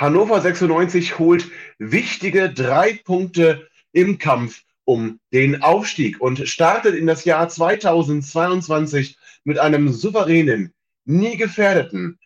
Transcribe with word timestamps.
Hannover 0.00 0.40
96 0.40 1.18
holt 1.18 1.50
wichtige 1.78 2.50
drei 2.50 2.98
Punkte 3.04 3.68
im 3.92 4.16
Kampf 4.16 4.62
um 4.86 5.20
den 5.30 5.60
Aufstieg 5.60 6.22
und 6.22 6.48
startet 6.48 6.94
in 6.94 7.06
das 7.06 7.26
Jahr 7.26 7.50
2022 7.50 9.18
mit 9.44 9.58
einem 9.58 9.92
souveränen, 9.92 10.72
nie 11.04 11.36
gefährdeten 11.36 12.18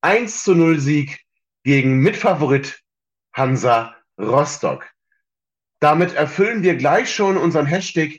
1 0.00 0.42
zu 0.42 0.56
0 0.56 0.80
Sieg 0.80 1.20
gegen 1.62 2.00
Mitfavorit 2.00 2.82
Hansa 3.32 3.94
Rostock. 4.18 4.90
Damit 5.78 6.14
erfüllen 6.14 6.64
wir 6.64 6.74
gleich 6.74 7.14
schon 7.14 7.36
unseren 7.36 7.66
Hashtag 7.66 8.18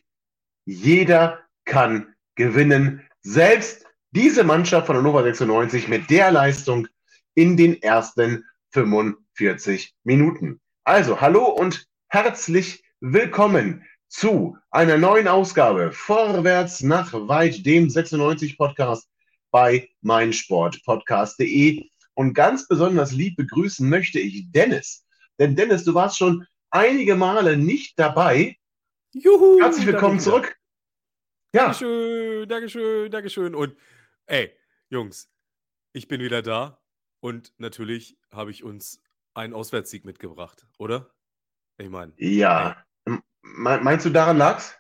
Jeder 0.64 1.42
kann 1.66 2.16
gewinnen. 2.36 3.06
Selbst 3.24 3.86
diese 4.12 4.46
Mannschaft 4.46 4.88
von 4.88 4.96
Hannover 4.96 5.24
96 5.24 5.90
mit 5.90 6.10
der 6.10 6.32
Leistung 6.32 6.88
in 7.36 7.58
den 7.58 7.82
ersten 7.82 8.46
45 8.72 9.94
Minuten. 10.04 10.62
Also, 10.84 11.20
hallo 11.20 11.46
und 11.46 11.86
herzlich 12.08 12.84
willkommen 13.02 13.86
zu 14.08 14.58
einer 14.70 14.98
neuen 14.98 15.28
Ausgabe 15.28 15.92
Vorwärts 15.92 16.82
nach 16.82 17.14
weit, 17.14 17.66
dem 17.66 17.90
96 17.90 18.58
Podcast 18.58 19.10
bei 19.52 19.90
meinsportpodcast.de. 20.02 21.90
Und 22.14 22.34
ganz 22.34 22.68
besonders 22.68 23.12
lieb 23.12 23.36
begrüßen 23.38 23.88
möchte 23.88 24.20
ich 24.20 24.52
Dennis. 24.52 25.06
Denn 25.40 25.56
Dennis, 25.56 25.84
du 25.84 25.94
warst 25.94 26.18
schon 26.18 26.46
einige 26.70 27.16
Male 27.16 27.58
nicht 27.58 28.00
dabei. 28.00 28.58
Juhu! 29.14 29.60
Herzlich 29.62 29.86
willkommen 29.86 30.20
zurück. 30.20 30.56
Ja. 31.54 31.66
Dankeschön, 31.66 32.48
Dankeschön, 32.48 33.12
Dankeschön. 33.12 33.56
Und 33.56 33.76
ey, 34.28 34.52
Jungs, 34.90 35.30
ich 35.94 36.08
bin 36.08 36.22
wieder 36.22 36.42
da 36.42 36.81
und 37.22 37.54
natürlich 37.58 38.18
habe 38.32 38.52
ich 38.52 38.64
uns 38.64 39.02
einen 39.34 39.54
Auswärtssieg 39.54 40.04
mitgebracht, 40.04 40.68
oder? 40.78 41.10
Ich 41.78 41.90
meine. 41.90 42.12
Ja. 42.18 42.84
Meinst 43.42 44.06
du, 44.06 44.10
daran 44.10 44.38
lag's? 44.38 44.78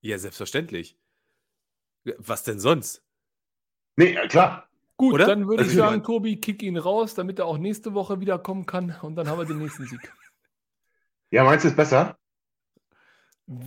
Ja, 0.00 0.18
selbstverständlich. 0.18 0.98
Was 2.18 2.42
denn 2.42 2.58
sonst? 2.58 3.02
Nee, 3.96 4.14
klar. 4.28 4.68
Gut, 4.96 5.14
Oder? 5.14 5.26
dann 5.26 5.48
würde 5.48 5.62
also 5.62 5.70
ich 5.72 5.76
sagen, 5.76 6.02
Tobi, 6.02 6.36
kick 6.36 6.62
ihn 6.62 6.76
raus, 6.76 7.14
damit 7.14 7.38
er 7.38 7.46
auch 7.46 7.58
nächste 7.58 7.94
Woche 7.94 8.20
wiederkommen 8.20 8.64
kann 8.64 8.96
und 9.02 9.16
dann 9.16 9.28
haben 9.28 9.38
wir 9.38 9.44
den 9.44 9.58
nächsten 9.58 9.86
Sieg. 9.86 10.12
Ja, 11.30 11.42
meinst 11.42 11.64
du 11.64 11.68
es 11.68 11.74
besser? 11.74 12.16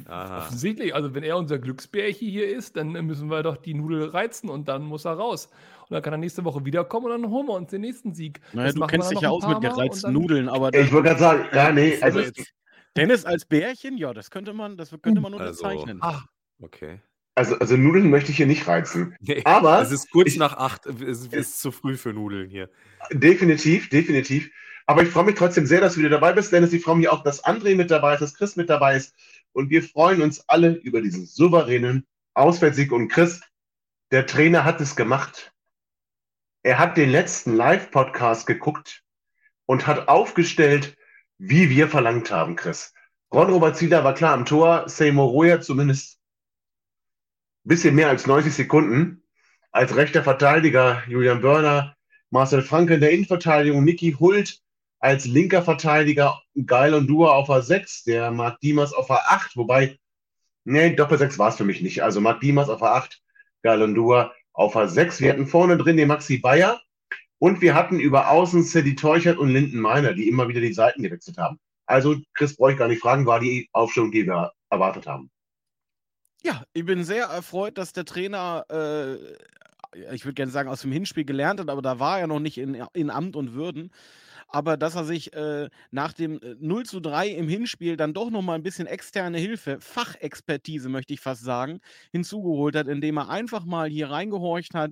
Aha. 0.07 0.39
Offensichtlich, 0.39 0.95
also 0.95 1.13
wenn 1.13 1.23
er 1.23 1.37
unser 1.37 1.59
Glücksbärchen 1.59 2.27
hier 2.27 2.49
ist, 2.49 2.77
dann 2.77 2.93
müssen 3.05 3.29
wir 3.29 3.43
doch 3.43 3.57
die 3.57 3.75
Nudel 3.75 4.05
reizen 4.05 4.49
und 4.49 4.67
dann 4.67 4.83
muss 4.83 5.05
er 5.05 5.13
raus. 5.13 5.49
Und 5.81 5.93
dann 5.93 6.01
kann 6.01 6.13
er 6.13 6.17
nächste 6.17 6.43
Woche 6.45 6.65
wiederkommen 6.65 7.05
und 7.05 7.21
dann 7.21 7.31
holen 7.31 7.47
wir 7.47 7.53
uns 7.53 7.69
den 7.69 7.81
nächsten 7.81 8.13
Sieg. 8.13 8.41
Naja, 8.53 8.73
du 8.73 8.87
kennst 8.87 9.11
dich 9.11 9.21
ja 9.21 9.29
aus 9.29 9.47
mit 9.47 9.61
gereizten 9.61 10.13
Nudeln, 10.13 10.49
aber. 10.49 10.73
Ich 10.73 10.91
wollte 10.91 11.09
gerade 11.09 11.19
sagen, 11.19 11.45
ja, 11.53 11.71
nee, 11.71 11.97
also. 12.01 12.21
Dennis 12.95 13.25
als 13.25 13.45
Bärchen, 13.45 13.95
ja, 13.97 14.11
das 14.11 14.31
könnte 14.31 14.53
man, 14.53 14.75
das 14.75 14.89
könnte 14.89 15.21
man 15.21 15.33
unterzeichnen. 15.35 16.01
Also, 16.01 16.17
ah, 16.17 16.23
okay. 16.63 16.99
Also, 17.35 17.55
also 17.59 17.77
Nudeln 17.77 18.09
möchte 18.09 18.31
ich 18.31 18.37
hier 18.37 18.47
nicht 18.47 18.67
reizen. 18.67 19.15
Nee, 19.19 19.43
aber. 19.45 19.79
Es 19.79 19.91
ist 19.91 20.09
kurz 20.09 20.29
ich, 20.29 20.37
nach 20.37 20.57
acht, 20.57 20.87
es 20.87 21.27
ist 21.27 21.61
zu 21.61 21.71
früh 21.71 21.95
für 21.95 22.11
Nudeln 22.11 22.49
hier. 22.49 22.71
Definitiv, 23.11 23.89
definitiv. 23.89 24.49
Aber 24.87 25.03
ich 25.03 25.09
freue 25.09 25.25
mich 25.25 25.35
trotzdem 25.35 25.67
sehr, 25.67 25.81
dass 25.81 25.93
du 25.93 25.99
wieder 25.99 26.09
dabei 26.09 26.33
bist, 26.33 26.51
Dennis. 26.51 26.73
Ich 26.73 26.81
freue 26.81 26.95
mich 26.95 27.09
auch, 27.09 27.21
dass 27.21 27.43
André 27.43 27.75
mit 27.75 27.91
dabei 27.91 28.15
ist, 28.15 28.21
dass 28.21 28.33
Chris 28.33 28.55
mit 28.55 28.69
dabei 28.69 28.95
ist. 28.95 29.13
Und 29.57 29.71
wir 29.71 29.81
freuen 29.81 30.21
uns 30.21 30.47
alle 30.47 30.69
über 30.69 31.01
diesen 31.01 31.25
souveränen 31.25 32.05
Auswärtssieg. 32.35 32.91
Und 32.91 33.07
Chris, 33.07 33.41
der 34.11 34.27
Trainer 34.27 34.65
hat 34.65 34.79
es 34.81 34.95
gemacht. 34.95 35.51
Er 36.61 36.77
hat 36.77 36.95
den 36.95 37.09
letzten 37.09 37.55
Live-Podcast 37.55 38.45
geguckt 38.45 39.01
und 39.65 39.87
hat 39.87 40.09
aufgestellt, 40.09 40.95
wie 41.39 41.71
wir 41.71 41.87
verlangt 41.87 42.29
haben, 42.29 42.55
Chris. 42.55 42.93
Ron-Robert 43.33 43.75
Zieler 43.77 44.03
war 44.03 44.13
klar 44.13 44.35
am 44.35 44.45
Tor, 44.45 44.87
Seymour 44.87 45.31
Royer 45.31 45.59
zumindest 45.59 46.19
ein 47.65 47.69
bisschen 47.69 47.95
mehr 47.95 48.09
als 48.09 48.27
90 48.27 48.53
Sekunden. 48.53 49.23
Als 49.71 49.95
rechter 49.95 50.21
Verteidiger 50.21 51.01
Julian 51.07 51.41
Börner, 51.41 51.97
Marcel 52.29 52.61
Franke 52.61 52.93
in 52.93 53.01
der 53.01 53.09
Innenverteidigung, 53.09 53.83
Niki 53.83 54.11
Hult 54.19 54.61
als 54.99 55.25
linker 55.25 55.61
Verteidiger 55.61 56.41
Geil 56.65 56.93
und 56.93 57.07
Dua 57.07 57.31
auf 57.31 57.49
A6, 57.49 58.05
der 58.05 58.31
Marc 58.31 58.59
Diemers 58.61 58.93
auf 58.93 59.09
A8, 59.11 59.55
wobei, 59.55 59.97
nee, 60.63 60.95
Doppel-6 60.95 61.37
war 61.37 61.49
es 61.49 61.55
für 61.57 61.65
mich 61.65 61.81
nicht. 61.81 62.03
Also 62.03 62.19
Marc 62.21 62.39
Diemers 62.41 62.69
auf 62.69 62.81
A8, 62.81 63.17
Geil 63.61 63.81
und 63.81 63.95
Dua 63.95 64.33
auf 64.53 64.75
A6. 64.75 65.19
Wir 65.21 65.31
hatten 65.31 65.47
vorne 65.47 65.77
drin 65.77 65.97
den 65.97 66.07
Maxi 66.07 66.39
Bayer 66.39 66.81
und 67.39 67.61
wir 67.61 67.75
hatten 67.75 67.99
über 67.99 68.31
Außen 68.31 68.63
Cedi 68.63 68.95
Teuchert 68.95 69.37
und 69.37 69.49
Linden 69.49 69.79
Meiner, 69.79 70.13
die 70.13 70.27
immer 70.27 70.47
wieder 70.47 70.61
die 70.61 70.73
Seiten 70.73 71.03
gewechselt 71.03 71.37
haben. 71.37 71.59
Also, 71.85 72.17
Chris, 72.33 72.55
brauche 72.55 72.73
ich 72.73 72.77
gar 72.77 72.87
nicht 72.87 73.01
fragen, 73.01 73.25
war 73.25 73.39
die 73.39 73.69
Aufstellung, 73.71 74.11
die 74.11 74.25
wir 74.25 74.51
erwartet 74.69 75.07
haben. 75.07 75.29
Ja, 76.43 76.63
ich 76.73 76.85
bin 76.85 77.03
sehr 77.03 77.25
erfreut, 77.25 77.77
dass 77.77 77.93
der 77.93 78.05
Trainer, 78.05 78.65
äh, 78.69 80.13
ich 80.13 80.25
würde 80.25 80.33
gerne 80.33 80.51
sagen, 80.51 80.69
aus 80.69 80.81
dem 80.81 80.91
Hinspiel 80.91 81.23
gelernt 81.23 81.59
hat, 81.59 81.69
aber 81.69 81.81
da 81.81 81.99
war 81.99 82.19
er 82.19 82.27
noch 82.27 82.39
nicht 82.39 82.57
in, 82.57 82.75
in 82.93 83.09
Amt 83.09 83.35
und 83.35 83.53
Würden 83.53 83.91
aber 84.47 84.77
dass 84.77 84.95
er 84.95 85.03
sich 85.05 85.33
äh, 85.33 85.69
nach 85.91 86.13
dem 86.13 86.39
äh, 86.41 86.55
0 86.59 86.85
zu 86.85 86.99
3 86.99 87.29
im 87.29 87.47
Hinspiel 87.47 87.97
dann 87.97 88.13
doch 88.13 88.29
nochmal 88.29 88.55
ein 88.55 88.63
bisschen 88.63 88.87
externe 88.87 89.37
Hilfe, 89.37 89.79
Fachexpertise 89.79 90.89
möchte 90.89 91.13
ich 91.13 91.19
fast 91.19 91.43
sagen, 91.43 91.79
hinzugeholt 92.11 92.75
hat, 92.75 92.87
indem 92.87 93.17
er 93.17 93.29
einfach 93.29 93.65
mal 93.65 93.89
hier 93.89 94.09
reingehorcht 94.09 94.73
hat 94.73 94.91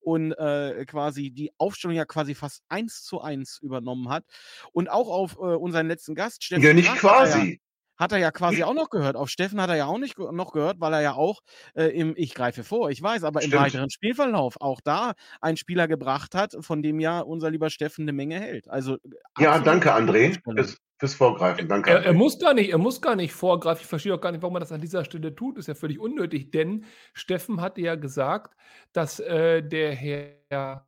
und 0.00 0.32
äh, 0.32 0.84
quasi 0.86 1.30
die 1.30 1.52
Aufstellung 1.58 1.96
ja 1.96 2.04
quasi 2.04 2.34
fast 2.34 2.62
eins 2.68 3.02
zu 3.02 3.20
eins 3.20 3.58
übernommen 3.60 4.08
hat. 4.08 4.24
Und 4.72 4.88
auch 4.88 5.08
auf 5.08 5.36
äh, 5.36 5.56
unseren 5.56 5.88
letzten 5.88 6.14
Gast, 6.14 6.44
Steffen. 6.44 6.64
Ja, 6.64 6.72
nicht 6.72 6.86
Kraft, 6.86 7.00
quasi. 7.00 7.60
Hat 7.96 8.12
er 8.12 8.18
ja 8.18 8.30
quasi 8.30 8.62
auch 8.64 8.74
noch 8.74 8.90
gehört. 8.90 9.16
Auf 9.16 9.28
Steffen 9.28 9.60
hat 9.60 9.70
er 9.70 9.76
ja 9.76 9.86
auch 9.86 9.98
nicht 9.98 10.18
noch 10.18 10.52
gehört, 10.52 10.80
weil 10.80 10.92
er 10.92 11.02
ja 11.02 11.14
auch 11.14 11.40
äh, 11.74 11.86
im, 11.86 12.14
ich 12.16 12.34
greife 12.34 12.64
vor, 12.64 12.90
ich 12.90 13.02
weiß, 13.02 13.24
aber 13.24 13.40
Stimmt. 13.40 13.54
im 13.54 13.60
weiteren 13.60 13.90
Spielverlauf 13.90 14.56
auch 14.60 14.80
da 14.80 15.12
einen 15.40 15.56
Spieler 15.56 15.88
gebracht 15.88 16.34
hat, 16.34 16.56
von 16.60 16.82
dem 16.82 17.00
ja 17.00 17.20
unser 17.20 17.50
lieber 17.50 17.70
Steffen 17.70 18.02
eine 18.02 18.12
Menge 18.12 18.40
hält. 18.40 18.68
Also 18.68 18.98
ja, 19.38 19.58
danke 19.58 19.94
André 19.94 20.38
fürs, 20.42 20.78
fürs 20.98 21.14
Vorgreifen. 21.14 21.68
Danke. 21.68 21.90
Er, 21.90 22.04
er, 22.04 22.12
muss 22.12 22.38
gar 22.38 22.54
nicht, 22.54 22.70
er 22.70 22.78
muss 22.78 23.00
gar 23.00 23.16
nicht 23.16 23.32
vorgreifen. 23.32 23.82
Ich 23.82 23.88
verstehe 23.88 24.14
auch 24.14 24.20
gar 24.20 24.32
nicht, 24.32 24.42
warum 24.42 24.56
er 24.56 24.60
das 24.60 24.72
an 24.72 24.80
dieser 24.80 25.04
Stelle 25.04 25.34
tut. 25.34 25.58
Ist 25.58 25.68
ja 25.68 25.74
völlig 25.74 25.98
unnötig, 25.98 26.50
denn 26.50 26.84
Steffen 27.14 27.60
hatte 27.60 27.80
ja 27.80 27.94
gesagt, 27.94 28.56
dass 28.92 29.20
äh, 29.20 29.62
der 29.62 29.94
Herr 29.94 30.86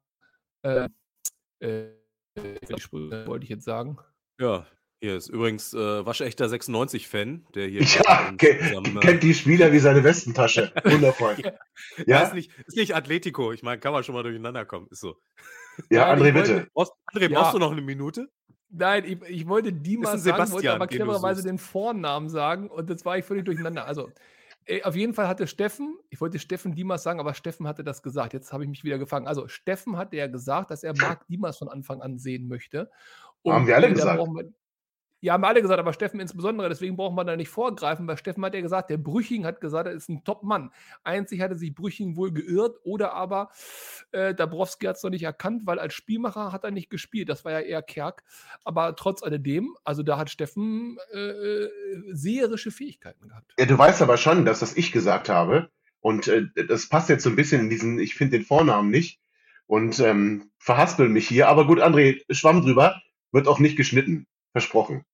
äh, 0.62 0.88
äh, 1.60 1.90
wollte 3.26 3.44
ich 3.44 3.50
jetzt 3.50 3.64
sagen. 3.64 3.98
Ja, 4.40 4.66
hier 5.00 5.16
ist 5.16 5.28
übrigens 5.28 5.74
äh, 5.74 6.06
waschechter 6.06 6.46
96-Fan, 6.46 7.46
der 7.54 7.68
hier. 7.68 7.82
Ja, 8.04 8.32
ke 8.32 8.58
zusammen, 8.58 8.96
äh, 8.96 9.00
kennt 9.00 9.22
die 9.22 9.34
Spieler 9.34 9.72
wie 9.72 9.78
seine 9.78 10.02
Westentasche. 10.02 10.72
Wundervoll. 10.84 11.36
ja, 11.42 11.52
ja? 12.06 12.22
Ist, 12.22 12.34
nicht, 12.34 12.50
ist 12.66 12.76
nicht 12.76 12.94
Atletico. 12.94 13.52
Ich 13.52 13.62
meine, 13.62 13.78
kann 13.78 13.92
man 13.92 14.02
schon 14.02 14.14
mal 14.14 14.22
durcheinander 14.22 14.64
kommen. 14.64 14.88
Ist 14.90 15.00
so. 15.00 15.16
Ja, 15.90 16.12
André, 16.12 16.32
bitte. 16.32 16.66
Brauchst, 16.74 16.92
André, 17.12 17.32
brauchst 17.32 17.54
du 17.54 17.58
noch 17.58 17.70
eine 17.70 17.80
Minute? 17.80 18.28
Nein, 18.70 19.04
ich, 19.04 19.22
ich 19.28 19.48
wollte 19.48 19.72
Dimas 19.72 20.22
sagen, 20.22 20.52
wollte 20.52 20.72
aber 20.72 20.86
clevererweise 20.86 21.42
den 21.42 21.58
Vornamen 21.58 22.28
sagen 22.28 22.68
und 22.68 22.90
jetzt 22.90 23.04
war 23.04 23.16
ich 23.16 23.24
völlig 23.24 23.44
durcheinander. 23.44 23.86
Also, 23.86 24.10
äh, 24.66 24.82
auf 24.82 24.94
jeden 24.94 25.14
Fall 25.14 25.28
hatte 25.28 25.46
Steffen, 25.46 25.96
ich 26.10 26.20
wollte 26.20 26.38
Steffen 26.38 26.74
Dimas 26.74 27.02
sagen, 27.02 27.20
aber 27.20 27.32
Steffen 27.32 27.66
hatte 27.66 27.82
das 27.84 28.02
gesagt. 28.02 28.34
Jetzt 28.34 28.52
habe 28.52 28.64
ich 28.64 28.68
mich 28.68 28.84
wieder 28.84 28.98
gefangen. 28.98 29.26
Also, 29.26 29.48
Steffen 29.48 29.96
hatte 29.96 30.16
ja 30.16 30.26
gesagt, 30.26 30.70
dass 30.70 30.82
er 30.82 30.92
Marc 30.98 31.26
Dimas 31.28 31.56
von 31.56 31.68
Anfang 31.68 32.02
an 32.02 32.18
sehen 32.18 32.48
möchte. 32.48 32.90
Und 33.42 33.54
Haben 33.54 33.66
wir 33.66 33.76
alle 33.76 33.92
gesagt. 33.92 34.20
Ja, 35.20 35.32
haben 35.32 35.44
alle 35.44 35.62
gesagt, 35.62 35.80
aber 35.80 35.92
Steffen 35.92 36.20
insbesondere, 36.20 36.68
deswegen 36.68 36.96
braucht 36.96 37.14
man 37.16 37.26
da 37.26 37.34
nicht 37.34 37.48
vorgreifen, 37.48 38.06
weil 38.06 38.16
Steffen 38.16 38.44
hat 38.44 38.54
ja 38.54 38.60
gesagt, 38.60 38.88
der 38.90 38.98
Brüching 38.98 39.44
hat 39.44 39.60
gesagt, 39.60 39.88
er 39.88 39.94
ist 39.94 40.08
ein 40.08 40.22
Top-Mann. 40.22 40.70
Einzig 41.02 41.40
hatte 41.40 41.56
sich 41.56 41.74
Brüching 41.74 42.16
wohl 42.16 42.32
geirrt 42.32 42.76
oder 42.84 43.14
aber 43.14 43.50
äh, 44.12 44.34
Dabrowski 44.34 44.86
hat 44.86 44.96
es 44.96 45.02
noch 45.02 45.10
nicht 45.10 45.24
erkannt, 45.24 45.62
weil 45.64 45.78
als 45.78 45.94
Spielmacher 45.94 46.52
hat 46.52 46.64
er 46.64 46.70
nicht 46.70 46.88
gespielt. 46.88 47.28
Das 47.28 47.44
war 47.44 47.52
ja 47.52 47.60
eher 47.60 47.82
Kerk. 47.82 48.22
Aber 48.64 48.94
trotz 48.94 49.22
alledem, 49.22 49.76
also 49.84 50.02
da 50.02 50.18
hat 50.18 50.30
Steffen 50.30 50.98
äh, 51.12 51.18
äh 51.18 51.70
seherische 52.12 52.70
Fähigkeiten 52.70 53.28
gehabt. 53.28 53.52
Ja, 53.58 53.66
du 53.66 53.76
weißt 53.76 54.02
aber 54.02 54.16
schon, 54.16 54.44
dass 54.44 54.60
das 54.60 54.76
ich 54.76 54.92
gesagt 54.92 55.28
habe. 55.28 55.70
Und 56.00 56.28
äh, 56.28 56.46
das 56.68 56.88
passt 56.88 57.08
jetzt 57.08 57.24
so 57.24 57.30
ein 57.30 57.36
bisschen 57.36 57.62
in 57.62 57.70
diesen, 57.70 57.98
ich 57.98 58.14
finde 58.14 58.38
den 58.38 58.46
Vornamen 58.46 58.90
nicht. 58.90 59.20
und 59.66 60.00
ähm, 60.00 60.50
verhaspel 60.58 61.08
mich 61.08 61.28
hier. 61.28 61.48
Aber 61.48 61.66
gut, 61.66 61.80
André, 61.80 62.22
Schwamm 62.30 62.62
drüber, 62.62 63.00
wird 63.32 63.46
auch 63.46 63.58
nicht 63.58 63.76
geschnitten, 63.76 64.26
versprochen. 64.60 65.04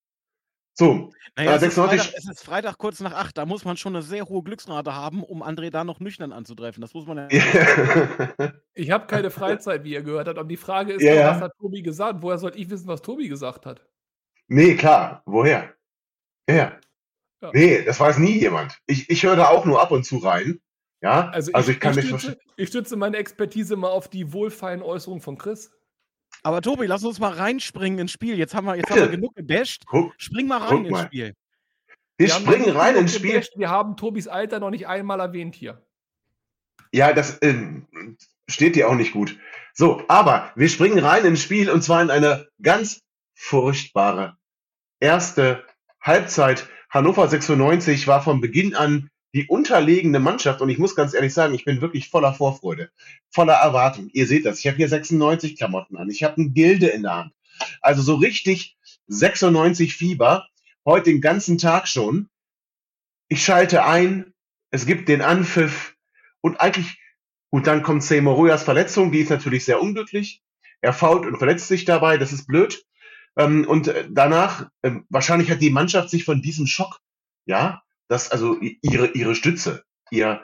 So, 0.76 1.12
Naja, 1.36 1.52
äh, 1.52 1.54
es 1.56 1.62
ist, 1.62 1.74
Freitag, 1.74 1.90
96, 2.00 2.14
es 2.18 2.28
ist 2.28 2.44
Freitag 2.44 2.78
kurz 2.78 2.98
nach 3.00 3.12
acht. 3.12 3.38
Da 3.38 3.46
muss 3.46 3.64
man 3.64 3.76
schon 3.76 3.94
eine 3.94 4.02
sehr 4.02 4.24
hohe 4.26 4.42
Glücksrate 4.42 4.92
haben, 4.94 5.22
um 5.22 5.42
André 5.42 5.70
da 5.70 5.84
noch 5.84 6.00
nüchtern 6.00 6.32
anzutreffen. 6.32 6.80
Das 6.80 6.94
muss 6.94 7.06
man 7.06 7.18
ja. 7.18 7.28
Ich 8.74 8.90
habe 8.90 9.06
keine 9.06 9.30
Freizeit, 9.30 9.84
wie 9.84 9.92
ihr 9.92 10.02
gehört 10.02 10.26
habt. 10.26 10.38
Aber 10.38 10.48
die 10.48 10.56
Frage 10.56 10.94
ist 10.94 11.02
Ja, 11.02 11.30
was 11.30 11.40
hat 11.42 11.52
Tobi 11.60 11.82
gesagt? 11.82 12.22
Woher 12.22 12.38
soll 12.38 12.52
ich 12.56 12.68
wissen, 12.70 12.88
was 12.88 13.02
Tobi 13.02 13.28
gesagt 13.28 13.66
hat? 13.66 13.86
nee, 14.48 14.74
klar, 14.74 15.22
woher? 15.26 15.72
Ja. 16.48 16.78
Ja. 17.40 17.50
Nee, 17.52 17.84
das 17.84 18.00
weiß 18.00 18.18
nie 18.18 18.38
jemand. 18.40 18.78
Ich, 18.86 19.08
ich 19.10 19.22
höre 19.22 19.36
da 19.36 19.48
auch 19.48 19.64
nur 19.64 19.80
ab 19.80 19.90
und 19.92 20.04
zu 20.04 20.16
rein. 20.18 20.60
Ja, 21.02 21.28
Also 21.28 21.50
ich, 21.50 21.54
also 21.54 21.70
ich 21.70 21.78
kann 21.80 21.90
ich, 21.92 21.96
nicht 21.98 22.08
stütze, 22.08 22.26
verstehen. 22.26 22.52
ich 22.56 22.68
stütze 22.68 22.96
meine 22.96 23.18
Expertise 23.18 23.76
mal 23.76 23.90
auf 23.90 24.08
die 24.08 24.32
wohlfeilen 24.32 24.82
Äußerungen 24.82 25.20
von 25.22 25.38
Chris. 25.38 25.70
Aber 26.44 26.60
Tobi, 26.60 26.86
lass 26.86 27.02
uns 27.04 27.18
mal 27.18 27.32
reinspringen 27.32 27.98
ins 27.98 28.12
Spiel. 28.12 28.36
Jetzt 28.36 28.54
haben 28.54 28.66
wir, 28.66 28.76
jetzt 28.76 28.90
haben 28.90 29.00
wir 29.00 29.08
genug 29.08 29.34
gebasht. 29.34 29.84
Guck, 29.86 30.12
Spring 30.18 30.46
mal 30.46 30.58
rein 30.58 30.84
ins 30.84 30.90
mal. 30.90 31.06
Spiel. 31.06 31.34
wir 32.18 32.34
haben 32.34 32.44
noch 32.44 32.52
springen 32.52 32.76
rein 32.76 32.96
ins 32.96 33.14
Spiel. 33.14 33.32
gebasht. 33.32 33.52
Wir 33.56 33.70
haben 33.70 33.96
Tobis 33.96 34.28
Alter 34.28 34.60
noch 34.60 34.68
nicht 34.68 34.86
einmal 34.86 35.20
erwähnt 35.20 35.54
hier. 35.54 35.82
Ja, 36.92 37.14
das 37.14 37.38
ähm, 37.40 37.86
steht 38.46 38.76
dir 38.76 38.90
auch 38.90 38.94
nicht 38.94 39.12
gut. 39.14 39.38
So, 39.72 40.02
aber 40.06 40.52
wir 40.54 40.68
springen 40.68 40.98
rein 40.98 41.24
ins 41.24 41.42
Spiel 41.42 41.70
und 41.70 41.82
zwar 41.82 42.02
in 42.02 42.10
eine 42.10 42.46
ganz 42.60 43.00
furchtbare 43.34 44.36
erste 45.00 45.64
Halbzeit. 46.02 46.68
Hannover 46.90 47.26
96 47.26 48.06
war 48.06 48.22
von 48.22 48.42
Beginn 48.42 48.76
an 48.76 49.08
die 49.34 49.48
unterlegene 49.48 50.20
Mannschaft 50.20 50.60
und 50.60 50.68
ich 50.68 50.78
muss 50.78 50.94
ganz 50.94 51.12
ehrlich 51.12 51.34
sagen, 51.34 51.54
ich 51.54 51.64
bin 51.64 51.80
wirklich 51.80 52.08
voller 52.08 52.32
Vorfreude, 52.32 52.90
voller 53.30 53.54
Erwartung. 53.54 54.08
Ihr 54.12 54.28
seht 54.28 54.46
das, 54.46 54.60
ich 54.60 54.68
habe 54.68 54.76
hier 54.76 54.88
96 54.88 55.56
Klamotten 55.56 55.96
an, 55.96 56.08
ich 56.08 56.22
habe 56.22 56.40
ein 56.40 56.54
Gilde 56.54 56.86
in 56.86 57.02
der 57.02 57.16
Hand. 57.16 57.32
Also 57.80 58.02
so 58.02 58.14
richtig 58.14 58.76
96 59.08 59.96
Fieber, 59.96 60.46
heute 60.84 61.10
den 61.10 61.20
ganzen 61.20 61.58
Tag 61.58 61.88
schon. 61.88 62.28
Ich 63.28 63.44
schalte 63.44 63.84
ein, 63.84 64.32
es 64.70 64.86
gibt 64.86 65.08
den 65.08 65.20
Anpfiff 65.20 65.96
und 66.40 66.60
eigentlich, 66.60 66.98
gut, 67.50 67.66
dann 67.66 67.82
kommt 67.82 68.04
Seymour 68.04 68.56
Verletzung, 68.58 69.10
die 69.10 69.20
ist 69.20 69.30
natürlich 69.30 69.64
sehr 69.64 69.82
unglücklich. 69.82 70.42
Er 70.80 70.92
fault 70.92 71.26
und 71.26 71.38
verletzt 71.38 71.68
sich 71.68 71.84
dabei, 71.84 72.18
das 72.18 72.32
ist 72.32 72.46
blöd. 72.46 72.84
Ähm, 73.36 73.66
und 73.66 73.88
äh, 73.88 74.06
danach, 74.10 74.68
ähm, 74.82 75.06
wahrscheinlich 75.08 75.50
hat 75.50 75.60
die 75.60 75.70
Mannschaft 75.70 76.10
sich 76.10 76.24
von 76.24 76.42
diesem 76.42 76.66
Schock, 76.66 77.00
ja, 77.46 77.83
dass 78.08 78.30
also 78.30 78.58
ihre, 78.60 79.08
ihre 79.08 79.34
Stütze, 79.34 79.84
ihr, 80.10 80.42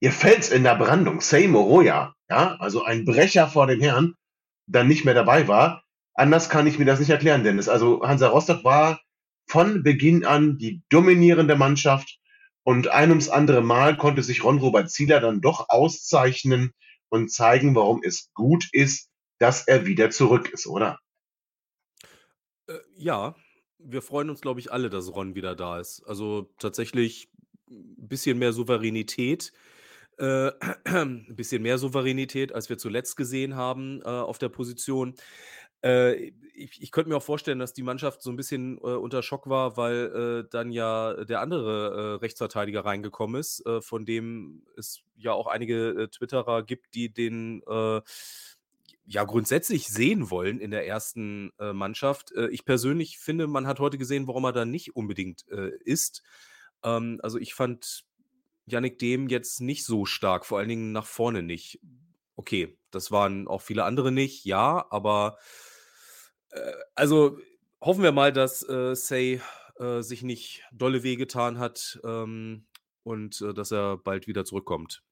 ihr 0.00 0.12
Fels 0.12 0.50
in 0.50 0.64
der 0.64 0.76
Brandung, 0.76 1.20
Seymour 1.20 1.64
Roya, 1.64 2.14
ja, 2.28 2.56
also 2.56 2.84
ein 2.84 3.04
Brecher 3.04 3.48
vor 3.48 3.66
dem 3.66 3.80
Herrn, 3.80 4.14
dann 4.66 4.88
nicht 4.88 5.04
mehr 5.04 5.14
dabei 5.14 5.48
war. 5.48 5.84
Anders 6.14 6.48
kann 6.48 6.66
ich 6.66 6.78
mir 6.78 6.84
das 6.84 7.00
nicht 7.00 7.10
erklären, 7.10 7.44
Dennis. 7.44 7.68
Also 7.68 8.02
Hansa 8.02 8.28
Rostock 8.28 8.64
war 8.64 9.00
von 9.46 9.82
Beginn 9.82 10.24
an 10.24 10.58
die 10.58 10.82
dominierende 10.88 11.56
Mannschaft 11.56 12.18
und 12.62 12.88
ein 12.88 13.10
ums 13.10 13.28
andere 13.28 13.60
Mal 13.60 13.96
konnte 13.96 14.22
sich 14.22 14.42
Ron-Robert 14.42 14.90
Zieler 14.90 15.20
dann 15.20 15.40
doch 15.40 15.68
auszeichnen 15.68 16.72
und 17.10 17.30
zeigen, 17.30 17.74
warum 17.74 18.00
es 18.02 18.30
gut 18.32 18.68
ist, 18.72 19.10
dass 19.38 19.66
er 19.66 19.86
wieder 19.86 20.10
zurück 20.10 20.48
ist, 20.48 20.66
oder? 20.66 20.98
Äh, 22.66 22.78
ja, 22.96 23.34
wir 23.84 24.02
freuen 24.02 24.30
uns, 24.30 24.40
glaube 24.40 24.60
ich, 24.60 24.72
alle, 24.72 24.90
dass 24.90 25.14
Ron 25.14 25.34
wieder 25.34 25.54
da 25.54 25.78
ist. 25.78 26.02
Also 26.06 26.50
tatsächlich 26.58 27.28
ein 27.70 28.08
bisschen 28.08 28.38
mehr 28.38 28.52
Souveränität. 28.52 29.52
Äh, 30.18 30.52
ein 30.84 31.26
bisschen 31.36 31.62
mehr 31.62 31.78
Souveränität, 31.78 32.52
als 32.52 32.68
wir 32.68 32.78
zuletzt 32.78 33.16
gesehen 33.16 33.56
haben 33.56 34.00
äh, 34.02 34.08
auf 34.08 34.38
der 34.38 34.48
Position. 34.48 35.14
Äh, 35.82 36.32
ich, 36.56 36.80
ich 36.80 36.92
könnte 36.92 37.10
mir 37.10 37.16
auch 37.16 37.22
vorstellen, 37.22 37.58
dass 37.58 37.74
die 37.74 37.82
Mannschaft 37.82 38.22
so 38.22 38.30
ein 38.30 38.36
bisschen 38.36 38.78
äh, 38.78 38.94
unter 38.94 39.22
Schock 39.22 39.48
war, 39.48 39.76
weil 39.76 40.44
äh, 40.44 40.48
dann 40.50 40.70
ja 40.70 41.24
der 41.24 41.40
andere 41.40 42.14
äh, 42.14 42.20
Rechtsverteidiger 42.20 42.84
reingekommen 42.84 43.40
ist, 43.40 43.62
von 43.80 44.04
dem 44.04 44.62
es 44.76 45.02
ja 45.16 45.32
auch 45.32 45.46
einige 45.46 46.08
Twitterer 46.10 46.62
gibt, 46.62 46.94
die 46.94 47.12
den 47.12 47.62
ja 49.06 49.24
grundsätzlich 49.24 49.88
sehen 49.88 50.30
wollen 50.30 50.60
in 50.60 50.70
der 50.70 50.86
ersten 50.86 51.52
äh, 51.58 51.72
Mannschaft. 51.72 52.32
Äh, 52.32 52.48
ich 52.48 52.64
persönlich 52.64 53.18
finde, 53.18 53.46
man 53.46 53.66
hat 53.66 53.80
heute 53.80 53.98
gesehen, 53.98 54.26
warum 54.26 54.44
er 54.44 54.52
da 54.52 54.64
nicht 54.64 54.96
unbedingt 54.96 55.46
äh, 55.48 55.70
ist. 55.84 56.22
Ähm, 56.82 57.20
also 57.22 57.38
ich 57.38 57.54
fand 57.54 58.04
Yannick 58.66 58.98
Dehm 58.98 59.28
jetzt 59.28 59.60
nicht 59.60 59.84
so 59.84 60.06
stark, 60.06 60.46
vor 60.46 60.58
allen 60.58 60.68
Dingen 60.68 60.92
nach 60.92 61.06
vorne 61.06 61.42
nicht. 61.42 61.80
Okay, 62.36 62.78
das 62.90 63.10
waren 63.10 63.46
auch 63.46 63.62
viele 63.62 63.84
andere 63.84 64.10
nicht, 64.10 64.44
ja, 64.44 64.86
aber 64.90 65.38
äh, 66.50 66.72
also 66.94 67.38
hoffen 67.80 68.02
wir 68.02 68.12
mal, 68.12 68.32
dass 68.32 68.66
äh, 68.68 68.94
Say 68.94 69.40
äh, 69.78 70.00
sich 70.02 70.22
nicht 70.22 70.62
dolle 70.72 71.02
wehgetan 71.02 71.58
hat 71.58 72.00
ähm, 72.04 72.66
und 73.02 73.44
dass 73.54 73.70
er 73.70 73.98
bald 73.98 74.26
wieder 74.26 74.46
zurückkommt. 74.46 75.03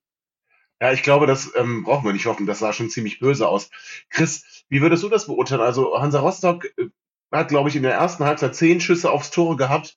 Ja, 0.81 0.93
ich 0.93 1.03
glaube, 1.03 1.27
das 1.27 1.53
ähm, 1.57 1.85
brauchen 1.85 2.05
wir 2.05 2.13
nicht 2.13 2.27
hoffen. 2.27 2.47
Das 2.47 2.59
sah 2.59 2.73
schon 2.73 2.91
ziemlich 2.91 3.21
böse 3.21 3.49
aus. 3.49 3.71
Chris, 4.11 4.65
wie 4.69 4.81
würdest 4.81 5.03
du 5.03 5.09
das 5.09 5.27
beurteilen? 5.27 5.61
Also 5.61 6.01
Hansa 6.01 6.21
Rostock 6.21 6.65
äh, 6.77 6.89
hat, 7.31 7.49
glaube 7.49 7.69
ich, 7.69 7.77
in 7.77 7.83
der 7.83 7.95
ersten 7.95 8.25
Halbzeit 8.25 8.55
zehn 8.55 8.81
Schüsse 8.81 9.11
aufs 9.11 9.31
Tore 9.31 9.57
gehabt. 9.57 9.97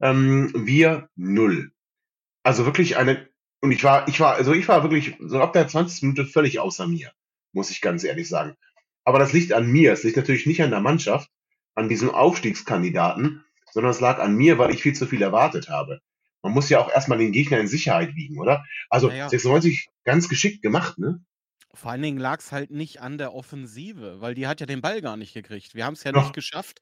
Ähm, 0.00 0.50
wir 0.54 1.08
null. 1.16 1.72
Also 2.42 2.64
wirklich 2.66 2.96
eine, 2.96 3.28
und 3.60 3.70
ich 3.72 3.84
war, 3.84 4.08
ich 4.08 4.18
war, 4.20 4.34
also 4.34 4.52
ich 4.52 4.66
war 4.68 4.82
wirklich 4.82 5.16
so 5.20 5.40
ab 5.40 5.52
der 5.52 5.68
20. 5.68 6.02
Minute 6.02 6.26
völlig 6.26 6.58
außer 6.58 6.88
mir, 6.88 7.12
muss 7.52 7.70
ich 7.70 7.80
ganz 7.80 8.02
ehrlich 8.02 8.28
sagen. 8.28 8.56
Aber 9.04 9.18
das 9.18 9.32
liegt 9.32 9.52
an 9.52 9.66
mir. 9.70 9.92
Es 9.92 10.02
liegt 10.02 10.16
natürlich 10.16 10.46
nicht 10.46 10.62
an 10.62 10.70
der 10.70 10.80
Mannschaft, 10.80 11.30
an 11.74 11.88
diesem 11.88 12.10
Aufstiegskandidaten, 12.10 13.44
sondern 13.70 13.90
es 13.90 14.00
lag 14.00 14.18
an 14.18 14.34
mir, 14.34 14.58
weil 14.58 14.72
ich 14.72 14.82
viel 14.82 14.94
zu 14.94 15.06
viel 15.06 15.22
erwartet 15.22 15.68
habe. 15.68 16.00
Man 16.42 16.52
muss 16.52 16.68
ja 16.68 16.80
auch 16.80 16.90
erstmal 16.90 17.18
den 17.18 17.32
Gegner 17.32 17.58
in 17.58 17.68
Sicherheit 17.68 18.14
wiegen, 18.14 18.38
oder? 18.38 18.64
Also 18.90 19.08
Naja. 19.08 19.28
96 19.28 19.88
ganz 20.04 20.28
geschickt 20.28 20.62
gemacht, 20.62 20.98
ne? 20.98 21.20
Vor 21.74 21.90
allen 21.90 22.02
Dingen 22.02 22.18
lag 22.18 22.38
es 22.40 22.52
halt 22.52 22.70
nicht 22.70 23.00
an 23.00 23.16
der 23.16 23.32
Offensive, 23.34 24.20
weil 24.20 24.34
die 24.34 24.46
hat 24.46 24.60
ja 24.60 24.66
den 24.66 24.82
Ball 24.82 25.00
gar 25.00 25.16
nicht 25.16 25.32
gekriegt. 25.32 25.74
Wir 25.74 25.86
haben 25.86 25.94
es 25.94 26.04
ja 26.04 26.12
Ja. 26.14 26.22
nicht 26.22 26.34
geschafft, 26.34 26.80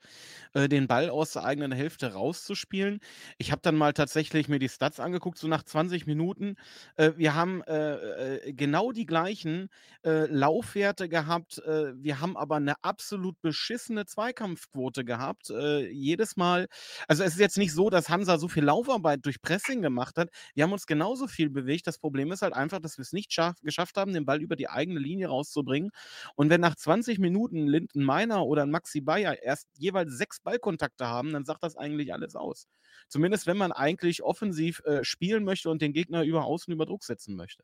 äh, 0.55 0.69
den 0.69 0.89
Ball 0.89 1.11
aus 1.11 1.33
der 1.33 1.45
eigenen 1.45 1.73
Hälfte 1.73 2.13
rauszuspielen. 2.13 3.01
Ich 3.39 3.53
habe 3.53 3.63
dann 3.63 3.77
mal 3.77 3.93
tatsächlich 3.93 4.49
mir 4.49 4.59
die 4.59 4.69
Stats 4.69 4.99
angeguckt, 5.01 5.39
so 5.39 5.47
nach 5.49 5.63
20 5.63 6.07
Minuten. 6.07 6.57
Äh, 6.97 7.13
wir 7.17 7.35
haben 7.35 7.63
äh, 7.65 8.47
äh, 8.49 8.53
genau 8.53 8.93
die 8.93 9.07
gleichen 9.07 9.69
äh, 10.05 10.27
Laufwerte 10.27 11.09
gehabt. 11.09 11.59
Äh, 11.59 11.93
wir 11.97 12.21
haben 12.21 12.37
aber 12.37 12.57
eine 12.57 12.75
absolut 12.83 13.41
beschissene 13.43 14.07
Zweikampfquote 14.07 15.05
gehabt. 15.05 15.51
Äh, 15.51 15.89
jedes 15.91 16.37
Mal, 16.37 16.67
also 17.09 17.23
es 17.23 17.35
ist 17.35 17.41
jetzt 17.41 17.59
nicht 17.59 17.73
so, 17.73 17.91
dass 17.91 18.09
Hansa 18.09 18.39
so 18.39 18.49
viel 18.49 18.65
Laufarbeit 18.65 19.21
durch 19.25 19.41
Pressing 19.43 19.83
gemacht 19.83 20.17
hat. 20.19 20.31
Wir 20.55 20.65
haben 20.65 20.73
uns 20.73 20.87
genauso 20.87 21.27
viel 21.27 21.51
bewegt. 21.51 21.87
Das 21.87 21.99
Problem 21.99 22.33
ist 22.33 22.43
halt 22.43 22.55
einfach, 22.55 22.81
dass 22.81 22.99
wir 22.99 23.03
es 23.03 23.13
nicht 23.13 23.33
schaff, 23.33 23.57
geschafft 23.63 23.97
haben, 23.97 24.13
den 24.13 24.25
Ball 24.25 24.41
über 24.43 24.57
die 24.57 24.69
eigene 24.81 24.99
Linie 24.99 25.29
rauszubringen. 25.29 25.91
Und 26.35 26.51
wenn 26.51 26.61
nach 26.61 26.75
20 26.75 27.19
Minuten 27.19 27.67
Linden 27.67 28.03
Meiner 28.03 28.45
oder 28.47 28.67
Maxi 28.67 29.01
Bayer 29.01 29.43
erst 29.43 29.69
jeweils 29.79 30.17
sechs 30.17 30.41
Ballkontakte 30.41 31.07
haben, 31.07 31.33
dann 31.33 31.45
sagt 31.45 31.63
das 31.63 31.77
eigentlich 31.77 32.13
alles 32.13 32.35
aus. 32.35 32.67
Zumindest 33.09 33.47
wenn 33.47 33.57
man 33.57 33.73
eigentlich 33.73 34.23
offensiv 34.23 34.81
äh, 34.85 35.05
spielen 35.05 35.45
möchte 35.45 35.71
und 35.71 35.83
den 35.83 35.93
Gegner 35.93 36.25
über 36.25 36.45
Außen 36.45 36.73
über 36.73 36.87
Druck 36.87 37.05
setzen 37.05 37.37
möchte. 37.37 37.63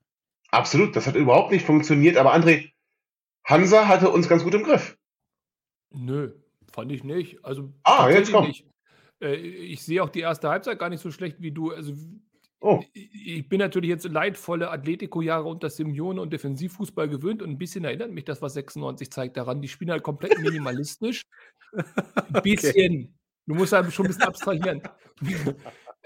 Absolut, 0.51 0.95
das 0.95 1.07
hat 1.07 1.17
überhaupt 1.17 1.51
nicht 1.51 1.65
funktioniert. 1.67 2.17
Aber 2.17 2.35
André, 2.35 2.71
Hansa 3.45 3.89
hatte 3.89 4.11
uns 4.11 4.29
ganz 4.29 4.45
gut 4.45 4.55
im 4.55 4.63
Griff. 4.63 4.97
Nö, 5.91 6.35
fand 6.73 6.93
ich 6.93 7.05
nicht. 7.05 7.45
Also 7.45 7.73
Ah, 7.83 8.09
jetzt 8.11 8.33
komm. 8.33 8.47
nicht. 8.47 8.67
Äh, 9.21 9.35
ich 9.37 9.83
sehe 9.83 10.03
auch 10.03 10.09
die 10.11 10.21
erste 10.21 10.49
Halbzeit 10.49 10.79
gar 10.79 10.91
nicht 10.91 11.01
so 11.01 11.11
schlecht 11.11 11.41
wie 11.41 11.53
du. 11.53 11.73
Also 11.73 11.95
Oh, 12.61 12.83
ich 12.95 13.49
bin 13.49 13.59
natürlich 13.59 13.91
jetzt 13.91 14.09
leidvolle 14.09 14.71
Atletico-Jahre 14.71 15.45
unter 15.49 15.69
Simeone 15.71 16.21
und 16.21 16.33
Defensivfußball 16.33 17.09
gewöhnt 17.09 17.43
und 17.43 17.51
ein 17.51 17.59
bisschen 17.59 17.85
erinnert 17.85 18.11
mich 18.11 18.25
das, 18.25 18.41
was 18.43 18.55
96 18.55 19.11
zeigt, 19.11 19.37
daran. 19.37 19.61
Die 19.61 19.69
spielen 19.69 19.91
halt 19.91 20.03
komplett 20.03 20.39
minimalistisch. 20.41 21.23
Ein 21.73 22.43
bisschen. 22.43 23.15
Du 23.47 23.55
musst 23.55 23.73
halt 23.73 23.93
schon 23.93 24.07
ein 24.07 24.09
bisschen 24.09 24.25
abstrahieren. 24.25 24.83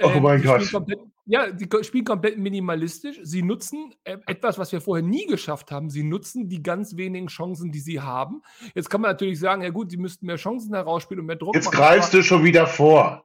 Oh 0.03 0.09
Ähm, 0.09 0.23
mein 0.23 0.43
Gott. 0.43 0.71
Komplett, 0.73 0.99
ja, 1.27 1.51
die 1.51 1.69
spielen 1.83 2.05
komplett 2.05 2.39
minimalistisch. 2.39 3.21
Sie 3.23 3.43
nutzen 3.43 3.95
äh, 4.05 4.17
etwas, 4.27 4.59
was 4.59 4.73
wir 4.73 4.81
vorher 4.81 5.07
nie 5.07 5.27
geschafft 5.27 5.71
haben. 5.71 5.89
Sie 5.91 6.03
nutzen 6.03 6.49
die 6.49 6.63
ganz 6.63 6.97
wenigen 6.97 7.27
Chancen, 7.29 7.71
die 7.71 7.81
sie 7.81 8.01
haben. 8.01 8.43
Jetzt 8.75 8.89
kann 8.91 9.01
man 9.03 9.11
natürlich 9.11 9.39
sagen, 9.39 9.63
ja 9.63 9.71
gut, 9.71 9.91
sie 9.91 9.99
müssten 9.99 10.27
mehr 10.27 10.37
Chancen 10.37 10.75
herausspielen 10.75 11.21
und 11.21 11.27
mehr 11.27 11.37
Druck 11.37 11.55
jetzt 11.55 11.67
machen. 11.67 11.77
greifst 11.77 12.11
aber- 12.15 12.19
du 12.23 12.25
schon 12.25 12.45
wieder 12.45 12.67
vor. 12.67 13.25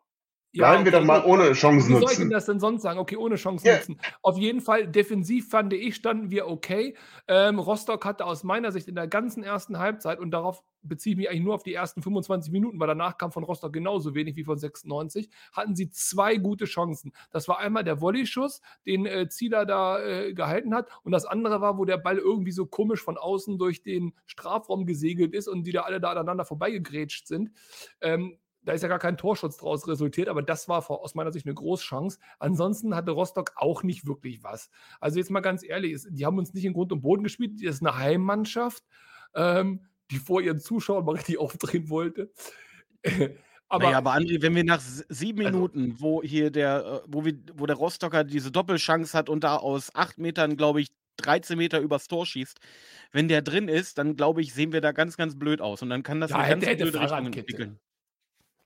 Bleiben 0.59 0.85
wir 0.85 0.91
doch 0.91 1.03
mal 1.03 1.23
ohne 1.25 1.53
Chancen 1.53 1.89
Wie 1.89 1.93
soll 1.93 2.03
ich 2.11 2.17
denn 2.17 2.27
nutzen. 2.27 2.29
das 2.29 2.45
denn 2.45 2.59
sonst 2.59 2.81
sagen? 2.81 2.99
Okay, 2.99 3.17
ohne 3.17 3.35
Chance 3.35 3.67
Ja. 3.67 3.75
nutzen. 3.75 3.99
Auf 4.21 4.37
jeden 4.37 4.61
Fall, 4.61 4.87
defensiv 4.87 5.49
fand 5.49 5.73
ich, 5.73 5.95
standen 5.95 6.31
wir 6.31 6.47
okay. 6.47 6.95
Ähm, 7.27 7.59
Rostock 7.59 8.05
hatte 8.05 8.25
aus 8.25 8.43
meiner 8.43 8.71
Sicht 8.71 8.87
in 8.87 8.95
der 8.95 9.07
ganzen 9.07 9.43
ersten 9.43 9.79
Halbzeit, 9.79 10.19
und 10.19 10.31
darauf 10.31 10.63
beziehe 10.81 11.13
ich 11.13 11.17
mich 11.17 11.29
eigentlich 11.29 11.41
nur 11.43 11.55
auf 11.55 11.63
die 11.63 11.73
ersten 11.73 12.01
25 12.03 12.51
Minuten, 12.51 12.79
weil 12.79 12.87
danach 12.87 13.17
kam 13.17 13.31
von 13.31 13.43
Rostock 13.43 13.73
genauso 13.73 14.13
wenig 14.13 14.35
wie 14.35 14.43
von 14.43 14.57
96, 14.57 15.29
hatten 15.51 15.75
sie 15.75 15.89
zwei 15.89 16.35
gute 16.37 16.65
Chancen. 16.65 17.11
Das 17.31 17.47
war 17.47 17.57
einmal 17.59 17.83
der 17.83 18.01
Volleyschuss, 18.01 18.61
den 18.85 19.05
äh, 19.07 19.27
Zieler 19.27 19.65
da 19.65 19.99
äh, 20.03 20.33
gehalten 20.33 20.75
hat, 20.75 20.89
und 21.03 21.11
das 21.11 21.25
andere 21.25 21.59
war, 21.61 21.77
wo 21.79 21.85
der 21.85 21.97
Ball 21.97 22.17
irgendwie 22.19 22.51
so 22.51 22.65
komisch 22.67 23.01
von 23.01 23.17
außen 23.17 23.57
durch 23.57 23.81
den 23.81 24.13
Strafraum 24.27 24.85
gesegelt 24.85 25.33
ist 25.33 25.47
und 25.47 25.63
die 25.63 25.71
da 25.71 25.81
alle 25.81 25.99
da 25.99 26.11
aneinander 26.11 26.45
vorbeigegrätscht 26.45 27.27
sind. 27.27 27.51
Ähm, 28.01 28.37
da 28.65 28.73
ist 28.73 28.81
ja 28.81 28.87
gar 28.89 28.99
kein 28.99 29.17
Torschutz 29.17 29.57
draus 29.57 29.87
resultiert, 29.87 30.27
aber 30.27 30.41
das 30.41 30.67
war 30.67 30.89
aus 30.89 31.15
meiner 31.15 31.31
Sicht 31.31 31.45
eine 31.45 31.55
Großchance. 31.55 32.19
Ansonsten 32.39 32.95
hatte 32.95 33.11
Rostock 33.11 33.53
auch 33.55 33.83
nicht 33.83 34.05
wirklich 34.05 34.43
was. 34.43 34.69
Also 34.99 35.19
jetzt 35.19 35.31
mal 35.31 35.39
ganz 35.41 35.63
ehrlich, 35.63 36.01
die 36.09 36.25
haben 36.25 36.37
uns 36.37 36.53
nicht 36.53 36.65
in 36.65 36.73
Grund 36.73 36.91
und 36.91 37.01
Boden 37.01 37.23
gespielt. 37.23 37.53
Das 37.63 37.75
ist 37.75 37.81
eine 37.85 37.97
Heimmannschaft, 37.97 38.83
ähm, 39.35 39.81
die 40.11 40.17
vor 40.17 40.41
ihren 40.41 40.59
Zuschauern 40.59 41.05
mal 41.05 41.15
richtig 41.15 41.37
aufdrehen 41.39 41.89
wollte. 41.89 42.31
aber 43.69 43.85
naja, 43.85 43.97
aber 43.99 44.13
André, 44.13 44.41
wenn 44.41 44.55
wir 44.55 44.63
nach 44.63 44.81
sieben 44.81 45.45
Also- 45.45 45.51
Minuten, 45.57 45.95
wo 45.99 46.21
hier 46.23 46.51
der, 46.51 47.01
äh, 47.03 47.07
wo 47.07 47.25
wir, 47.25 47.35
wo 47.55 47.65
der 47.65 47.75
Rostocker 47.75 48.23
diese 48.23 48.51
Doppelchance 48.51 49.17
hat 49.17 49.29
und 49.29 49.43
da 49.43 49.57
aus 49.57 49.91
acht 49.95 50.17
Metern, 50.17 50.57
glaube 50.57 50.81
ich, 50.81 50.89
13 51.17 51.57
Meter 51.57 51.79
übers 51.79 52.07
Tor 52.09 52.25
schießt, 52.25 52.59
wenn 53.13 53.29
der 53.29 53.41
drin 53.41 53.69
ist, 53.69 53.97
dann 53.97 54.17
glaube 54.17 54.41
ich, 54.41 54.53
sehen 54.53 54.73
wir 54.73 54.81
da 54.81 54.91
ganz, 54.91 55.15
ganz 55.15 55.39
blöd 55.39 55.61
aus. 55.61 55.81
Und 55.81 55.89
dann 55.89 56.03
kann 56.03 56.19
das 56.19 56.31
Ja, 56.31 56.37
eine 56.37 56.45
hätte- 56.47 56.59
ganz 56.59 56.65
hätte 56.71 56.83
blöde 56.83 57.01
Richtung 57.01 57.25
entwickeln. 57.27 57.79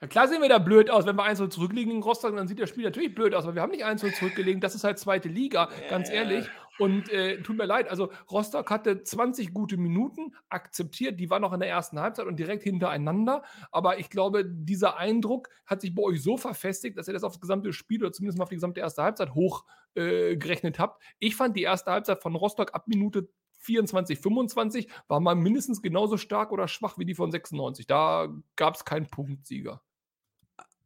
Ja, 0.02 0.08
klar 0.08 0.30
sehen 0.30 0.42
wir 0.42 0.48
da 0.48 0.60
blöd 0.60 0.90
aus, 0.90 1.06
wenn 1.06 1.18
wir 1.18 1.24
1 1.24 1.40
zurückliegen 1.50 1.92
in 1.92 2.02
Rostock, 2.02 2.34
dann 2.34 2.48
sieht 2.48 2.60
das 2.60 2.70
Spiel 2.70 2.86
natürlich 2.86 3.14
blöd 3.14 3.36
aus, 3.36 3.44
aber 3.44 3.56
wir 3.56 3.62
haben 3.62 3.72
nicht 3.72 3.84
1 3.84 4.02
zurückgelegen, 4.18 4.62
das 4.62 4.74
ist 4.74 4.86
halt 4.86 4.98
zweite 4.98 5.28
Liga, 5.28 5.70
ganz 5.90 6.10
ehrlich. 6.10 6.48
Und 6.80 7.10
äh, 7.10 7.42
tut 7.42 7.58
mir 7.58 7.66
leid, 7.66 7.90
also 7.90 8.10
Rostock 8.32 8.72
hatte 8.72 9.04
20 9.04 9.54
gute 9.54 9.76
Minuten 9.76 10.34
akzeptiert, 10.48 11.20
die 11.20 11.30
waren 11.30 11.42
noch 11.42 11.52
in 11.52 11.60
der 11.60 11.68
ersten 11.68 12.00
Halbzeit 12.00 12.26
und 12.26 12.40
direkt 12.40 12.64
hintereinander. 12.64 13.44
Aber 13.72 14.00
ich 14.00 14.10
glaube, 14.10 14.46
dieser 14.46 14.98
Eindruck 14.98 15.50
hat 15.66 15.82
sich 15.82 15.94
bei 15.94 16.02
euch 16.02 16.24
so 16.24 16.38
verfestigt, 16.38 16.98
dass 16.98 17.10
ihr 17.10 17.14
das 17.14 17.26
auf 17.26 17.34
das 17.34 17.42
gesamte 17.42 17.74
Spiel 17.74 18.02
oder 18.02 18.14
zumindest 18.14 18.38
mal 18.38 18.44
auf 18.44 18.50
die 18.50 18.56
gesamte 18.56 18.80
erste 18.80 19.04
Halbzeit 19.04 19.36
hochgerechnet 19.36 20.78
äh, 20.78 20.80
habt. 20.80 21.04
Ich 21.20 21.36
fand 21.36 21.58
die 21.58 21.64
erste 21.64 21.92
Halbzeit 21.92 22.22
von 22.22 22.34
Rostock 22.36 22.74
ab 22.74 22.88
Minute 22.88 23.28
24, 23.58 24.18
25 24.18 24.90
war 25.10 25.20
mal 25.20 25.36
mindestens 25.36 25.82
genauso 25.82 26.16
stark 26.16 26.54
oder 26.54 26.70
schwach 26.70 26.98
wie 26.98 27.04
die 27.04 27.16
von 27.16 27.30
96. 27.30 27.88
Da 27.88 28.30
gab 28.56 28.76
es 28.76 28.86
keinen 28.86 29.08
Punktsieger. 29.08 29.82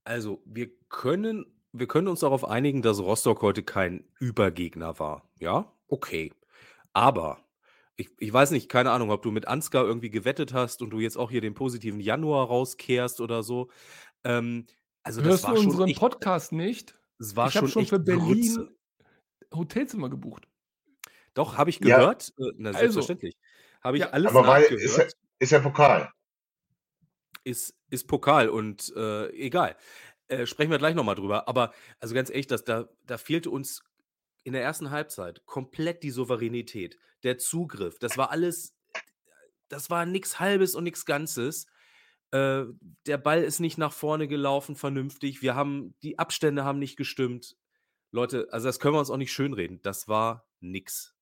Also, 0.04 0.42
wir 0.46 0.70
können, 0.90 1.46
wir 1.72 1.88
können 1.88 2.08
uns 2.08 2.22
darauf 2.22 2.46
einigen, 2.46 2.82
dass 2.82 3.00
Rostock 3.00 3.42
heute 3.42 3.64
kein 3.64 4.04
Übergegner 4.20 5.00
war. 5.00 5.30
Ja, 5.40 5.72
okay. 5.88 6.34
Aber 6.94 7.40
ich, 7.96 8.10
ich 8.20 8.32
weiß 8.34 8.52
nicht, 8.52 8.70
keine 8.70 8.92
Ahnung, 8.92 9.12
ob 9.12 9.22
du 9.24 9.32
mit 9.32 9.48
Ansgar 9.48 9.86
irgendwie 9.86 10.10
gewettet 10.10 10.54
hast 10.54 10.82
und 10.82 10.90
du 10.90 11.00
jetzt 11.00 11.18
auch 11.18 11.32
hier 11.32 11.42
den 11.42 11.54
positiven 11.54 12.00
Januar 12.00 12.48
rauskehrst 12.48 13.22
oder 13.22 13.44
so. 13.44 13.70
Ähm, 14.24 14.66
also, 15.04 15.22
das 15.22 15.30
Hörst 15.30 15.44
du 15.44 15.48
war 15.50 15.58
schon 15.58 15.66
unseren 15.68 15.90
echt, 15.90 16.00
Podcast 16.00 16.52
nicht? 16.52 16.98
es 17.20 17.36
war 17.36 17.48
ich 17.48 17.56
habe 17.56 17.68
schon 17.68 17.84
schon 17.84 18.00
für 18.00 18.00
Berlin 18.00 18.56
Grütze. 18.56 18.76
Hotelzimmer 19.54 20.10
gebucht. 20.10 20.48
Doch, 21.34 21.58
habe 21.58 21.70
ich 21.70 21.80
Ja. 21.80 21.98
gehört. 21.98 22.34
Äh, 22.40 22.52
na, 22.58 22.70
Also. 22.70 22.80
selbstverständlich. 22.80 23.36
Habe 23.82 23.98
ich 23.98 24.04
Ja, 24.04 24.10
alles 24.10 24.32
Aber 24.32 24.48
weil, 24.48 24.62
nachgehört. 24.62 24.82
ist 24.84 24.98
ja, 24.98 25.06
ist 25.40 25.52
ja 25.52 25.60
Pokal. 25.60 26.10
Ist, 27.44 27.78
ist 27.90 28.08
Pokal 28.08 28.50
und 28.50 28.94
äh, 28.96 29.30
egal. 29.32 29.76
Äh, 30.28 30.46
sprechen 30.46 30.72
wir 30.72 30.78
gleich 30.78 30.96
nochmal 30.96 31.16
drüber. 31.16 31.48
Aber 31.48 31.74
also 32.00 32.16
ganz 32.16 32.30
ehrlich, 32.30 32.48
das, 32.48 32.64
da, 32.64 32.90
da 33.06 33.18
fehlte 33.18 33.50
uns 33.50 33.84
in 34.44 34.54
der 34.54 34.64
ersten 34.64 34.92
Halbzeit 34.92 35.46
komplett 35.46 36.04
die 36.04 36.12
Souveränität, 36.12 36.98
der 37.24 37.38
Zugriff. 37.38 38.00
Das 38.00 38.18
war 38.18 38.32
alles, 38.32 38.76
das 39.70 39.90
war 39.90 40.06
nichts 40.06 40.40
Halbes 40.40 40.76
und 40.76 40.84
nichts 40.84 41.06
Ganzes. 41.06 41.68
Äh, 42.32 42.64
der 43.06 43.18
Ball 43.18 43.44
ist 43.44 43.60
nicht 43.60 43.78
nach 43.78 43.94
vorne 43.94 44.28
gelaufen, 44.28 44.76
vernünftig. 44.76 45.42
Wir 45.42 45.56
haben, 45.56 45.96
die 46.04 46.20
Abstände 46.20 46.64
haben 46.64 46.80
nicht 46.80 46.98
gestimmt. 46.98 47.58
Leute, 48.12 48.48
also 48.52 48.68
das 48.68 48.80
können 48.80 48.96
wir 48.96 49.00
uns 49.00 49.10
auch 49.10 49.18
nicht 49.18 49.32
schönreden. 49.32 49.82
Das 49.82 50.08
war 50.08 50.48
nix. 50.60 51.16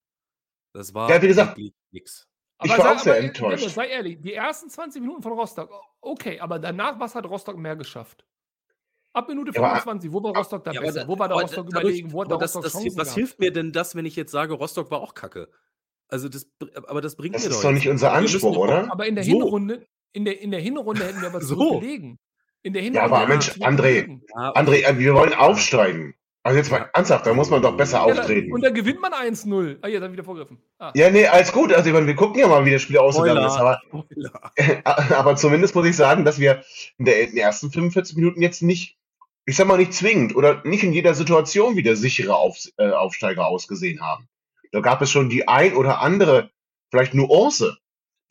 Das 0.74 0.94
war 0.94 1.10
Ja, 1.10 1.22
wie 1.22 1.28
gesagt, 1.28 1.60
nix. 1.92 2.31
Ich 2.64 2.78
war 2.78 2.96
auch 2.96 3.00
sehr 3.00 3.14
aber, 3.16 3.24
enttäuscht. 3.24 3.70
Sei 3.70 3.88
ehrlich, 3.88 4.22
die 4.22 4.34
ersten 4.34 4.70
20 4.70 5.02
Minuten 5.02 5.22
von 5.22 5.34
Rostock, 5.34 5.70
okay, 6.02 6.40
aber 6.40 6.60
danach, 6.60 7.00
was 7.00 7.16
hat 7.16 7.26
Rostock 7.26 7.58
mehr 7.58 7.76
geschafft? 7.76 8.24
Ab 9.14 9.28
Minute 9.28 9.52
Ja, 9.54 9.62
aber- 9.62 9.70
25, 9.82 10.12
wo 10.14 10.24
war 10.24 10.36
Rostock 10.36 10.64
da 10.64 10.72
Ja, 10.72 10.80
aber 10.80 10.88
besser? 10.88 11.02
da- 11.02 11.08
wo 11.08 11.20
war 11.20 11.28
der 11.28 11.36
aber 11.38 11.44
Rostock 11.44 11.66
dadurch- 11.70 11.84
überlegen? 11.84 12.12
Wo 12.14 12.22
hat 12.22 12.30
der 12.30 12.36
aber 12.36 12.42
das, 12.44 12.56
Rostock 12.56 12.64
das, 12.72 12.82
Chancen 12.84 12.98
was 12.98 13.14
hilft 13.16 13.40
mir 13.40 13.52
denn 13.52 13.72
das, 13.72 13.96
wenn 13.96 14.06
ich 14.06 14.16
jetzt 14.16 14.32
sage, 14.32 14.54
Rostock 14.54 14.90
war 14.92 15.02
auch 15.02 15.14
kacke? 15.14 15.50
Also 16.08 16.30
das, 16.30 16.48
aber 16.88 17.02
das 17.02 17.16
bringt 17.16 17.36
Das 17.36 17.44
mir 17.44 17.50
ist 17.50 17.56
doch 17.58 17.62
doch 17.64 17.70
jetzt 17.72 17.80
nicht 17.80 17.90
unser 17.90 18.14
Anspruch, 18.14 18.54
doch- 18.54 18.62
oder? 18.64 18.92
Aber 18.92 19.06
in 19.08 19.16
der 19.16 19.24
So. 19.24 19.32
Hinrunde, 19.32 19.86
in 20.14 20.26
der, 20.26 20.40
in 20.42 20.52
der 20.52 20.60
Hinrunde 20.62 21.04
hätten 21.06 21.22
wir 21.22 21.28
aber 21.30 21.42
So. 21.42 21.56
zurückgelegen. 21.56 22.20
In 22.64 22.74
der 22.74 22.84
Ja, 22.84 22.92
Hinrunde 22.92 23.16
aber 23.16 23.20
hätten 23.20 23.30
wir 23.60 23.68
Mensch. 23.70 24.22
Ja, 24.36 24.54
André, 24.56 24.84
äh, 24.86 24.98
wir 25.00 25.14
wollen 25.16 25.34
aufsteigen. 25.34 26.14
Also 26.44 26.58
jetzt 26.58 26.72
mal 26.72 26.80
Ja. 26.80 26.90
ernsthaft, 26.94 27.26
da 27.28 27.34
muss 27.34 27.50
man 27.52 27.62
doch 27.62 27.78
besser 27.78 28.00
Ja, 28.00 28.14
da, 28.14 28.22
auftreten. 28.22 28.52
und 28.52 28.62
da 28.64 28.72
gewinnt 28.72 29.00
man 29.00 29.14
1-0. 29.14 29.78
Ah, 29.82 29.88
habe 29.88 30.06
ich 30.08 30.12
wieder 30.12 30.24
vorgriffen. 30.24 30.58
Ah. 30.80 30.92
Ja, 30.96 31.12
nee, 31.12 31.28
alles 31.28 31.52
gut. 31.52 31.72
Also 31.72 31.88
ich 31.88 31.94
meine, 31.94 32.08
wir 32.08 32.16
gucken 32.16 32.40
ja 32.40 32.48
mal, 32.48 32.66
wie 32.66 32.72
das 32.72 32.82
Spiel 32.82 32.98
ausgegangen 32.98 33.46
ist. 33.46 33.54
Aber, 33.58 33.80
Spoiler. 33.88 34.52
aber 35.20 35.36
zumindest 35.36 35.76
muss 35.76 35.86
ich 35.86 35.96
sagen, 35.96 36.26
dass 36.26 36.40
wir 36.40 36.64
in, 36.98 37.06
der, 37.06 37.22
in 37.22 37.30
den 37.30 37.38
ersten 37.38 37.72
45 37.72 38.16
Minuten 38.16 38.42
jetzt 38.42 38.64
nicht, 38.64 38.98
ich 39.46 39.56
sag 39.56 39.68
mal 39.68 39.78
nicht 39.78 39.94
zwingend 39.94 40.36
oder 40.36 40.62
nicht 40.66 40.84
in 40.84 40.94
jeder 40.94 41.14
Situation 41.14 41.76
wie 41.76 41.84
der 41.84 41.96
sichere 41.96 42.36
Auf, 42.36 42.58
äh, 42.78 42.90
Aufsteiger 42.90 43.46
ausgesehen 43.46 44.02
haben. 44.02 44.28
Da 44.72 44.80
gab 44.80 45.02
es 45.02 45.12
schon 45.12 45.30
die 45.30 45.48
ein 45.48 45.76
oder 45.76 46.02
andere, 46.02 46.50
vielleicht 46.90 47.14
Nuance, 47.14 47.78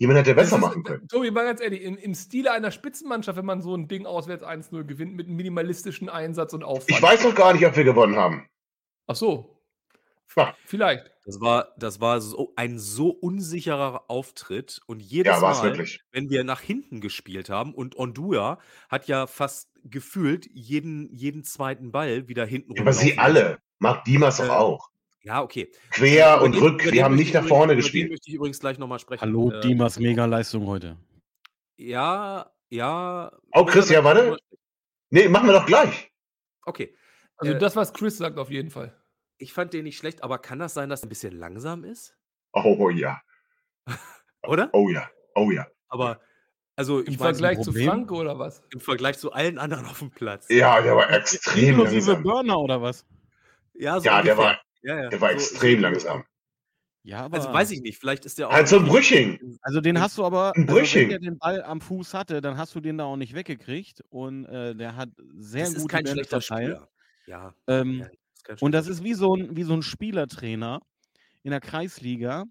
die 0.00 0.07
man 0.07 0.16
hätte 0.16 0.35
besser 0.35 0.57
ist- 0.57 0.62
machen 0.62 0.83
können. 0.83 1.07
Tobi, 1.09 1.30
mal 1.30 1.45
ganz 1.45 1.61
ehrlich, 1.61 1.83
im, 1.83 1.97
im 1.97 2.14
Stile 2.14 2.52
einer 2.52 2.71
Spitzenmannschaft, 2.71 3.37
wenn 3.38 3.45
man 3.45 3.61
so 3.62 3.75
ein 3.75 3.87
Ding 3.87 4.07
auswärts 4.07 4.42
1-0 4.42 4.85
gewinnt 4.85 5.14
mit 5.14 5.26
einem 5.26 5.37
minimalistischen 5.37 6.09
Einsatz 6.09 6.52
und 6.54 6.64
Aufwand. 6.64 6.90
Ich 6.90 7.02
weiß 7.02 7.23
noch 7.25 7.35
gar 7.35 7.52
nicht, 7.52 7.66
ob 7.66 7.76
wir 7.76 7.85
gewonnen 7.85 8.16
haben. 8.16 8.47
Ach 9.07 9.16
so. 9.16 9.57
Ja. 10.37 10.54
Vielleicht. 10.64 11.11
Das 11.25 11.40
war, 11.40 11.75
das 11.76 12.00
war 12.00 12.21
so 12.21 12.52
ein 12.57 12.78
so 12.78 13.11
unsicherer 13.11 14.04
Auftritt 14.09 14.80
und 14.87 15.00
jedes 15.00 15.35
Ja, 15.35 15.42
war 15.42 15.52
es 15.52 15.59
Mal, 15.59 15.64
wirklich. 15.71 16.00
wenn 16.12 16.30
wir 16.30 16.45
nach 16.45 16.61
hinten 16.61 17.00
gespielt 17.00 17.50
haben 17.50 17.75
und 17.75 17.97
Ondua 17.99 18.59
hat 18.88 19.07
ja 19.09 19.26
fast 19.26 19.69
gefühlt 19.85 20.47
jeden, 20.52 21.12
jeden 21.12 21.42
zweiten 21.45 21.90
Ball 21.92 22.28
wieder 22.28 22.47
hinten 22.47 22.78
Aber 22.80 22.92
sie 22.92 23.19
alle. 23.19 23.59
Marc 23.80 24.04
Diemers 24.04 24.37
doch 24.37 24.47
Äh, 24.47 24.50
auch. 24.50 24.89
Ja, 25.22 25.42
okay. 25.42 25.70
Quer 25.90 26.36
Über 26.36 26.44
und 26.44 26.54
den- 26.54 26.62
rück, 26.62 26.82
den 26.82 27.02
haben 27.04 27.14
nicht 27.14 27.28
ich 27.28 27.34
nach 27.34 27.40
übrigens- 27.42 27.48
vorne 27.48 27.72
über 27.72 27.74
Den 27.74 27.82
gespielt. 27.82 28.10
möchte 28.10 28.28
ich 28.30 28.34
übrigens 28.36 28.58
gleich 28.60 28.78
nochmal 28.78 28.98
sprechen. 28.98 29.20
Hallo, 29.20 29.50
Äh, 29.50 29.60
Dimas, 29.60 29.98
mega 29.98 30.24
Leistung 30.24 30.66
heute. 30.66 30.96
Ja, 31.76 32.50
ja. 32.70 33.30
Oh, 33.52 33.64
Chris, 33.64 33.90
ja, 33.90 34.02
warte. 34.04 34.38
Nee, 35.10 35.28
machen 35.28 35.46
wir 35.48 35.52
doch 35.54 35.66
gleich. 35.66 36.10
Okay. 36.64 36.94
Also 37.36 37.52
Äh, 37.54 37.58
das, 37.58 37.76
was 37.76 37.92
Chris 37.92 38.16
sagt, 38.18 38.38
auf 38.38 38.50
jeden 38.50 38.70
Fall. 38.70 38.96
Ich 39.38 39.52
fand 39.52 39.72
den 39.72 39.84
nicht 39.84 39.96
schlecht, 39.98 40.22
aber 40.22 40.38
kann 40.38 40.58
das 40.58 40.74
sein, 40.74 40.88
dass 40.88 41.02
er 41.02 41.06
ein 41.06 41.08
bisschen 41.08 41.38
langsam 41.38 41.84
ist? 41.84 42.14
Oh, 42.52 42.76
oh 42.78 42.90
ja. 42.90 43.20
Oder? 44.42 44.70
Oh 44.72 44.88
ja. 44.88 45.08
Oh 45.34 45.50
ja. 45.50 45.66
Aber, 45.88 46.20
also, 46.76 47.00
Im 47.00 47.18
Vergleich 47.18 47.60
zu? 47.60 47.72
Franke 47.72 48.14
oder 48.14 48.38
was? 48.38 48.62
im 48.72 48.80
Vergleich 48.80 49.18
zu 49.18 49.32
allen 49.32 49.58
anderen 49.58 49.86
auf 49.86 49.98
dem 49.98 50.10
Platz. 50.10 50.46
Ja, 50.48 50.80
der 50.80 50.96
war 50.96 51.10
extrem 51.10 51.80
Inklusive. 51.80 52.16
Burner 52.16 52.58
oder 52.58 52.80
was? 52.80 53.04
Ja, 53.74 53.98
so 54.00 54.06
Ja, 54.06 54.22
der 54.22 54.36
war, 54.36 54.60
ja, 54.82 55.02
ja. 55.02 55.08
der 55.08 55.20
war 55.20 55.30
so, 55.30 55.34
extrem 55.37 55.76
so, 55.76 55.82
langsam. 55.82 56.25
Ja, 57.02 57.25
aber. 57.25 57.38
Also 57.38 57.52
weiß 57.52 57.70
ich 57.70 57.80
nicht, 57.80 57.99
vielleicht 57.99 58.26
ist 58.26 58.38
der 58.38 58.49
auch. 58.49 58.52
Halt 58.52 58.68
so 58.68 58.78
ein 58.78 58.87
Brüching. 58.87 59.58
Also 59.62 59.80
den 59.80 60.00
hast 60.00 60.18
du 60.18 60.25
aber, 60.25 60.54
Ein 60.54 60.62
also 60.62 60.66
wenn 60.66 60.66
Brüching. 60.66 61.08
der 61.08 61.18
den 61.18 61.38
Ball 61.38 61.62
am 61.62 61.80
Fuß 61.80 62.14
hatte, 62.14 62.40
dann 62.40 62.56
hast 62.58 62.75
du 62.75 62.80
den 62.80 62.99
da 62.99 63.04
auch 63.04 63.16
nicht 63.16 63.34
weggekriegt 63.34 64.02
und 64.10 64.44
äh, 64.46 64.75
der 64.75 64.96
hat 64.96 65.10
sehr 65.37 65.64
das 65.64 65.75
gute 65.75 65.82
ist 65.82 65.88
kein 65.88 66.06
schlechter. 66.06 66.40
Spieler. 66.40 66.88
Ja. 67.26 67.54
Ähm, 67.66 68.00
ja 68.00 68.06
kein 68.44 68.58
und 68.58 68.72
das 68.72 68.87
ist 68.87 69.02
wie 69.02 69.14
so 69.14 69.34
ein, 69.34 69.56
wie 69.56 69.62
so 69.62 69.75
ein 69.75 69.82
Spielertrainer 69.82 70.80
in 71.42 71.50
der 71.50 71.60
Kreisliga. 71.60 72.44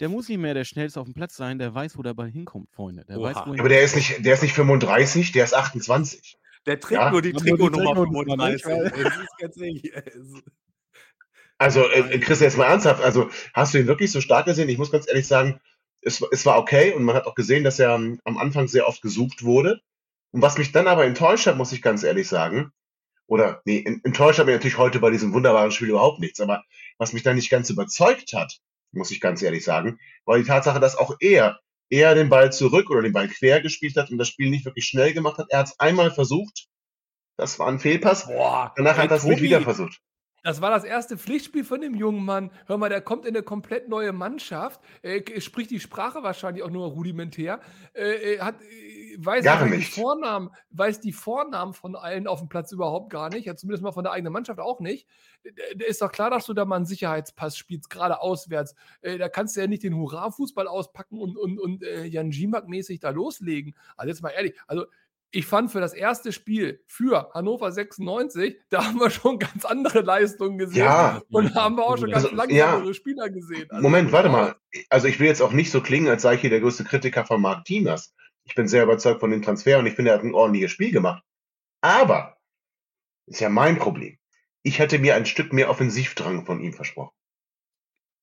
Der 0.00 0.08
muss 0.08 0.28
nicht 0.28 0.38
mehr 0.38 0.54
der 0.54 0.64
Schnellste 0.64 1.00
auf 1.00 1.06
dem 1.06 1.14
Platz 1.14 1.36
sein, 1.36 1.58
der 1.58 1.74
weiß, 1.74 1.98
wo 1.98 2.02
der 2.02 2.14
Ball 2.14 2.30
hinkommt, 2.30 2.70
Freunde. 2.70 3.04
Der 3.04 3.20
weiß, 3.20 3.36
wohin. 3.46 3.58
Aber 3.58 3.68
der 3.68 3.82
ist 3.82 3.96
nicht, 3.96 4.24
der 4.24 4.34
ist 4.34 4.42
nicht 4.42 4.54
35, 4.54 5.32
der 5.32 5.44
ist 5.44 5.54
28. 5.54 6.36
Der 6.66 6.78
trägt 6.78 7.00
Ja. 7.00 7.10
nur 7.10 7.22
die 7.22 7.32
Trikotnummer 7.32 7.94
Trikotnummer, 7.94 8.50
nicht? 8.50 8.64
35. 8.64 9.04
Das 9.04 9.16
ist 9.16 9.38
ganz 9.38 9.56
ehrlich. 9.56 9.92
Also, 11.58 11.88
äh, 11.88 12.18
Chris, 12.20 12.40
jetzt 12.40 12.56
mal 12.56 12.66
ernsthaft. 12.66 13.02
Also, 13.02 13.30
hast 13.54 13.74
du 13.74 13.78
ihn 13.78 13.86
wirklich 13.86 14.12
so 14.12 14.20
stark 14.20 14.46
gesehen? 14.46 14.68
Ich 14.68 14.78
muss 14.78 14.92
ganz 14.92 15.08
ehrlich 15.08 15.26
sagen, 15.26 15.60
es, 16.00 16.22
es 16.30 16.46
war 16.46 16.58
okay 16.58 16.92
und 16.92 17.02
man 17.04 17.16
hat 17.16 17.26
auch 17.26 17.34
gesehen, 17.34 17.64
dass 17.64 17.78
er 17.80 17.94
ähm, 17.94 18.20
am 18.24 18.38
Anfang 18.38 18.68
sehr 18.68 18.86
oft 18.86 19.02
gesucht 19.02 19.42
wurde. 19.44 19.80
Und 20.32 20.42
was 20.42 20.58
mich 20.58 20.72
dann 20.72 20.86
aber 20.86 21.04
enttäuscht 21.04 21.46
hat, 21.46 21.56
muss 21.56 21.72
ich 21.72 21.82
ganz 21.82 22.02
ehrlich 22.04 22.28
sagen, 22.28 22.70
oder 23.26 23.62
nee, 23.64 23.82
en- 23.84 24.00
enttäuscht 24.04 24.38
hat 24.38 24.46
mich 24.46 24.54
natürlich 24.54 24.78
heute 24.78 25.00
bei 25.00 25.10
diesem 25.10 25.32
wunderbaren 25.34 25.72
Spiel 25.72 25.90
überhaupt 25.90 26.20
nichts, 26.20 26.40
aber 26.40 26.64
was 26.98 27.12
mich 27.12 27.22
dann 27.22 27.36
nicht 27.36 27.50
ganz 27.50 27.70
überzeugt 27.70 28.32
hat, 28.34 28.58
muss 28.92 29.10
ich 29.10 29.20
ganz 29.20 29.42
ehrlich 29.42 29.64
sagen, 29.64 29.98
war 30.26 30.38
die 30.38 30.44
Tatsache, 30.44 30.80
dass 30.80 30.96
auch 30.96 31.16
er 31.20 31.60
eher 31.90 32.14
den 32.14 32.28
Ball 32.28 32.52
zurück 32.52 32.90
oder 32.90 33.02
den 33.02 33.12
Ball 33.12 33.28
quer 33.28 33.60
gespielt 33.60 33.96
hat 33.96 34.10
und 34.10 34.18
das 34.18 34.28
Spiel 34.28 34.50
nicht 34.50 34.64
wirklich 34.66 34.86
schnell 34.86 35.12
gemacht 35.14 35.38
hat. 35.38 35.48
Er 35.50 35.60
hat 35.60 35.66
es 35.68 35.80
einmal 35.80 36.10
versucht, 36.12 36.68
Das 37.38 37.58
war 37.58 37.68
ein 37.68 37.78
Fehlpass. 37.80 38.26
Boah, 38.26 38.72
Danach 38.76 38.98
hat 38.98 39.10
er 39.10 39.16
es 39.16 39.24
nicht 39.24 39.42
wieder 39.42 39.60
versucht. 39.62 40.00
Das 40.42 40.60
war 40.60 40.70
das 40.70 40.84
erste 40.84 41.18
Pflichtspiel 41.18 41.64
von 41.64 41.80
dem 41.80 41.94
jungen 41.94 42.24
Mann. 42.24 42.50
Hör 42.66 42.78
mal, 42.78 42.88
der 42.88 43.00
kommt 43.00 43.26
in 43.26 43.34
eine 43.34 43.42
komplett 43.42 43.88
neue 43.88 44.12
Mannschaft, 44.12 44.80
äh, 45.02 45.40
spricht 45.40 45.70
die 45.70 45.80
Sprache 45.80 46.22
wahrscheinlich 46.22 46.62
auch 46.62 46.70
nur 46.70 46.86
rudimentär, 46.88 47.60
äh, 47.92 48.38
hat, 48.38 48.60
äh, 48.62 49.16
weiß 49.18 49.44
Gar 49.44 49.68
die 49.68 49.82
Vornamen, 49.82 50.50
weiß 50.70 51.00
die 51.00 51.12
Vornamen 51.12 51.74
von 51.74 51.96
allen 51.96 52.26
auf 52.26 52.38
dem 52.38 52.48
Platz 52.48 52.70
überhaupt 52.72 53.10
gar 53.10 53.30
nicht, 53.30 53.46
ja, 53.46 53.56
zumindest 53.56 53.82
mal 53.82 53.92
von 53.92 54.04
der 54.04 54.12
eigenen 54.12 54.32
Mannschaft 54.32 54.60
auch 54.60 54.80
nicht. 54.80 55.08
Äh, 55.42 55.76
Der 55.76 55.88
ist 55.88 56.00
doch 56.02 56.12
klar, 56.12 56.30
dass 56.30 56.46
du 56.46 56.54
da 56.54 56.64
mal 56.64 56.76
einen 56.76 56.86
Sicherheitspass 56.86 57.56
spielst, 57.56 57.90
gerade 57.90 58.20
auswärts. 58.20 58.74
Äh, 59.00 59.18
da 59.18 59.28
kannst 59.28 59.56
du 59.56 59.60
ja 59.60 59.66
nicht 59.66 59.82
den 59.82 59.96
Hurra-Fußball 59.96 60.68
auspacken 60.68 61.18
und, 61.18 61.36
und, 61.36 61.58
und 61.58 61.82
äh, 61.82 62.04
Jan 62.04 62.30
Gimak-mäßig 62.30 63.00
da 63.00 63.10
loslegen. 63.10 63.74
Also 63.96 64.08
jetzt 64.10 64.22
mal 64.22 64.30
ehrlich, 64.30 64.54
also 64.66 64.86
ich 65.30 65.46
fand 65.46 65.70
für 65.70 65.80
das 65.80 65.92
erste 65.92 66.32
Spiel 66.32 66.82
für 66.86 67.30
Hannover 67.34 67.70
96, 67.70 68.56
da 68.70 68.86
haben 68.86 68.98
wir 68.98 69.10
schon 69.10 69.38
ganz 69.38 69.64
andere 69.64 70.00
Leistungen 70.00 70.58
gesehen. 70.58 70.84
Ja, 70.84 71.22
Und 71.30 71.54
da 71.54 71.64
haben 71.64 71.76
wir 71.76 71.86
auch 71.86 71.98
schon 71.98 72.10
ganz 72.10 72.24
Also, 72.24 72.36
langsamere 72.36 72.86
ja. 72.86 72.94
Spieler 72.94 73.28
gesehen. 73.28 73.70
Also, 73.70 73.82
Moment, 73.82 74.12
warte 74.12 74.28
mal. 74.28 74.56
Also 74.88 75.06
ich 75.06 75.20
will 75.20 75.26
jetzt 75.26 75.42
auch 75.42 75.52
nicht 75.52 75.70
so 75.70 75.80
klingen, 75.80 76.08
als 76.08 76.22
sei 76.22 76.34
ich 76.34 76.40
hier 76.40 76.50
der 76.50 76.60
größte 76.60 76.84
Kritiker 76.84 77.26
von 77.26 77.40
Marc 77.40 77.64
Tiemers. 77.64 78.14
Ich 78.44 78.54
bin 78.54 78.68
sehr 78.68 78.84
überzeugt 78.84 79.20
von 79.20 79.30
dem 79.30 79.42
Transfer 79.42 79.78
und 79.78 79.86
ich 79.86 79.94
finde, 79.94 80.12
er 80.12 80.16
hat 80.16 80.24
ein 80.24 80.34
ordentliches 80.34 80.70
Spiel 80.70 80.92
gemacht. 80.92 81.22
Aber, 81.82 82.38
ist 83.26 83.40
ja 83.40 83.50
mein 83.50 83.78
Problem. 83.78 84.18
Ich 84.62 84.78
hätte 84.78 84.98
mir 84.98 85.14
ein 85.14 85.26
Stück 85.26 85.52
mehr 85.52 85.70
Offensivdrang 85.70 86.46
von 86.46 86.60
ihm 86.60 86.72
versprochen. 86.72 87.14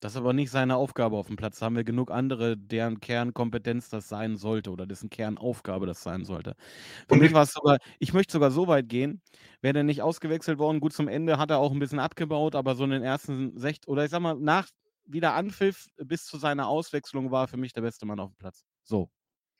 Das 0.00 0.12
ist 0.12 0.18
aber 0.18 0.32
nicht 0.34 0.50
seine 0.50 0.76
Aufgabe 0.76 1.16
auf 1.16 1.28
dem 1.28 1.36
Platz. 1.36 1.58
Da 1.58 1.66
haben 1.66 1.76
wir 1.76 1.84
genug 1.84 2.10
andere, 2.10 2.56
deren 2.56 3.00
Kernkompetenz 3.00 3.88
das 3.88 4.08
sein 4.08 4.36
sollte 4.36 4.70
oder 4.70 4.86
dessen 4.86 5.08
Kernaufgabe 5.08 5.86
das 5.86 6.02
sein 6.02 6.24
sollte. 6.24 6.54
Für 7.08 7.14
Und 7.14 7.20
mich 7.20 7.28
ich- 7.28 7.34
war 7.34 7.44
es 7.44 7.52
sogar, 7.52 7.78
ich 7.98 8.12
möchte 8.12 8.32
sogar 8.32 8.50
so 8.50 8.68
weit 8.68 8.88
gehen, 8.88 9.22
wäre 9.62 9.72
der 9.74 9.84
nicht 9.84 10.02
ausgewechselt 10.02 10.58
worden, 10.58 10.80
gut 10.80 10.92
zum 10.92 11.08
Ende 11.08 11.38
hat 11.38 11.50
er 11.50 11.58
auch 11.58 11.72
ein 11.72 11.78
bisschen 11.78 11.98
abgebaut, 11.98 12.54
aber 12.54 12.74
so 12.74 12.84
in 12.84 12.90
den 12.90 13.02
ersten 13.02 13.58
sech 13.58 13.78
oder 13.86 14.04
ich 14.04 14.10
sag 14.10 14.20
mal, 14.20 14.34
nach 14.34 14.68
wieder 15.06 15.34
Anpfiff 15.34 15.86
bis 15.96 16.24
zu 16.26 16.36
seiner 16.36 16.68
Auswechslung 16.68 17.30
war 17.30 17.48
für 17.48 17.56
mich 17.56 17.72
der 17.72 17.80
beste 17.82 18.04
Mann 18.06 18.20
auf 18.20 18.30
dem 18.32 18.36
Platz. 18.36 18.64
So. 18.82 19.08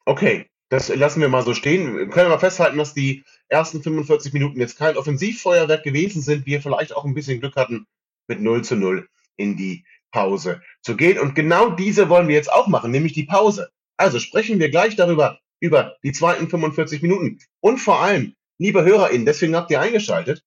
Okay, 0.05 0.50
das 0.69 0.95
lassen 0.95 1.21
wir 1.21 1.28
mal 1.28 1.45
so 1.45 1.55
stehen. 1.55 1.97
Wir 1.97 2.09
können 2.11 2.26
aber 2.31 2.40
festhalten, 2.40 2.76
dass 2.78 2.93
die 2.95 3.25
ersten 3.49 3.83
45 3.83 4.33
Minuten 4.33 4.61
jetzt 4.61 4.76
kein 4.76 4.97
Offensivfeuerwerk 4.97 5.83
gewesen 5.83 6.21
sind. 6.21 6.45
Wir 6.47 6.61
vielleicht 6.61 6.95
auch 6.95 7.05
ein 7.05 7.14
bisschen 7.14 7.40
Glück 7.40 7.57
hatten, 7.57 7.87
mit 8.28 8.40
0 8.40 8.64
zu 8.64 8.76
0 8.76 9.09
in 9.37 9.57
die 9.57 9.85
Pause 10.12 10.62
zu 10.82 10.96
gehen. 10.96 11.18
Und 11.18 11.34
genau 11.34 11.70
diese 11.70 12.08
wollen 12.08 12.28
wir 12.28 12.34
jetzt 12.34 12.52
auch 12.52 12.66
machen, 12.68 12.90
nämlich 12.90 13.12
die 13.12 13.25
Pause. 13.25 13.70
Also 13.96 14.18
sprechen 14.18 14.58
wir 14.58 14.70
gleich 14.70 14.96
darüber, 14.96 15.40
über 15.60 15.96
die 16.02 16.12
zweiten 16.12 16.48
45 16.48 17.02
Minuten. 17.02 17.38
Und 17.60 17.78
vor 17.78 18.00
allem, 18.00 18.34
liebe 18.58 18.84
HörerInnen, 18.84 19.26
deswegen 19.26 19.56
habt 19.56 19.70
ihr 19.70 19.80
eingeschaltet, 19.80 20.42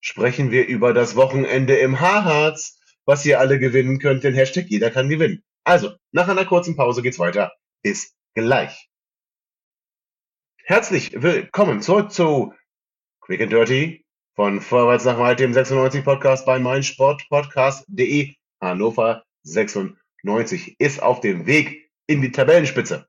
sprechen 0.00 0.50
wir 0.50 0.66
über 0.66 0.92
das 0.92 1.16
Wochenende 1.16 1.76
im 1.76 2.00
Haarharz, 2.00 2.78
was 3.04 3.24
ihr 3.24 3.40
alle 3.40 3.58
gewinnen 3.58 3.98
könnt, 3.98 4.24
den 4.24 4.34
Hashtag 4.34 4.66
jeder 4.68 4.90
kann 4.90 5.08
gewinnen. 5.08 5.42
Also, 5.64 5.92
nach 6.12 6.28
einer 6.28 6.44
kurzen 6.44 6.76
Pause 6.76 7.02
geht's 7.02 7.18
weiter. 7.18 7.52
Bis 7.82 8.14
gleich. 8.34 8.88
Herzlich 10.64 11.20
willkommen 11.20 11.82
zurück 11.82 12.12
zu 12.12 12.54
Quick 13.20 13.42
and 13.42 13.52
Dirty 13.52 14.04
von 14.34 14.60
Vorwärts 14.60 15.04
nach 15.04 15.18
Weit, 15.18 15.40
dem 15.40 15.52
96 15.52 16.04
Podcast 16.04 16.46
bei 16.46 16.58
meinsportpodcast.de. 16.58 18.34
Hannover 18.62 19.24
96 19.42 20.76
ist 20.78 21.02
auf 21.02 21.20
dem 21.20 21.46
Weg 21.46 21.90
in 22.06 22.22
die 22.22 22.30
Tabellenspitze. 22.32 23.06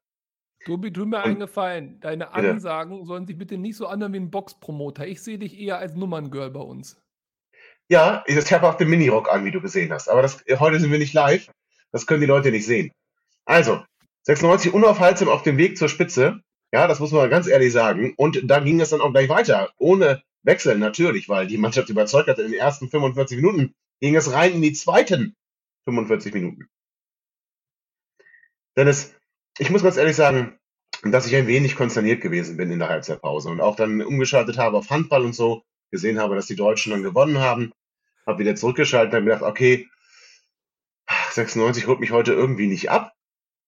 Tobi, 0.66 0.92
tu 0.92 1.06
mir 1.06 1.18
Und- 1.18 1.24
einen 1.24 1.40
Gefallen. 1.40 2.00
Deine 2.00 2.26
Bitte. 2.34 2.52
Ansagen 2.52 3.06
sollen 3.06 3.28
sich 3.28 3.38
bitte 3.38 3.58
nicht 3.58 3.76
so 3.78 3.88
anhören 3.88 4.14
wie 4.14 4.18
ein 4.20 4.32
Boxpromoter. 4.32 5.06
Ich 5.08 5.22
sehe 5.22 5.38
dich 5.38 5.60
eher 5.60 5.78
als 5.78 5.94
Nummerngirl 5.96 6.50
bei 6.52 6.62
uns. 6.62 7.00
Ja, 7.90 8.24
ich 8.28 8.52
habe 8.54 8.68
auch 8.68 8.76
den 8.76 8.90
Minirock 8.90 9.32
an, 9.32 9.46
wie 9.46 9.52
du 9.52 9.62
gesehen 9.62 9.92
hast. 9.92 10.08
Aber 10.10 10.22
das, 10.22 10.44
heute 10.60 10.80
sind 10.80 10.92
wir 10.92 11.00
nicht 11.00 11.14
live. 11.14 11.50
Das 11.92 12.08
können 12.08 12.22
die 12.22 12.28
Leute 12.28 12.50
nicht 12.50 12.66
sehen. 12.66 12.92
Also, 13.46 13.84
96 14.24 14.74
unaufhaltsam 14.74 15.28
auf 15.28 15.44
dem 15.44 15.58
Weg 15.58 15.78
zur 15.78 15.90
Spitze. 15.90 16.40
Ja, 16.72 16.88
das 16.88 17.00
muss 17.02 17.12
man 17.12 17.30
ganz 17.30 17.46
ehrlich 17.48 17.72
sagen. 17.74 18.14
Und 18.16 18.42
da 18.50 18.60
ging 18.62 18.80
es 18.80 18.90
dann 18.90 19.02
auch 19.02 19.12
gleich 19.12 19.30
weiter. 19.30 19.70
Ohne 19.78 20.24
Wechsel 20.44 20.78
natürlich, 20.78 21.28
weil 21.30 21.46
die 21.46 21.58
Mannschaft 21.58 21.90
überzeugt 21.90 22.30
hat. 22.30 22.40
In 22.40 22.52
den 22.52 22.60
ersten 22.60 22.90
45 22.90 23.36
Minuten 23.38 23.76
ging 24.00 24.16
es 24.16 24.32
rein 24.32 24.54
in 24.54 24.62
die 24.62 24.74
zweiten 24.74 25.36
45 25.86 26.34
Minuten. 26.34 26.70
Dennis, 28.76 29.16
ich 29.58 29.70
muss 29.70 29.84
ganz 29.84 29.98
ehrlich 29.98 30.16
sagen, 30.16 30.60
dass 31.04 31.28
ich 31.28 31.36
ein 31.36 31.48
wenig 31.48 31.76
konsterniert 31.76 32.22
gewesen 32.22 32.58
bin 32.58 32.72
in 32.72 32.80
der 32.80 32.90
Halbzeitpause 32.90 33.50
und 33.50 33.62
auch 33.62 33.76
dann 33.76 34.02
umgeschaltet 34.02 34.58
habe 34.58 34.78
auf 34.78 34.90
Handball 34.90 35.26
und 35.26 35.34
so, 35.34 35.64
gesehen 35.92 36.20
habe, 36.20 36.36
dass 36.36 36.48
die 36.48 36.56
Deutschen 36.56 36.92
dann 36.92 37.04
gewonnen 37.04 37.38
haben, 37.38 37.72
habe 38.26 38.40
wieder 38.40 38.56
zurückgeschaltet 38.56 39.14
und 39.14 39.18
habe 39.18 39.26
gedacht, 39.26 39.44
okay, 39.44 39.88
96 41.32 41.88
holt 41.88 42.00
mich 42.00 42.12
heute 42.12 42.34
irgendwie 42.34 42.68
nicht 42.68 42.90
ab. 42.90 43.14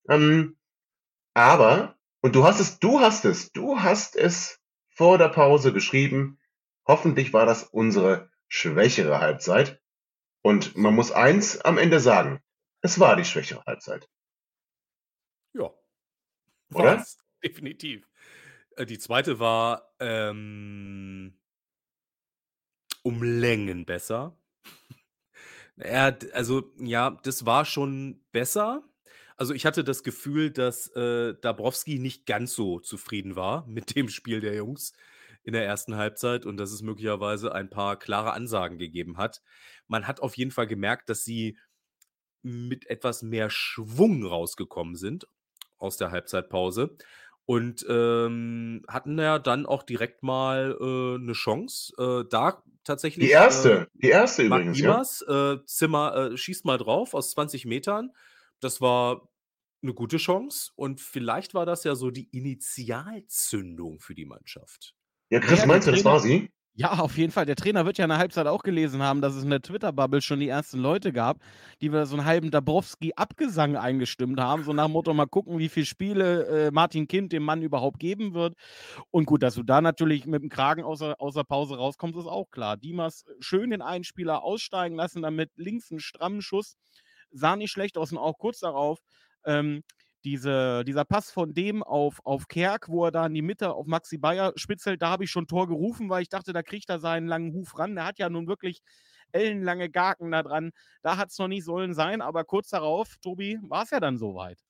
Ähm, 0.09 0.57
aber, 1.33 1.97
und 2.21 2.35
du 2.35 2.45
hast 2.45 2.59
es, 2.59 2.79
du 2.79 2.99
hast 2.99 3.25
es, 3.25 3.51
du 3.51 3.81
hast 3.81 4.15
es 4.15 4.59
vor 4.89 5.17
der 5.17 5.29
Pause 5.29 5.73
geschrieben, 5.73 6.39
hoffentlich 6.87 7.33
war 7.33 7.45
das 7.45 7.63
unsere 7.63 8.29
schwächere 8.47 9.19
Halbzeit. 9.19 9.81
Und 10.45 10.77
man 10.77 10.93
muss 10.93 11.11
eins 11.11 11.59
am 11.61 11.79
Ende 11.79 11.99
sagen, 11.99 12.39
es 12.81 12.99
war 12.99 13.15
die 13.15 13.25
schwächere 13.25 13.63
Halbzeit. 13.65 14.07
Ja. 15.53 15.73
Oder? 16.71 16.83
War's, 16.97 17.17
definitiv. 17.43 18.07
Äh, 18.77 18.85
Die 18.85 18.99
zweite 18.99 19.39
war 19.39 19.91
ähm, 19.99 21.41
um 23.01 23.23
Längen 23.23 23.85
besser. 23.85 24.39
Ja, 25.77 26.15
also 26.31 26.71
ja, 26.79 27.19
das 27.23 27.45
war 27.45 27.65
schon 27.65 28.23
besser. 28.31 28.87
Also 29.35 29.53
ich 29.53 29.65
hatte 29.65 29.83
das 29.83 30.03
Gefühl, 30.03 30.49
dass 30.49 30.87
äh, 30.95 31.33
Dabrowski 31.41 31.99
nicht 31.99 32.25
ganz 32.25 32.53
so 32.53 32.79
zufrieden 32.79 33.35
war 33.35 33.67
mit 33.67 33.93
dem 33.97 34.07
Spiel 34.07 34.39
der 34.39 34.55
Jungs 34.55 34.93
in 35.45 35.53
der 35.53 35.65
ersten 35.65 35.95
Halbzeit 35.95 36.45
und 36.45 36.57
dass 36.57 36.71
es 36.71 36.81
möglicherweise 36.81 37.53
ein 37.53 37.69
paar 37.69 37.97
klare 37.97 38.33
Ansagen 38.33 38.77
gegeben 38.77 39.17
hat. 39.17 39.41
Man 39.87 40.07
hat 40.07 40.19
auf 40.19 40.35
jeden 40.35 40.51
Fall 40.51 40.67
gemerkt, 40.67 41.07
dass 41.07 41.23
sie 41.23 41.57
mit 42.41 42.89
etwas 42.89 43.21
mehr 43.21 43.49
Schwung 43.49 44.25
rausgekommen 44.25 44.95
sind 44.95 45.27
aus 45.77 45.97
der 45.97 46.11
Halbzeitpause 46.11 46.97
und 47.45 47.85
ähm, 47.87 48.83
hatten 48.87 49.19
ja 49.19 49.37
dann 49.37 49.67
auch 49.67 49.83
direkt 49.83 50.23
mal 50.23 50.75
äh, 50.79 51.21
eine 51.21 51.33
Chance. 51.33 51.93
Äh, 51.97 52.27
da 52.29 52.63
tatsächlich. 52.83 53.27
Die 53.27 53.31
erste, 53.31 53.71
Äh, 53.71 53.85
die 53.93 54.09
erste 54.09 54.43
übrigens, 54.43 54.79
ja. 54.79 54.93
Dimas, 54.93 55.21
äh, 55.21 55.57
Zimmer, 55.65 56.15
äh, 56.15 56.37
schießt 56.37 56.65
mal 56.65 56.77
drauf 56.77 57.13
aus 57.13 57.31
20 57.31 57.65
Metern. 57.65 58.11
Das 58.61 58.81
war 58.81 59.29
eine 59.83 59.93
gute 59.93 60.17
Chance 60.17 60.71
und 60.75 60.99
vielleicht 60.99 61.53
war 61.53 61.67
das 61.67 61.83
ja 61.83 61.93
so 61.93 62.09
die 62.09 62.29
Initialzündung 62.31 63.99
für 63.99 64.15
die 64.15 64.25
Mannschaft. 64.25 64.95
Ja, 65.35 65.39
Chris, 65.41 65.59
Ja, 65.59 65.65
meinst 65.65 65.87
du, 65.87 65.91
das 65.91 66.01
Trainer- 66.01 66.13
war 66.13 66.19
sie? 66.21 66.49
Ja, 66.77 66.99
auf 66.99 67.17
jeden 67.17 67.31
Fall. 67.31 67.45
Der 67.45 67.55
Trainer 67.55 67.85
wird 67.85 67.97
ja 67.97 68.03
in 68.03 68.09
der 68.09 68.17
Halbzeit 68.17 68.47
auch 68.47 68.61
gelesen 68.61 69.01
haben, 69.01 69.21
dass 69.21 69.33
es 69.33 69.43
in 69.45 69.49
der 69.49 69.61
Twitter-Bubble 69.61 70.21
schon 70.21 70.41
die 70.41 70.49
ersten 70.49 70.77
Leute 70.79 71.13
gab, 71.13 71.37
die 71.79 71.93
wir 71.93 72.05
so 72.05 72.17
einen 72.17 72.25
halben 72.25 72.51
Dabrowski-Abgesang 72.51 73.77
eingestimmt 73.77 74.41
haben. 74.41 74.63
So 74.63 74.73
nach 74.73 74.87
dem 74.87 74.91
Motto, 74.91 75.13
mal 75.13 75.25
gucken, 75.25 75.57
wie 75.57 75.69
viele 75.69 75.85
Spiele 75.85 76.67
äh, 76.67 76.71
Martin 76.71 77.07
Kind 77.07 77.31
dem 77.31 77.43
Mann 77.43 77.61
überhaupt 77.61 77.97
geben 77.99 78.33
wird. 78.33 78.55
Und 79.09 79.25
gut, 79.25 79.41
dass 79.41 79.55
du 79.55 79.63
da 79.63 79.79
natürlich 79.79 80.25
mit 80.25 80.41
dem 80.41 80.49
Kragen 80.49 80.83
aus 80.83 80.99
der, 80.99 81.21
aus 81.21 81.35
der 81.35 81.43
Pause 81.45 81.77
rauskommst, 81.77 82.19
ist 82.19 82.25
auch 82.27 82.51
klar. 82.51 82.75
Dimas 82.75 83.23
schön 83.39 83.69
den 83.69 83.81
einen 83.81 84.03
Spieler 84.03 84.43
aussteigen 84.43 84.97
lassen, 84.97 85.21
damit 85.21 85.51
links 85.55 85.91
einen 85.91 86.01
strammen 86.01 86.41
Schuss. 86.41 86.75
Sah 87.31 87.55
nicht 87.55 87.71
schlecht 87.71 87.97
aus 87.97 88.11
und 88.11 88.17
auch 88.17 88.37
kurz 88.37 88.59
darauf 88.59 88.99
ähm, 89.45 89.81
diese, 90.25 90.83
dieser 90.83 91.05
Pass 91.05 91.31
von 91.31 91.53
dem 91.53 91.83
auf, 91.83 92.19
auf 92.25 92.47
Kerk, 92.47 92.89
wo 92.89 93.05
er 93.05 93.11
da 93.11 93.25
in 93.27 93.33
die 93.33 93.41
Mitte 93.41 93.73
auf 93.73 93.85
Maxi 93.85 94.17
Bayer 94.17 94.53
spitzelt, 94.55 95.01
da 95.01 95.09
habe 95.09 95.23
ich 95.23 95.31
schon 95.31 95.47
Tor 95.47 95.67
gerufen, 95.67 96.09
weil 96.09 96.23
ich 96.23 96.29
dachte, 96.29 96.51
da 96.53 96.63
kriegt 96.63 96.89
er 96.89 96.99
seinen 96.99 97.27
langen 97.27 97.53
Huf 97.53 97.77
ran. 97.77 97.95
Der 97.95 98.05
hat 98.05 98.19
ja 98.19 98.29
nun 98.29 98.47
wirklich 98.47 98.81
ellenlange 99.31 99.89
Gaken 99.89 100.31
da 100.31 100.43
dran. 100.43 100.71
Da 101.03 101.17
hat 101.17 101.29
es 101.29 101.37
noch 101.37 101.47
nicht 101.47 101.65
sollen 101.65 101.93
sein, 101.93 102.21
aber 102.21 102.43
kurz 102.43 102.69
darauf, 102.69 103.17
Tobi, 103.21 103.59
war 103.63 103.83
es 103.83 103.91
ja 103.91 103.99
dann 103.99 104.17
soweit. 104.17 104.64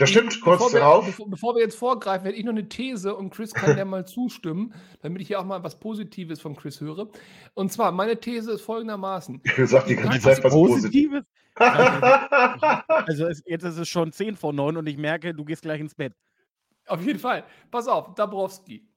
Das 0.00 0.08
stimmt, 0.08 0.40
kurz 0.40 0.60
bevor 0.60 0.72
wir, 0.72 0.80
darauf. 0.80 1.04
Bevor, 1.04 1.28
bevor 1.28 1.54
wir 1.56 1.62
jetzt 1.62 1.76
vorgreifen, 1.76 2.24
hätte 2.24 2.38
ich 2.38 2.44
noch 2.46 2.52
eine 2.52 2.66
These 2.66 3.14
und 3.14 3.28
Chris 3.28 3.52
kann 3.52 3.76
der 3.76 3.84
mal 3.84 4.06
zustimmen, 4.06 4.72
damit 5.02 5.20
ich 5.20 5.28
hier 5.28 5.38
auch 5.38 5.44
mal 5.44 5.62
was 5.62 5.78
Positives 5.78 6.40
von 6.40 6.56
Chris 6.56 6.80
höre. 6.80 7.10
Und 7.52 7.70
zwar, 7.70 7.92
meine 7.92 8.18
These 8.18 8.52
ist 8.52 8.62
folgendermaßen. 8.62 9.42
Du 9.56 9.66
sagst 9.66 9.90
die 9.90 9.96
ganze 9.96 10.20
Zeit 10.20 10.42
was 10.42 10.54
Positives. 10.54 11.22
Also 11.54 13.26
es, 13.26 13.42
jetzt 13.44 13.64
ist 13.64 13.76
es 13.76 13.88
schon 13.90 14.10
10 14.10 14.36
vor 14.36 14.54
9 14.54 14.78
und 14.78 14.86
ich 14.86 14.96
merke, 14.96 15.34
du 15.34 15.44
gehst 15.44 15.62
gleich 15.62 15.80
ins 15.80 15.94
Bett. 15.94 16.14
Auf 16.86 17.04
jeden 17.04 17.18
Fall. 17.18 17.44
Pass 17.70 17.86
auf, 17.86 18.14
Dabrowski. 18.14 18.88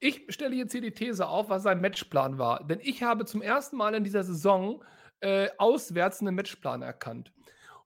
Ich 0.00 0.24
stelle 0.30 0.56
jetzt 0.56 0.72
hier 0.72 0.80
die 0.80 0.90
These 0.90 1.28
auf, 1.28 1.48
was 1.48 1.62
sein 1.62 1.80
Matchplan 1.80 2.38
war. 2.38 2.66
Denn 2.66 2.80
ich 2.82 3.04
habe 3.04 3.24
zum 3.24 3.40
ersten 3.40 3.76
Mal 3.76 3.94
in 3.94 4.02
dieser 4.02 4.24
Saison 4.24 4.82
äh, 5.20 5.48
auswärts 5.58 6.20
einen 6.20 6.34
Matchplan 6.34 6.82
erkannt. 6.82 7.32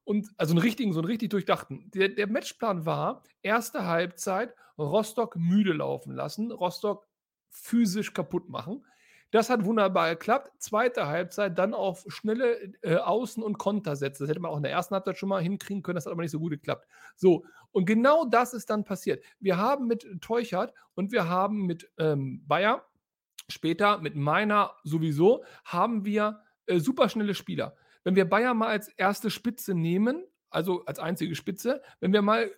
Und 0.05 0.29
also 0.37 0.53
einen 0.53 0.61
richtigen, 0.61 0.93
so 0.93 0.99
einen 0.99 1.07
richtig 1.07 1.31
durchdachten. 1.31 1.91
Der, 1.93 2.09
der 2.09 2.27
Matchplan 2.27 2.85
war, 2.85 3.23
erste 3.41 3.85
Halbzeit 3.85 4.55
Rostock 4.77 5.35
müde 5.35 5.73
laufen 5.73 6.13
lassen, 6.13 6.51
Rostock 6.51 7.07
physisch 7.49 8.13
kaputt 8.13 8.49
machen. 8.49 8.85
Das 9.31 9.49
hat 9.49 9.65
wunderbar 9.65 10.11
geklappt. 10.11 10.51
Zweite 10.59 11.07
Halbzeit 11.07 11.57
dann 11.57 11.73
auf 11.73 12.05
schnelle 12.07 12.73
äh, 12.83 12.97
Außen- 12.97 13.41
und 13.41 13.57
Kontersätze. 13.57 14.23
Das 14.23 14.29
hätte 14.29 14.39
man 14.39 14.51
auch 14.51 14.57
in 14.57 14.63
der 14.63 14.71
ersten 14.71 14.93
Halbzeit 14.95 15.17
schon 15.17 15.29
mal 15.29 15.41
hinkriegen 15.41 15.83
können, 15.83 15.95
das 15.95 16.05
hat 16.05 16.13
aber 16.13 16.21
nicht 16.21 16.31
so 16.31 16.39
gut 16.39 16.51
geklappt. 16.51 16.87
So, 17.15 17.43
und 17.71 17.85
genau 17.85 18.25
das 18.25 18.53
ist 18.53 18.69
dann 18.69 18.85
passiert. 18.85 19.23
Wir 19.39 19.57
haben 19.57 19.87
mit 19.87 20.07
Teuchert 20.21 20.73
und 20.93 21.11
wir 21.11 21.27
haben 21.27 21.65
mit 21.65 21.91
ähm, 21.97 22.43
Bayer, 22.47 22.85
später 23.49 23.97
mit 23.97 24.15
Meiner 24.15 24.71
sowieso, 24.83 25.43
haben 25.65 26.05
wir 26.05 26.41
äh, 26.67 26.79
superschnelle 26.79 27.35
Spieler. 27.35 27.75
Wenn 28.05 28.15
wir 28.15 28.29
Bayer 28.29 28.53
mal 28.53 28.69
als 28.69 28.87
erste 28.87 29.29
Spitze 29.29 29.73
nehmen, 29.73 30.23
also 30.49 30.85
als 30.85 30.99
einzige 30.99 31.35
Spitze, 31.35 31.81
wenn 31.99 32.13
wir 32.13 32.21
mal 32.21 32.49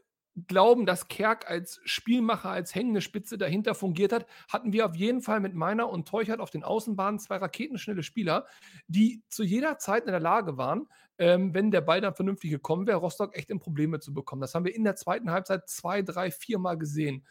glauben, 0.46 0.86
dass 0.86 1.08
Kerk 1.08 1.50
als 1.50 1.80
Spielmacher, 1.86 2.50
als 2.50 2.76
hängende 2.76 3.02
Spitze 3.02 3.38
dahinter 3.40 3.74
fungiert 3.74 4.12
hat, 4.12 4.28
hatten 4.50 4.72
wir 4.72 4.86
auf 4.86 4.96
jeden 4.96 5.22
Fall 5.22 5.40
mit 5.40 5.56
Meiner 5.56 5.90
und 5.90 6.08
Teuchert 6.08 6.40
auf 6.40 6.52
den 6.52 6.64
Außenbahnen 6.64 7.20
zwei 7.20 7.38
raketenschnelle 7.38 8.04
Spieler, 8.04 8.46
die 8.88 9.24
zu 9.30 9.44
jeder 9.44 9.80
Zeit 9.80 10.06
in 10.06 10.12
der 10.12 10.20
Lage 10.20 10.58
waren, 10.58 10.88
ähm, 11.18 11.56
wenn 11.56 11.72
der 11.72 11.82
Ball 11.82 12.02
dann 12.02 12.14
vernünftig 12.14 12.52
gekommen 12.52 12.86
wäre, 12.86 13.00
Rostock 13.00 13.36
echt 13.36 13.50
in 13.50 13.60
Probleme 13.60 14.00
zu 14.00 14.14
bekommen. 14.14 14.42
Das 14.42 14.54
haben 14.54 14.66
wir 14.66 14.76
in 14.76 14.84
der 14.84 14.96
zweiten 14.96 15.32
Halbzeit 15.32 15.68
zwei, 15.68 16.04
drei, 16.04 16.30
vier 16.30 16.60
Mal 16.60 16.78
gesehen. 16.78 17.26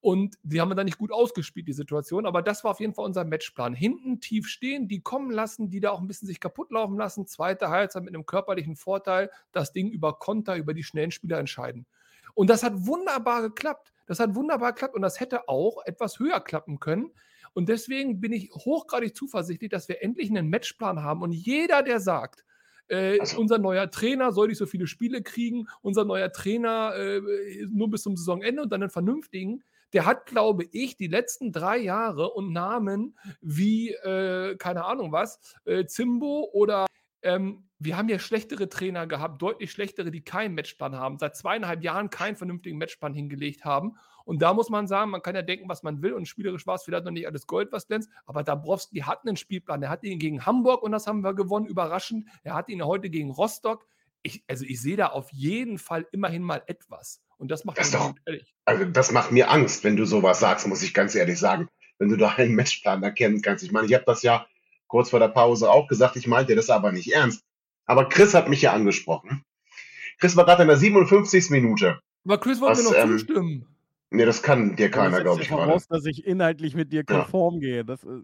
Und 0.00 0.36
die 0.42 0.60
haben 0.60 0.70
wir 0.70 0.74
dann 0.74 0.84
nicht 0.84 0.98
gut 0.98 1.10
ausgespielt, 1.10 1.66
die 1.66 1.72
Situation. 1.72 2.26
Aber 2.26 2.42
das 2.42 2.62
war 2.62 2.70
auf 2.72 2.80
jeden 2.80 2.94
Fall 2.94 3.04
unser 3.04 3.24
Matchplan. 3.24 3.74
Hinten 3.74 4.20
tief 4.20 4.46
stehen, 4.46 4.88
die 4.88 5.00
kommen 5.00 5.30
lassen, 5.30 5.70
die 5.70 5.80
da 5.80 5.90
auch 5.90 6.00
ein 6.00 6.06
bisschen 6.06 6.28
sich 6.28 6.38
kaputt 6.38 6.70
laufen 6.70 6.96
lassen. 6.96 7.26
Zweite 7.26 7.70
Halbzeit 7.70 8.04
mit 8.04 8.14
einem 8.14 8.26
körperlichen 8.26 8.76
Vorteil, 8.76 9.30
das 9.52 9.72
Ding 9.72 9.90
über 9.90 10.18
Konter, 10.18 10.56
über 10.56 10.74
die 10.74 10.84
schnellen 10.84 11.10
Spieler 11.10 11.38
entscheiden. 11.38 11.86
Und 12.34 12.50
das 12.50 12.62
hat 12.62 12.86
wunderbar 12.86 13.42
geklappt. 13.42 13.92
Das 14.06 14.20
hat 14.20 14.34
wunderbar 14.34 14.72
geklappt 14.72 14.94
und 14.94 15.02
das 15.02 15.18
hätte 15.18 15.48
auch 15.48 15.84
etwas 15.84 16.18
höher 16.18 16.40
klappen 16.40 16.78
können. 16.78 17.10
Und 17.54 17.68
deswegen 17.68 18.20
bin 18.20 18.32
ich 18.32 18.50
hochgradig 18.52 19.16
zuversichtlich, 19.16 19.70
dass 19.70 19.88
wir 19.88 20.02
endlich 20.02 20.30
einen 20.30 20.50
Matchplan 20.50 21.02
haben. 21.02 21.22
Und 21.22 21.32
jeder, 21.32 21.82
der 21.82 22.00
sagt, 22.00 22.44
äh, 22.88 23.18
also. 23.18 23.40
unser 23.40 23.58
neuer 23.58 23.90
Trainer 23.90 24.32
soll 24.32 24.48
nicht 24.48 24.58
so 24.58 24.66
viele 24.66 24.86
Spiele 24.86 25.22
kriegen, 25.22 25.66
unser 25.82 26.04
neuer 26.04 26.30
Trainer 26.30 26.94
äh, 26.94 27.20
nur 27.70 27.90
bis 27.90 28.02
zum 28.02 28.16
Saisonende 28.16 28.62
und 28.62 28.70
dann 28.70 28.82
einen 28.82 28.90
vernünftigen, 28.90 29.64
der 29.92 30.06
hat, 30.06 30.26
glaube 30.26 30.64
ich, 30.72 30.96
die 30.96 31.06
letzten 31.06 31.52
drei 31.52 31.78
Jahre 31.78 32.30
und 32.30 32.52
Namen 32.52 33.16
wie, 33.40 33.90
äh, 33.90 34.56
keine 34.56 34.84
Ahnung 34.84 35.12
was, 35.12 35.40
äh, 35.64 35.86
Zimbo 35.86 36.48
oder 36.52 36.86
ähm, 37.22 37.64
wir 37.78 37.96
haben 37.96 38.08
ja 38.08 38.18
schlechtere 38.18 38.68
Trainer 38.68 39.06
gehabt, 39.06 39.42
deutlich 39.42 39.70
schlechtere, 39.70 40.10
die 40.10 40.22
keinen 40.22 40.54
Matchplan 40.54 40.96
haben, 40.96 41.18
seit 41.18 41.36
zweieinhalb 41.36 41.82
Jahren 41.82 42.08
keinen 42.08 42.36
vernünftigen 42.36 42.78
Matchplan 42.78 43.12
hingelegt 43.12 43.64
haben. 43.64 43.96
Und 44.24 44.42
da 44.42 44.54
muss 44.54 44.70
man 44.70 44.88
sagen, 44.88 45.10
man 45.10 45.22
kann 45.22 45.36
ja 45.36 45.42
denken, 45.42 45.68
was 45.68 45.82
man 45.82 46.02
will 46.02 46.12
und 46.12 46.26
spielerisch 46.26 46.66
war 46.66 46.74
es 46.74 46.82
vielleicht 46.82 47.04
noch 47.04 47.12
nicht 47.12 47.26
alles 47.26 47.46
Gold, 47.46 47.70
was 47.72 47.86
glänzt, 47.86 48.10
aber 48.24 48.42
Dabrowski 48.42 49.00
hat 49.00 49.26
einen 49.26 49.36
Spielplan. 49.36 49.82
Er 49.82 49.90
hat 49.90 50.02
ihn 50.02 50.18
gegen 50.18 50.44
Hamburg 50.44 50.82
und 50.82 50.92
das 50.92 51.06
haben 51.06 51.20
wir 51.20 51.34
gewonnen, 51.34 51.66
überraschend. 51.66 52.26
Er 52.42 52.54
hat 52.54 52.68
ihn 52.68 52.84
heute 52.84 53.10
gegen 53.10 53.30
Rostock. 53.30 53.86
Ich, 54.22 54.42
also 54.48 54.64
ich 54.64 54.80
sehe 54.80 54.96
da 54.96 55.08
auf 55.08 55.30
jeden 55.32 55.78
Fall 55.78 56.06
immerhin 56.10 56.42
mal 56.42 56.62
etwas. 56.66 57.22
Und 57.38 57.50
das 57.50 57.64
macht 57.64 57.78
das 57.78 57.90
doch, 57.90 58.14
ehrlich. 58.24 58.54
Also 58.64 58.84
das 58.84 59.12
macht 59.12 59.30
mir 59.30 59.50
Angst, 59.50 59.84
wenn 59.84 59.96
du 59.96 60.04
sowas 60.04 60.40
sagst, 60.40 60.66
muss 60.66 60.82
ich 60.82 60.94
ganz 60.94 61.14
ehrlich 61.14 61.38
sagen. 61.38 61.68
Wenn 61.98 62.08
du 62.08 62.16
da 62.16 62.28
einen 62.30 62.54
Matchplan 62.54 63.02
erkennen 63.02 63.42
kannst. 63.42 63.64
Ich 63.64 63.72
meine, 63.72 63.86
ich 63.86 63.94
habe 63.94 64.04
das 64.06 64.22
ja 64.22 64.46
kurz 64.86 65.10
vor 65.10 65.18
der 65.18 65.28
Pause 65.28 65.70
auch 65.70 65.88
gesagt, 65.88 66.16
ich 66.16 66.26
meinte 66.26 66.54
das 66.54 66.70
aber 66.70 66.92
nicht 66.92 67.12
ernst. 67.12 67.42
Aber 67.86 68.08
Chris 68.08 68.34
hat 68.34 68.48
mich 68.48 68.62
ja 68.62 68.72
angesprochen. 68.72 69.44
Chris 70.18 70.36
war 70.36 70.44
gerade 70.44 70.62
in 70.62 70.68
der 70.68 70.76
57. 70.76 71.50
Minute. 71.50 72.00
Aber 72.24 72.38
Chris 72.38 72.60
wollte 72.60 72.82
mir 72.82 72.90
noch 72.90 72.96
ähm, 72.96 73.18
zustimmen. 73.18 73.75
Nee, 74.10 74.24
das 74.24 74.42
kann 74.42 74.76
dir 74.76 74.90
keiner, 74.90 75.20
glaube 75.20 75.42
ich. 75.42 75.48
voraus, 75.48 75.88
dass 75.88 76.04
ich 76.04 76.24
inhaltlich 76.24 76.74
mit 76.74 76.92
dir 76.92 77.02
konform 77.04 77.54
ja. 77.54 77.60
gehe. 77.60 77.84
Das, 77.84 78.04
äh, 78.04 78.20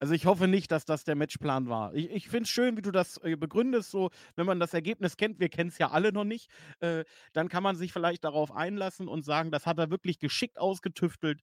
also 0.00 0.12
ich 0.12 0.26
hoffe 0.26 0.48
nicht, 0.48 0.72
dass 0.72 0.84
das 0.84 1.04
der 1.04 1.14
Matchplan 1.14 1.68
war. 1.68 1.94
Ich, 1.94 2.10
ich 2.10 2.28
finde 2.28 2.44
es 2.44 2.50
schön, 2.50 2.76
wie 2.76 2.82
du 2.82 2.90
das 2.90 3.18
äh, 3.22 3.36
begründest. 3.36 3.92
So, 3.92 4.10
wenn 4.34 4.46
man 4.46 4.58
das 4.58 4.74
Ergebnis 4.74 5.16
kennt, 5.16 5.38
wir 5.38 5.48
kennen 5.48 5.70
es 5.70 5.78
ja 5.78 5.90
alle 5.90 6.12
noch 6.12 6.24
nicht, 6.24 6.50
äh, 6.80 7.04
dann 7.32 7.48
kann 7.48 7.62
man 7.62 7.76
sich 7.76 7.92
vielleicht 7.92 8.24
darauf 8.24 8.50
einlassen 8.50 9.06
und 9.06 9.24
sagen, 9.24 9.52
das 9.52 9.66
hat 9.66 9.78
er 9.78 9.90
wirklich 9.90 10.18
geschickt 10.18 10.58
ausgetüftelt. 10.58 11.42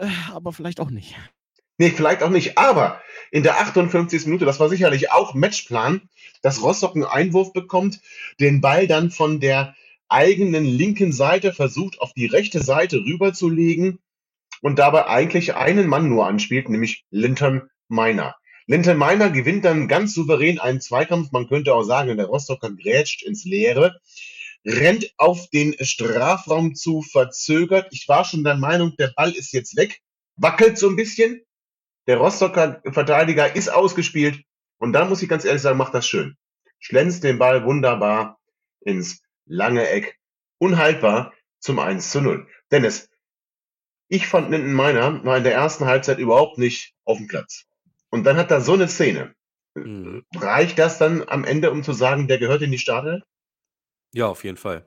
Äh, 0.00 0.08
aber 0.32 0.52
vielleicht 0.52 0.80
auch 0.80 0.90
nicht. 0.90 1.16
Nee, 1.78 1.90
vielleicht 1.90 2.22
auch 2.22 2.30
nicht. 2.30 2.58
Aber 2.58 3.00
in 3.30 3.44
der 3.44 3.60
58. 3.60 4.26
Minute, 4.26 4.44
das 4.44 4.60
war 4.60 4.68
sicherlich 4.68 5.12
auch 5.12 5.34
Matchplan, 5.34 6.08
dass 6.42 6.62
Rostock 6.62 6.94
einen 6.96 7.04
Einwurf 7.04 7.52
bekommt, 7.52 8.00
den 8.40 8.60
Ball 8.60 8.86
dann 8.86 9.10
von 9.10 9.40
der 9.40 9.74
eigenen 10.12 10.64
linken 10.64 11.12
Seite 11.12 11.52
versucht, 11.52 12.00
auf 12.00 12.12
die 12.12 12.26
rechte 12.26 12.62
Seite 12.62 12.98
rüberzulegen 12.98 13.98
und 14.60 14.78
dabei 14.78 15.06
eigentlich 15.06 15.54
einen 15.54 15.88
Mann 15.88 16.08
nur 16.08 16.26
anspielt, 16.26 16.68
nämlich 16.68 17.04
Linton 17.10 17.62
Meiner. 17.88 18.36
Linton 18.66 18.96
Meiner 18.96 19.30
gewinnt 19.30 19.64
dann 19.64 19.88
ganz 19.88 20.14
souverän 20.14 20.60
einen 20.60 20.80
Zweikampf. 20.80 21.32
Man 21.32 21.48
könnte 21.48 21.74
auch 21.74 21.82
sagen, 21.82 22.16
der 22.16 22.26
Rostocker 22.26 22.70
grätscht 22.70 23.22
ins 23.24 23.44
Leere, 23.44 23.98
rennt 24.64 25.12
auf 25.16 25.48
den 25.48 25.74
Strafraum 25.80 26.74
zu, 26.74 27.02
verzögert. 27.02 27.88
Ich 27.90 28.06
war 28.08 28.24
schon 28.24 28.44
der 28.44 28.56
Meinung, 28.56 28.94
der 28.98 29.12
Ball 29.16 29.32
ist 29.32 29.52
jetzt 29.52 29.76
weg, 29.76 30.00
wackelt 30.36 30.78
so 30.78 30.88
ein 30.88 30.96
bisschen. 30.96 31.42
Der 32.06 32.18
Rostocker 32.18 32.80
Verteidiger 32.92 33.54
ist 33.54 33.68
ausgespielt. 33.68 34.42
Und 34.78 34.92
dann 34.92 35.08
muss 35.08 35.22
ich 35.22 35.28
ganz 35.28 35.44
ehrlich 35.44 35.62
sagen, 35.62 35.78
macht 35.78 35.94
das 35.94 36.06
schön. 36.06 36.36
Schlänzt 36.78 37.24
den 37.24 37.38
Ball 37.38 37.64
wunderbar 37.64 38.38
ins 38.80 39.21
lange 39.46 39.88
Eck. 39.88 40.18
Unhaltbar 40.58 41.32
zum 41.58 41.78
1 41.78 42.10
zu 42.10 42.20
0. 42.20 42.46
Dennis, 42.70 43.10
ich 44.08 44.26
fand 44.26 44.50
Linden 44.50 44.74
Meiner 44.74 45.24
war 45.24 45.38
in 45.38 45.44
der 45.44 45.54
ersten 45.54 45.86
Halbzeit 45.86 46.18
überhaupt 46.18 46.58
nicht 46.58 46.94
auf 47.04 47.18
dem 47.18 47.28
Platz. 47.28 47.64
Und 48.10 48.24
dann 48.24 48.36
hat 48.36 48.50
er 48.50 48.60
so 48.60 48.74
eine 48.74 48.88
Szene. 48.88 49.34
Mhm. 49.74 50.24
Reicht 50.36 50.78
das 50.78 50.98
dann 50.98 51.26
am 51.28 51.44
Ende, 51.44 51.70
um 51.70 51.82
zu 51.82 51.92
sagen, 51.92 52.28
der 52.28 52.38
gehört 52.38 52.62
in 52.62 52.70
die 52.70 52.78
Startelf? 52.78 53.22
Ja, 54.12 54.26
auf 54.26 54.44
jeden 54.44 54.58
Fall. 54.58 54.84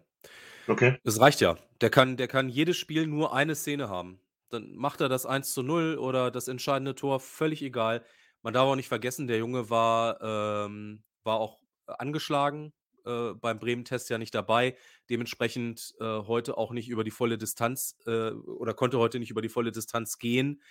Okay. 0.68 1.00
Das 1.04 1.20
reicht 1.20 1.41
ja. 1.41 1.58
Der 1.82 1.89
kann, 1.89 2.18
der 2.18 2.28
kann 2.28 2.50
jedes 2.50 2.78
Spiel 2.78 3.08
nur 3.08 3.34
eine 3.34 3.56
Szene 3.56 3.89
haben. 3.89 4.20
Dann 4.50 4.76
macht 4.76 5.02
er 5.02 5.10
das 5.10 5.26
1 5.26 5.54
zu 5.54 5.63
0 5.63 5.98
oder 5.98 6.32
das 6.32 6.48
entscheidende 6.48 6.96
Tor, 6.96 7.20
völlig 7.20 7.62
egal. 7.62 8.06
Man 8.44 8.54
darf 8.54 8.68
auch 8.68 8.76
nicht 8.76 8.88
vergessen, 8.88 9.28
der 9.28 9.39
Junge 9.39 9.70
war, 9.70 10.22
ähm, 10.22 11.04
war 11.24 11.39
auch 11.39 11.60
angeschlagen, 11.88 12.74
äh, 13.06 13.34
beim 13.34 13.60
Bremen-Test 13.60 14.10
ja 14.10 14.18
nicht 14.18 14.36
dabei. 14.36 14.76
Dementsprechend 15.10 15.96
äh, 16.00 16.04
heute 16.04 16.58
auch 16.58 16.72
nicht 16.72 16.89
über 16.89 17.04
die 17.04 17.12
volle 17.12 17.38
Distanz 17.38 17.98
äh, 18.06 18.32
oder 18.32 18.74
konnte 18.74 19.00
heute 19.00 19.20
nicht 19.20 19.32
über 19.32 19.41
die 19.41 19.50
volle 19.50 19.72
Distanz 19.72 20.18
gehen. 20.18 20.62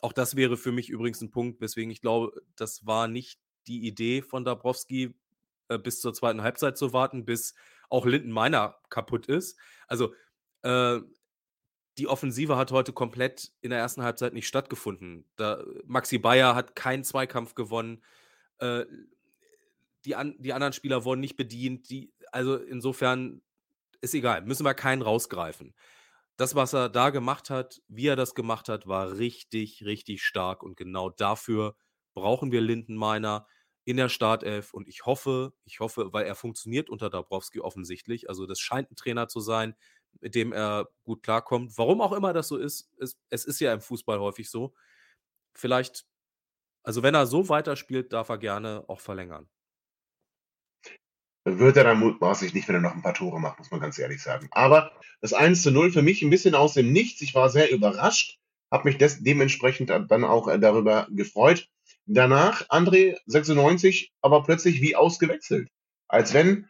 Auch 0.00 0.12
das 0.12 0.36
wäre 0.36 0.56
für 0.56 0.72
mich 0.72 0.88
übrigens 0.88 1.20
ein 1.20 1.30
Punkt, 1.30 1.60
weswegen 1.60 1.90
ich 1.90 2.00
glaube, 2.00 2.42
das 2.56 2.86
war 2.86 3.08
nicht 3.08 3.40
die 3.66 3.86
Idee 3.86 4.22
von 4.22 4.44
Dabrowski, 4.44 5.14
äh, 5.68 5.78
bis 5.78 6.00
zur 6.00 6.14
zweiten 6.14 6.42
Halbzeit 6.42 6.76
zu 6.78 6.92
warten, 6.92 7.24
bis 7.24 7.54
auch 7.88 8.06
Linden 8.06 8.30
Meiner 8.30 8.76
kaputt 8.88 9.26
ist. 9.26 9.58
Also 9.86 10.14
äh, 10.62 11.00
die 11.98 12.06
Offensive 12.06 12.56
hat 12.56 12.72
heute 12.72 12.92
komplett 12.92 13.52
in 13.60 13.70
der 13.70 13.78
ersten 13.78 14.02
Halbzeit 14.02 14.32
nicht 14.32 14.48
stattgefunden. 14.48 15.24
Da, 15.36 15.62
Maxi 15.84 16.18
Bayer 16.18 16.54
hat 16.54 16.74
keinen 16.74 17.04
Zweikampf 17.04 17.54
gewonnen. 17.54 18.02
Äh, 18.58 18.84
die, 20.04 20.14
an, 20.16 20.36
die 20.38 20.52
anderen 20.52 20.72
Spieler 20.72 21.04
wurden 21.04 21.20
nicht 21.20 21.36
bedient. 21.36 21.90
Die, 21.90 22.12
also 22.32 22.56
insofern 22.56 23.42
ist 24.00 24.14
egal, 24.14 24.42
müssen 24.42 24.64
wir 24.64 24.74
keinen 24.74 25.02
rausgreifen. 25.02 25.74
Das, 26.36 26.54
was 26.54 26.72
er 26.72 26.88
da 26.88 27.10
gemacht 27.10 27.50
hat, 27.50 27.82
wie 27.88 28.06
er 28.06 28.16
das 28.16 28.34
gemacht 28.34 28.68
hat, 28.68 28.86
war 28.86 29.18
richtig, 29.18 29.84
richtig 29.84 30.22
stark. 30.22 30.62
Und 30.62 30.76
genau 30.76 31.10
dafür 31.10 31.76
brauchen 32.14 32.50
wir 32.50 32.62
Lindenmeiner 32.62 33.46
in 33.84 33.98
der 33.98 34.08
Startelf. 34.08 34.72
Und 34.72 34.88
ich 34.88 35.04
hoffe, 35.04 35.52
ich 35.64 35.80
hoffe, 35.80 36.12
weil 36.12 36.24
er 36.24 36.34
funktioniert 36.34 36.88
unter 36.88 37.10
Dabrowski 37.10 37.60
offensichtlich. 37.60 38.28
Also 38.28 38.46
das 38.46 38.58
scheint 38.58 38.90
ein 38.90 38.96
Trainer 38.96 39.28
zu 39.28 39.40
sein, 39.40 39.74
mit 40.20 40.34
dem 40.34 40.52
er 40.52 40.88
gut 41.04 41.22
klarkommt. 41.22 41.76
Warum 41.76 42.00
auch 42.00 42.12
immer 42.12 42.32
das 42.32 42.48
so 42.48 42.56
ist, 42.56 42.90
es, 42.98 43.18
es 43.28 43.44
ist 43.44 43.60
ja 43.60 43.74
im 43.74 43.80
Fußball 43.82 44.18
häufig 44.18 44.50
so. 44.50 44.72
Vielleicht, 45.54 46.06
also 46.82 47.02
wenn 47.02 47.14
er 47.14 47.26
so 47.26 47.50
weiterspielt, 47.50 48.12
darf 48.14 48.30
er 48.30 48.38
gerne 48.38 48.84
auch 48.88 49.00
verlängern 49.00 49.50
wird 51.44 51.76
er 51.76 51.84
dann 51.84 52.00
mutmaßlich 52.00 52.54
nicht, 52.54 52.68
wenn 52.68 52.76
er 52.76 52.80
noch 52.80 52.94
ein 52.94 53.02
paar 53.02 53.14
Tore 53.14 53.40
macht, 53.40 53.58
muss 53.58 53.70
man 53.70 53.80
ganz 53.80 53.98
ehrlich 53.98 54.22
sagen. 54.22 54.48
Aber 54.50 54.92
das 55.20 55.32
1 55.32 55.62
zu 55.62 55.70
0 55.70 55.92
für 55.92 56.02
mich 56.02 56.22
ein 56.22 56.30
bisschen 56.30 56.54
aus 56.54 56.74
dem 56.74 56.92
Nichts. 56.92 57.20
Ich 57.22 57.34
war 57.34 57.48
sehr 57.48 57.70
überrascht, 57.70 58.38
habe 58.70 58.88
mich 58.88 58.98
des, 58.98 59.22
dementsprechend 59.22 59.90
dann 59.90 60.24
auch 60.24 60.48
äh, 60.48 60.58
darüber 60.58 61.06
gefreut. 61.10 61.68
Danach 62.06 62.68
André 62.68 63.16
96, 63.26 64.12
aber 64.20 64.42
plötzlich 64.42 64.80
wie 64.80 64.96
ausgewechselt. 64.96 65.68
Als 66.08 66.34
wenn 66.34 66.68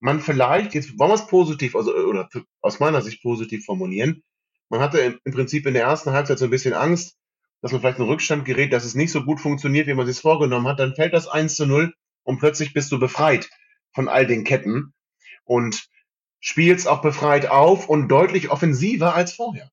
man 0.00 0.20
vielleicht, 0.20 0.74
jetzt 0.74 0.98
wollen 0.98 1.10
wir 1.10 1.14
es 1.14 1.26
positiv, 1.26 1.74
also, 1.74 1.94
oder 1.94 2.28
aus 2.60 2.80
meiner 2.80 3.02
Sicht 3.02 3.22
positiv 3.22 3.64
formulieren, 3.64 4.22
man 4.68 4.80
hatte 4.80 5.18
im 5.24 5.32
Prinzip 5.32 5.66
in 5.66 5.74
der 5.74 5.84
ersten 5.84 6.12
Halbzeit 6.12 6.38
so 6.38 6.44
ein 6.44 6.50
bisschen 6.50 6.74
Angst, 6.74 7.16
dass 7.62 7.72
man 7.72 7.80
vielleicht 7.80 7.98
in 7.98 8.04
Rückstand 8.04 8.44
gerät, 8.44 8.72
dass 8.72 8.84
es 8.84 8.94
nicht 8.94 9.10
so 9.10 9.24
gut 9.24 9.40
funktioniert, 9.40 9.86
wie 9.86 9.94
man 9.94 10.06
es 10.06 10.16
sich 10.16 10.22
vorgenommen 10.22 10.68
hat. 10.68 10.78
Dann 10.78 10.94
fällt 10.94 11.14
das 11.14 11.26
1 11.26 11.56
zu 11.56 11.66
0 11.66 11.92
und 12.22 12.38
plötzlich 12.38 12.72
bist 12.72 12.92
du 12.92 12.98
befreit 12.98 13.48
von 13.98 14.08
all 14.08 14.28
den 14.28 14.44
Ketten 14.44 14.94
und 15.42 15.88
spielst 16.38 16.86
auch 16.86 17.02
befreit 17.02 17.50
auf 17.50 17.88
und 17.88 18.06
deutlich 18.06 18.48
offensiver 18.48 19.16
als 19.16 19.32
vorher. 19.32 19.72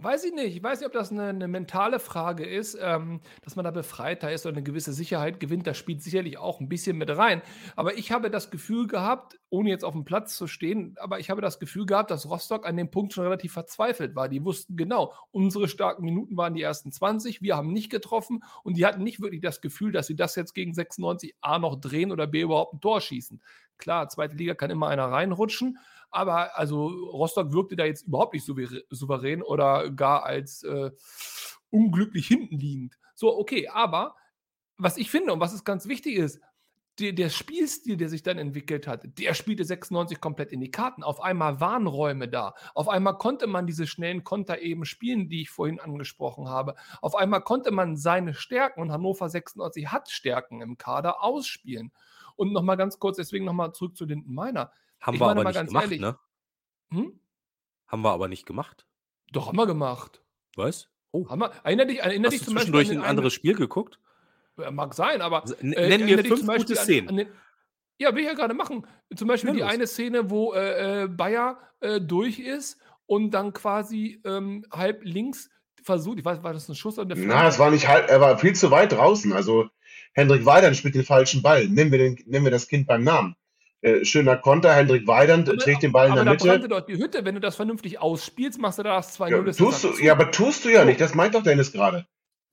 Weiß 0.00 0.22
ich 0.24 0.32
nicht. 0.32 0.54
Ich 0.56 0.62
weiß 0.62 0.78
nicht, 0.78 0.86
ob 0.86 0.92
das 0.92 1.10
eine, 1.10 1.32
'ne 1.32 1.48
mentale 1.48 1.98
Frage 1.98 2.46
ist, 2.46 2.78
ähm, 2.80 3.20
dass 3.42 3.56
man 3.56 3.64
da 3.64 3.72
befreiter 3.72 4.30
ist 4.32 4.46
und 4.46 4.52
eine 4.52 4.62
gewisse 4.62 4.92
Sicherheit 4.92 5.40
gewinnt. 5.40 5.66
Das 5.66 5.76
spielt 5.76 6.02
sicherlich 6.04 6.38
auch 6.38 6.60
ein 6.60 6.68
bisschen 6.68 6.96
mit 6.98 7.10
rein. 7.16 7.42
Aber 7.74 7.98
ich 7.98 8.12
habe 8.12 8.30
das 8.30 8.50
Gefühl 8.52 8.86
gehabt, 8.86 9.40
ohne 9.50 9.70
jetzt 9.70 9.84
auf 9.84 9.94
dem 9.94 10.04
Platz 10.04 10.36
zu 10.36 10.46
stehen, 10.46 10.94
aber 11.00 11.18
ich 11.18 11.30
habe 11.30 11.40
das 11.40 11.58
Gefühl 11.58 11.84
gehabt, 11.84 12.12
dass 12.12 12.28
Rostock 12.30 12.64
an 12.64 12.76
dem 12.76 12.90
Punkt 12.92 13.12
schon 13.12 13.24
relativ 13.24 13.52
verzweifelt 13.52 14.14
war. 14.14 14.28
Die 14.28 14.44
wussten 14.44 14.76
genau, 14.76 15.12
unsere 15.32 15.66
starken 15.66 16.04
Minuten 16.04 16.36
waren 16.36 16.54
die 16.54 16.62
ersten 16.62 16.92
20, 16.92 17.42
wir 17.42 17.56
haben 17.56 17.72
nicht 17.72 17.90
getroffen 17.90 18.44
und 18.62 18.76
die 18.76 18.86
hatten 18.86 19.02
nicht 19.02 19.20
wirklich 19.20 19.40
das 19.40 19.60
Gefühl, 19.60 19.90
dass 19.90 20.06
sie 20.06 20.16
das 20.16 20.36
jetzt 20.36 20.54
gegen 20.54 20.74
96 20.74 21.34
A 21.40 21.58
noch 21.58 21.74
drehen 21.80 22.12
oder 22.12 22.26
B 22.28 22.42
überhaupt 22.42 22.74
ein 22.74 22.80
Tor 22.80 23.00
schießen. 23.00 23.40
Klar, 23.78 24.08
zweite 24.08 24.36
Liga 24.36 24.54
kann 24.54 24.70
immer 24.70 24.88
einer 24.88 25.06
reinrutschen, 25.06 25.78
aber 26.10 26.56
also 26.56 26.86
Rostock 26.86 27.52
wirkte 27.52 27.76
da 27.76 27.84
jetzt 27.84 28.06
überhaupt 28.06 28.34
nicht 28.34 28.44
souverän 28.44 29.42
oder 29.42 29.90
gar 29.90 30.24
als 30.24 30.62
äh, 30.62 30.90
unglücklich 31.70 32.26
hinten 32.26 32.58
liegend. 32.58 32.98
So, 33.14 33.36
okay, 33.36 33.68
aber 33.68 34.14
was 34.76 34.96
ich 34.96 35.10
finde 35.10 35.32
und 35.32 35.40
was 35.40 35.52
ist 35.52 35.64
ganz 35.64 35.88
wichtig 35.88 36.16
ist, 36.16 36.40
der, 36.98 37.12
der, 37.12 37.28
Spielstil, 37.28 37.96
der 37.96 38.08
sich 38.08 38.22
dann 38.22 38.38
entwickelt 38.38 38.86
hat, 38.86 39.18
der 39.18 39.34
spielte 39.34 39.64
96 39.64 40.20
komplett 40.20 40.52
in 40.52 40.60
die 40.60 40.70
Karten. 40.70 41.04
Auf 41.04 41.20
einmal 41.20 41.60
waren 41.60 41.86
Räume 41.86 42.28
da. 42.28 42.54
Auf 42.74 42.88
einmal 42.88 43.18
konnte 43.18 43.46
man 43.46 43.66
diese 43.66 43.86
schnellen 43.86 44.24
Konter 44.24 44.60
eben 44.60 44.84
spielen, 44.84 45.28
die 45.28 45.42
ich 45.42 45.50
vorhin 45.50 45.78
angesprochen 45.78 46.48
habe. 46.48 46.74
Auf 47.00 47.14
einmal 47.14 47.42
konnte 47.42 47.70
man 47.70 47.96
seine 47.96 48.34
Stärken, 48.34 48.80
und 48.80 48.90
Hannover 48.90 49.28
96 49.28 49.92
hat 49.92 50.10
Stärken 50.10 50.60
im 50.60 50.76
Kader, 50.76 51.22
ausspielen. 51.22 51.92
Und 52.36 52.52
nochmal 52.52 52.76
ganz 52.76 52.98
kurz, 52.98 53.16
deswegen 53.16 53.44
nochmal 53.44 53.72
zurück 53.72 53.96
zu 53.96 54.04
Linden 54.04 54.34
Meiner. 54.34 54.72
Haben 55.00 55.14
ich 55.14 55.20
wir 55.20 55.28
aber 55.28 55.44
nicht 55.44 55.66
gemacht, 55.66 55.84
ehrlich, 55.84 56.00
ne? 56.00 56.18
Hm? 56.90 57.20
Haben 57.86 58.02
wir 58.02 58.10
aber 58.10 58.28
nicht 58.28 58.46
gemacht. 58.46 58.86
Doch, 59.32 59.48
haben 59.48 59.56
wir 59.56 59.66
gemacht. 59.66 60.22
Was? 60.56 60.88
Oh. 61.12 61.28
Haben 61.28 61.40
wir, 61.40 61.52
erinner 61.64 61.86
dich, 61.86 62.00
erinner 62.00 62.26
Hast 62.26 62.32
dich 62.32 62.40
du 62.40 62.46
zum 62.46 62.56
zwischendurch 62.56 62.88
Beispiel 62.88 63.02
ein 63.02 63.08
anderes 63.08 63.32
Spiel 63.32 63.54
geguckt? 63.54 63.98
Mag 64.72 64.94
sein, 64.94 65.22
aber. 65.22 65.44
äh, 65.60 65.88
Nenn 65.88 66.04
mir 66.04 66.22
fünf 66.24 66.46
gute 66.46 66.74
Szenen. 66.74 67.08
An, 67.08 67.18
an 67.18 67.26
den, 67.26 67.28
ja, 67.98 68.14
will 68.14 68.22
ich 68.22 68.28
ja 68.28 68.34
gerade 68.34 68.54
machen. 68.54 68.86
Zum 69.14 69.28
Beispiel 69.28 69.52
die 69.52 69.64
eine 69.64 69.86
Szene, 69.86 70.30
wo 70.30 70.52
äh, 70.52 71.04
äh, 71.04 71.08
Bayer 71.08 71.58
äh, 71.80 72.00
durch 72.00 72.38
ist 72.38 72.80
und 73.06 73.30
dann 73.32 73.52
quasi 73.52 74.20
ähm, 74.24 74.64
halb 74.70 75.02
links 75.04 75.50
versucht, 75.82 76.18
ich 76.18 76.24
weiß, 76.24 76.42
war 76.42 76.52
das 76.52 76.68
ein 76.68 76.74
Schuss 76.74 76.98
an 76.98 77.08
der 77.08 77.16
Flanke? 77.16 77.34
Na, 77.34 77.48
es 77.48 77.58
war 77.58 77.70
nicht 77.70 77.88
halb, 77.88 78.08
er 78.08 78.20
war 78.20 78.38
viel 78.38 78.54
zu 78.54 78.70
weit 78.70 78.92
draußen. 78.92 79.32
Also 79.32 79.68
Hendrik 80.12 80.44
Weidern 80.44 80.74
spielt 80.74 80.94
den 80.94 81.04
falschen 81.04 81.42
Ball. 81.42 81.68
Nennen 81.68 81.90
wir, 81.90 81.98
den, 81.98 82.18
nennen 82.26 82.44
wir 82.44 82.50
das 82.50 82.68
Kind 82.68 82.86
beim 82.86 83.02
Namen. 83.02 83.36
Äh, 83.80 84.04
schöner 84.04 84.36
Konter, 84.36 84.74
Hendrik 84.74 85.06
Weidand 85.06 85.48
aber, 85.48 85.58
trägt 85.58 85.84
den 85.84 85.92
Ball 85.92 86.08
in 86.08 86.14
der 86.16 86.24
Mitte. 86.24 86.50
Aber 86.50 86.58
da 86.58 86.66
dort 86.66 86.88
die 86.88 86.96
Hütte, 86.96 87.24
wenn 87.24 87.36
du 87.36 87.40
das 87.40 87.54
vernünftig 87.54 88.00
ausspielst, 88.00 88.60
machst 88.60 88.78
du 88.78 88.82
da 88.82 88.96
das 88.96 89.18
2-0. 89.18 89.30
Ja, 89.30 89.52
tust 89.52 89.84
du, 89.84 89.92
ja, 90.02 90.12
aber 90.12 90.30
tust 90.32 90.64
du 90.64 90.70
ja 90.70 90.84
nicht, 90.84 91.00
das 91.00 91.14
meint 91.14 91.34
doch 91.34 91.44
Dennis 91.44 91.72
gerade. 91.72 92.04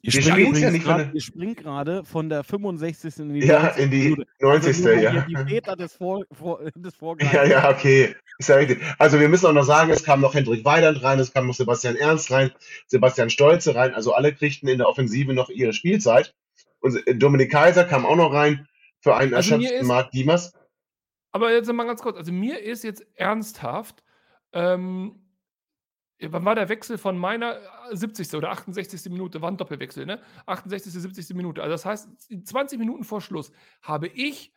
Wir 0.05 0.21
springen, 0.21 0.55
ja 0.55 0.69
nicht 0.69 0.85
grad, 0.85 1.13
wir 1.13 1.21
springen 1.21 1.55
gerade 1.55 2.03
von 2.05 2.29
der 2.29 2.43
65. 2.43 3.17
in 3.17 3.33
die 3.33 3.47
ja, 3.47 3.63
90. 3.63 3.83
In 3.83 3.91
die 3.91 4.25
90. 4.39 4.67
Also 4.67 4.89
ja. 4.89 5.25
Die 5.27 5.35
Väter 5.35 5.75
des, 5.75 5.95
Vor, 5.95 6.25
vor, 6.31 6.59
des 6.75 6.93
Ja, 7.33 7.43
ja, 7.43 7.69
okay. 7.71 8.15
Ist 8.37 8.49
ja 8.49 8.57
richtig. 8.57 8.81
Also 8.99 9.19
wir 9.19 9.29
müssen 9.29 9.47
auch 9.47 9.53
noch 9.53 9.63
sagen, 9.63 9.89
es 9.89 10.03
kam 10.03 10.21
noch 10.21 10.35
Hendrik 10.35 10.63
Weidand 10.63 11.01
rein, 11.01 11.17
es 11.17 11.33
kam 11.33 11.47
noch 11.47 11.55
Sebastian 11.55 11.95
Ernst 11.95 12.29
rein, 12.29 12.51
Sebastian 12.85 13.31
Stolze 13.31 13.73
rein. 13.73 13.95
Also 13.95 14.13
alle 14.13 14.31
kriegten 14.31 14.69
in 14.69 14.77
der 14.77 14.87
Offensive 14.87 15.33
noch 15.33 15.49
ihre 15.49 15.73
Spielzeit. 15.73 16.35
Und 16.81 17.01
Dominik 17.15 17.51
Kaiser 17.51 17.83
kam 17.83 18.05
auch 18.05 18.15
noch 18.15 18.31
rein 18.31 18.67
für 18.99 19.15
einen 19.15 19.33
also 19.33 19.55
erschöpften 19.55 19.87
Marc 19.87 20.11
Diemers. 20.11 20.53
Aber 21.35 21.51
jetzt 21.51 21.69
mal 21.73 21.83
ganz 21.83 22.01
kurz, 22.01 22.15
also 22.15 22.31
mir 22.31 22.61
ist 22.61 22.85
jetzt 22.85 23.05
ernsthaft, 23.15 24.05
ähm, 24.53 25.21
wann 26.21 26.45
war 26.45 26.55
der 26.55 26.69
Wechsel 26.69 26.97
von 26.97 27.17
meiner 27.17 27.59
70. 27.91 28.31
Äh, 28.31 28.37
oder 28.37 28.51
68. 28.51 29.11
Minute, 29.11 29.41
war 29.41 29.51
ein 29.51 29.57
Doppelwechsel, 29.57 30.05
ne? 30.05 30.21
68. 30.45 30.93
70. 30.93 31.35
Minute. 31.35 31.61
Also 31.61 31.73
das 31.73 31.83
heißt, 31.83 32.47
20 32.47 32.79
Minuten 32.79 33.03
vor 33.03 33.19
Schluss 33.19 33.51
habe 33.81 34.07
ich 34.07 34.53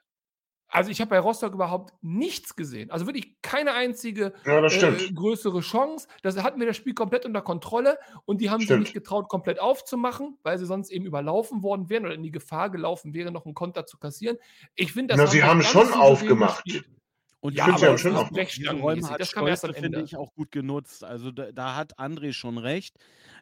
also 0.68 0.90
ich 0.90 1.00
habe 1.00 1.10
bei 1.10 1.18
Rostock 1.18 1.54
überhaupt 1.54 1.94
nichts 2.02 2.54
gesehen. 2.54 2.90
Also 2.90 3.06
wirklich 3.06 3.40
keine 3.42 3.72
einzige 3.72 4.34
ja, 4.44 4.64
äh, 4.64 5.12
größere 5.12 5.60
Chance. 5.60 6.08
Das 6.22 6.36
hatten 6.42 6.60
wir 6.60 6.66
das 6.66 6.76
Spiel 6.76 6.94
komplett 6.94 7.24
unter 7.24 7.40
Kontrolle 7.40 7.98
und 8.26 8.40
die 8.40 8.50
haben 8.50 8.60
stimmt. 8.60 8.86
sich 8.86 8.94
nicht 8.94 9.02
getraut, 9.04 9.28
komplett 9.28 9.60
aufzumachen, 9.60 10.36
weil 10.42 10.58
sie 10.58 10.66
sonst 10.66 10.90
eben 10.90 11.06
überlaufen 11.06 11.62
worden 11.62 11.88
wären 11.88 12.04
oder 12.04 12.14
in 12.14 12.22
die 12.22 12.30
Gefahr 12.30 12.70
gelaufen 12.70 13.14
wären, 13.14 13.32
noch 13.32 13.46
einen 13.46 13.54
Konter 13.54 13.86
zu 13.86 13.98
kassieren. 13.98 14.36
Ich 14.74 14.92
finde, 14.92 15.14
das 15.14 15.18
Na, 15.18 15.26
sie 15.26 15.42
haben 15.42 15.62
schon 15.62 15.92
aufgemacht. 15.92 16.64
Gespielt. 16.64 16.97
Und 17.40 17.54
ja, 17.54 17.66
aber 17.66 17.86
haben 17.86 17.98
schon 17.98 18.16
auch 18.16 18.30
Räume 18.32 19.08
hat 19.08 19.20
das 19.20 19.32
erst 19.32 19.66
finde 19.76 20.02
ich 20.02 20.16
auch 20.16 20.34
gut 20.34 20.50
genutzt. 20.50 21.04
Also 21.04 21.30
da, 21.30 21.52
da 21.52 21.76
hat 21.76 21.96
André 21.98 22.32
schon 22.32 22.58
recht. 22.58 22.96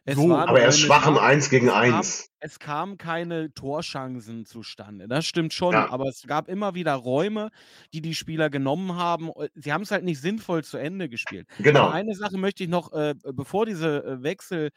So, 0.05 0.35
aber 0.35 0.61
er 0.61 0.69
ist 0.69 0.79
schwach 0.79 1.07
im 1.07 1.17
1 1.17 1.49
gegen 1.49 1.69
1. 1.69 2.29
Es 2.39 2.59
kamen 2.59 2.97
keine 2.97 3.51
Torchancen 3.53 4.45
zustande. 4.45 5.07
Das 5.07 5.25
stimmt 5.25 5.53
schon, 5.53 5.73
ja. 5.73 5.89
aber 5.89 6.05
es 6.05 6.21
gab 6.27 6.47
immer 6.47 6.75
wieder 6.75 6.93
Räume, 6.93 7.49
die 7.91 8.01
die 8.01 8.13
Spieler 8.13 8.51
genommen 8.51 8.95
haben. 8.95 9.31
Sie 9.55 9.73
haben 9.73 9.81
es 9.81 9.91
halt 9.91 10.03
nicht 10.03 10.21
sinnvoll 10.21 10.63
zu 10.63 10.77
Ende 10.77 11.09
gespielt. 11.09 11.47
Genau. 11.57 11.85
Aber 11.85 11.93
eine 11.93 12.13
Sache 12.13 12.37
möchte 12.37 12.63
ich 12.63 12.69
noch, 12.69 12.93
äh, 12.93 13.15
bevor 13.33 13.65
diese 13.65 14.03
äh, 14.03 14.23
Wechsel 14.23 14.69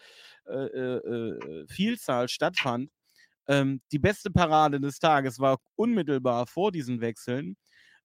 äh, 0.47 0.55
äh, 0.55 1.67
Vielzahl 1.69 2.29
stattfand, 2.29 2.91
ähm, 3.47 3.83
die 3.93 3.99
beste 3.99 4.31
Parade 4.31 4.81
des 4.81 4.99
Tages 4.99 5.39
war 5.39 5.59
unmittelbar 5.77 6.47
vor 6.47 6.73
diesen 6.73 7.01
Wechseln 7.03 7.57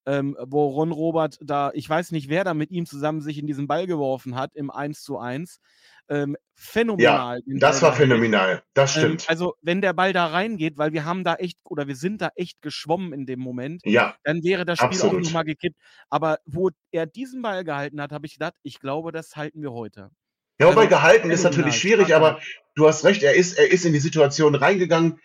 ähm, 0.06 0.38
wo 0.40 0.68
Ron 0.68 0.92
Robert 0.92 1.38
da, 1.42 1.72
ich 1.74 1.90
weiß 1.90 2.12
nicht, 2.12 2.30
wer 2.30 2.44
da 2.44 2.54
mit 2.54 2.72
ihm 2.72 2.86
zusammen 2.86 3.22
sich 3.22 3.38
in 3.38 3.48
diesen 3.48 3.68
Ball 3.68 3.88
geworfen 3.88 4.36
hat, 4.36 4.56
im 4.56 4.70
1 4.70 5.02
zu 5.02 5.18
1. 5.18 5.60
Ähm, 6.08 6.38
phänomenal. 6.54 7.42
Ja, 7.46 7.58
das 7.60 7.82
war 7.82 7.94
phänomenal, 7.94 8.62
das 8.76 8.96
ähm, 8.96 9.02
stimmt. 9.02 9.22
Ähm, 9.24 9.28
also, 9.30 9.56
wenn 9.62 9.82
der 9.82 9.94
Ball 9.94 10.14
da 10.14 10.28
reingeht, 10.28 10.78
weil 10.78 10.94
wir 10.94 11.04
haben 11.04 11.24
da 11.24 11.36
echt, 11.36 11.58
oder 11.64 11.88
wir 11.88 11.96
sind 11.96 12.22
da 12.22 12.30
echt 12.36 12.62
geschwommen 12.62 13.12
in 13.12 13.26
dem 13.26 13.40
Moment, 13.40 13.82
ja, 13.86 14.16
dann 14.24 14.44
wäre 14.44 14.66
das 14.66 14.78
Spiel 14.78 14.90
absolut. 14.90 15.16
auch 15.16 15.22
nochmal 15.22 15.46
gekippt. 15.46 15.76
Aber 16.10 16.38
wo 16.46 16.70
er 16.92 17.08
diesen 17.08 17.42
Ball 17.42 17.64
gehalten 17.64 18.00
hat, 18.00 18.12
habe 18.12 18.28
ich 18.28 18.34
gedacht, 18.34 18.54
ich 18.62 18.80
glaube, 18.80 19.12
das 19.12 19.36
halten 19.36 19.64
wir 19.64 19.72
heute. 19.72 20.12
Ja, 20.60 20.68
wobei 20.68 20.82
also, 20.82 20.90
gehalten 20.90 21.32
ist 21.32 21.44
natürlich 21.44 21.76
schwierig, 21.76 22.16
aber 22.16 22.40
du 22.76 22.88
hast 22.88 23.04
recht, 23.04 23.24
er 23.24 23.34
ist, 23.34 23.58
er 23.58 23.70
ist 23.72 23.84
in 23.84 23.92
die 23.92 24.00
Situation 24.00 24.54
reingegangen, 24.54 25.20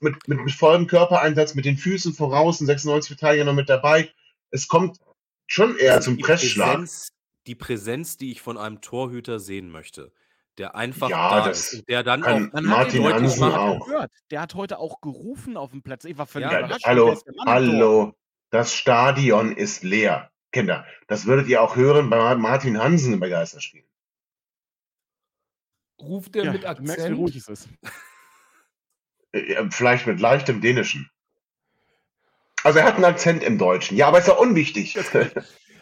mit, 0.00 0.28
mit, 0.28 0.44
mit 0.44 0.52
vollem 0.52 0.86
Körpereinsatz, 0.86 1.54
mit 1.54 1.64
den 1.64 1.76
Füßen 1.76 2.12
voraus, 2.12 2.58
96 2.58 3.08
Verteidiger 3.08 3.44
noch 3.44 3.54
mit 3.54 3.68
dabei 3.68 4.10
es 4.50 4.68
kommt 4.68 4.98
schon 5.46 5.76
eher 5.76 5.94
also 5.94 6.06
zum 6.06 6.16
die 6.16 6.22
Pressschlag. 6.22 6.74
Präsenz, 6.74 7.08
die 7.46 7.54
Präsenz, 7.54 8.16
die 8.16 8.32
ich 8.32 8.40
von 8.40 8.58
einem 8.58 8.80
Torhüter 8.80 9.38
sehen 9.40 9.70
möchte. 9.70 10.12
Der 10.58 10.74
einfach 10.74 11.10
ja, 11.10 11.44
da 11.44 11.50
ist. 11.50 11.86
Der 11.86 12.02
dann 12.02 12.24
auch. 12.24 12.62
Martin 12.62 13.04
Hansen 13.04 13.44
auch. 13.44 13.86
Gehört. 13.86 14.10
Der 14.30 14.40
hat 14.40 14.54
heute 14.54 14.78
auch 14.78 15.02
gerufen 15.02 15.56
auf 15.56 15.70
dem 15.70 15.82
Platz. 15.82 16.04
Ich 16.04 16.16
war 16.16 16.26
völlig 16.26 16.50
ja, 16.50 16.78
Hallo, 16.84 17.20
hallo. 17.44 18.14
Das 18.50 18.72
Stadion 18.72 19.54
ist 19.54 19.82
leer. 19.82 20.30
Kinder, 20.52 20.86
das 21.08 21.26
würdet 21.26 21.48
ihr 21.48 21.60
auch 21.60 21.76
hören 21.76 22.08
bei 22.08 22.34
Martin 22.36 22.78
Hansen 22.78 23.12
im 23.12 23.20
Begeisterspiel. 23.20 23.84
Ruft 26.00 26.34
er 26.36 26.44
ja, 26.44 26.52
mit 26.52 26.64
Akzent? 26.64 26.88
Merkst, 26.88 27.08
wie 27.08 27.12
ruhig 27.12 27.36
es 27.36 27.48
ist. 27.48 27.68
Äh, 29.32 29.68
vielleicht 29.70 30.06
mit 30.06 30.20
leichtem 30.20 30.62
Dänischen. 30.62 31.10
Also 32.66 32.80
er 32.80 32.84
hat 32.86 32.96
einen 32.96 33.04
Akzent 33.04 33.44
im 33.44 33.58
Deutschen. 33.58 33.96
Ja, 33.96 34.08
aber 34.08 34.18
ist 34.18 34.26
ja 34.26 34.34
unwichtig. 34.34 34.98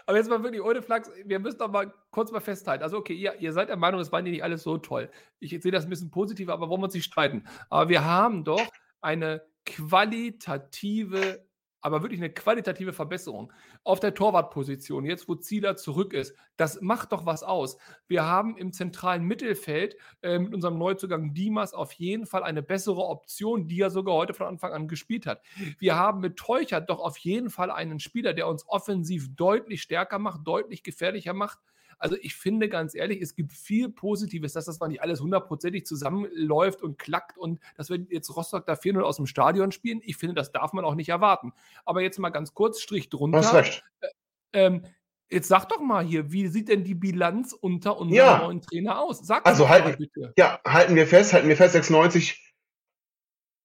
Aber 0.07 0.19
jetzt 0.19 0.29
mal 0.29 0.43
wirklich 0.43 0.61
ohne 0.61 0.83
Flachs, 0.83 1.11
wir 1.25 1.39
müssen 1.39 1.57
doch 1.57 1.71
mal 1.71 1.91
kurz 2.11 2.31
mal 2.31 2.41
festhalten. 2.41 2.83
Also, 2.83 2.99
okay, 2.99 3.15
ihr, 3.15 3.41
ihr 3.41 3.55
seid 3.55 3.71
der 3.71 3.79
Meinung, 3.79 4.03
es 4.03 4.13
war 4.13 4.21
nicht 4.21 4.45
alles 4.45 4.63
so 4.63 4.77
toll. 4.77 5.11
Ich 5.41 5.59
sehe 5.63 5.73
das 5.73 5.85
ein 5.85 5.89
bisschen 5.89 6.11
positiv, 6.11 6.51
aber 6.51 6.69
wollen 6.69 6.83
wir 6.83 6.85
uns 6.85 6.93
nicht 6.93 7.07
streiten. 7.07 7.47
Aber 7.71 7.89
wir 7.89 8.05
haben 8.05 8.45
doch 8.45 8.61
eine 9.01 9.41
qualitative 9.65 11.47
aber 11.85 12.03
wirklich 12.03 12.21
eine 12.21 12.33
qualitative 12.33 12.95
Verbesserung. 12.95 13.53
Auf 13.85 14.01
der 14.01 14.15
Torwartposition, 14.15 15.05
jetzt 15.05 15.29
wo 15.29 15.35
Zieler 15.35 15.77
zurück 15.77 16.15
ist, 16.15 16.35
das 16.57 16.81
macht 16.81 17.13
doch 17.13 17.27
was 17.27 17.43
aus. 17.43 17.77
Wir 18.09 18.25
haben 18.25 18.57
im 18.57 18.73
zentralen 18.73 19.23
Mittelfeld 19.25 19.95
äh, 20.23 20.39
mit 20.39 20.55
unserem 20.55 20.79
Neuzugang 20.79 21.35
Dimas 21.35 21.75
auf 21.75 21.93
jeden 21.93 22.25
Fall 22.25 22.43
eine 22.43 22.63
bessere 22.63 23.05
Option, 23.05 23.69
die 23.69 23.83
er 23.83 23.91
sogar 23.91 24.15
heute 24.15 24.33
von 24.33 24.47
Anfang 24.47 24.73
an 24.73 24.89
gespielt 24.89 25.27
hat. 25.27 25.43
Wir 25.79 25.95
haben 25.95 26.21
mit 26.21 26.37
Teuchert 26.39 26.89
doch 26.89 27.01
auf 27.01 27.19
jeden 27.19 27.51
Fall 27.51 27.71
einen 27.71 28.01
Spieler, 28.01 28.33
der 28.33 28.49
uns 28.49 28.67
offensiv 28.67 29.37
deutlich 29.37 29.83
stärker 29.83 30.19
macht, 30.19 30.47
deutlich 30.47 30.85
gefährlicher 30.85 31.35
macht 31.35 31.59
also 31.99 32.17
ich 32.21 32.35
finde 32.35 32.69
ganz 32.69 32.95
ehrlich, 32.95 33.21
es 33.21 33.35
gibt 33.35 33.53
viel 33.53 33.89
Positives, 33.89 34.53
dass 34.53 34.65
das 34.65 34.81
mal 34.81 34.89
nicht 34.89 35.03
alles 35.03 35.21
hundertprozentig 35.21 35.87
zusammenläuft 35.87 36.83
und 36.83 36.99
klackt 36.99 37.39
und 37.39 37.61
dass 37.77 37.91
wir 37.91 37.99
jetzt 38.11 38.35
Rostock 38.35 38.67
da 38.67 38.75
4-0 38.75 39.01
aus 39.01 39.17
dem 39.17 39.27
Stadion 39.27 39.73
spielen. 39.73 40.01
Ich 40.05 40.17
finde, 40.17 40.35
das 40.35 40.53
darf 40.53 40.73
man 40.73 40.85
auch 40.85 40.95
nicht 40.95 41.09
erwarten. 41.09 41.53
Aber 41.85 42.03
jetzt 42.03 42.19
mal 42.19 42.31
ganz 42.31 42.55
kurz, 42.55 42.81
Strich 42.81 43.09
drunter. 43.09 43.39
Hast 43.39 43.55
recht. 43.55 43.85
Äh, 44.01 44.09
ähm, 44.53 44.83
Jetzt 45.31 45.49
sag 45.49 45.69
doch 45.69 45.81
mal 45.81 46.05
hier, 46.05 46.31
wie 46.31 46.47
sieht 46.49 46.69
denn 46.69 46.85
die 46.85 46.95
Bilanz 46.95 47.55
unter 47.55 47.99
unserem 47.99 48.17
ja. 48.17 48.39
neuen 48.39 48.61
Trainer 48.61 49.01
aus? 49.01 49.19
Sag 49.21 49.47
also 49.47 49.69
halten, 49.69 49.97
bitte. 49.99 50.33
Ja, 50.37 50.61
halten 50.65 50.95
wir 50.95 51.07
fest, 51.07 51.33
halten 51.33 51.49
wir 51.49 51.57
fest, 51.57 51.73
96. 51.73 52.41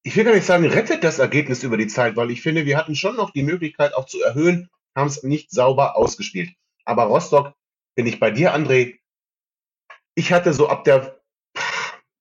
Ich 0.02 0.16
will 0.16 0.24
gar 0.24 0.34
nicht 0.34 0.46
sagen, 0.46 0.66
rettet 0.66 1.04
das 1.04 1.20
Ergebnis 1.20 1.62
über 1.64 1.78
die 1.78 1.88
Zeit, 1.88 2.16
weil 2.16 2.32
ich 2.32 2.42
finde, 2.42 2.66
wir 2.66 2.78
hatten 2.78 2.96
schon 2.96 3.18
noch 3.18 3.32
die 3.32 3.44
Möglichkeit 3.44 3.94
auch 3.94 4.06
zu 4.06 4.22
erhöhen, 4.22 4.70
haben 4.96 5.08
es 5.08 5.22
nicht 5.22 5.52
sauber 5.52 5.98
ausgespielt. 5.98 6.50
Aber 6.86 7.04
Rostock 7.04 7.54
bin 7.96 8.06
ich 8.06 8.20
bei 8.20 8.32
dir, 8.32 8.56
André. 8.56 9.00
Ich 10.16 10.32
hatte 10.32 10.54
so 10.54 10.68
ab 10.68 10.84
der 10.84 11.20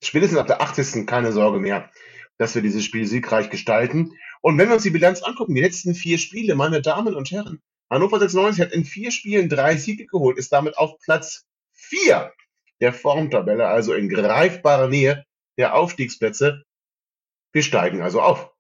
spätestens 0.02 0.38
ab 0.38 0.46
der 0.46 0.60
80. 0.60 1.06
keine 1.06 1.32
Sorge 1.32 1.58
mehr, 1.58 1.90
dass 2.38 2.54
wir 2.54 2.62
dieses 2.62 2.84
Spiel 2.84 3.06
siegreich 3.06 3.50
gestalten. 3.50 4.12
Und 4.40 4.56
wenn 4.58 4.68
wir 4.68 4.74
uns 4.74 4.84
die 4.84 4.90
Bilanz 4.90 5.22
angucken, 5.22 5.54
die 5.54 5.60
letzten 5.60 5.94
vier 5.94 6.18
Spiele, 6.18 6.54
meine 6.54 6.82
Damen 6.82 7.14
und 7.14 7.30
Herren, 7.30 7.60
Hannover 7.90 8.18
96 8.18 8.60
hat 8.60 8.72
in 8.72 8.84
vier 8.84 9.10
Spielen 9.10 9.48
drei 9.48 9.76
Siege 9.76 10.06
geholt, 10.06 10.38
ist 10.38 10.52
damit 10.52 10.76
auf 10.76 10.98
Platz 11.00 11.46
vier 11.72 12.32
der 12.80 12.92
Formtabelle, 12.92 13.66
also 13.66 13.94
in 13.94 14.08
greifbarer 14.08 14.88
Nähe 14.88 15.24
der 15.56 15.74
Aufstiegsplätze. 15.74 16.64
Wir 17.52 17.62
steigen 17.62 18.02
also 18.02 18.20
auf. 18.20 18.54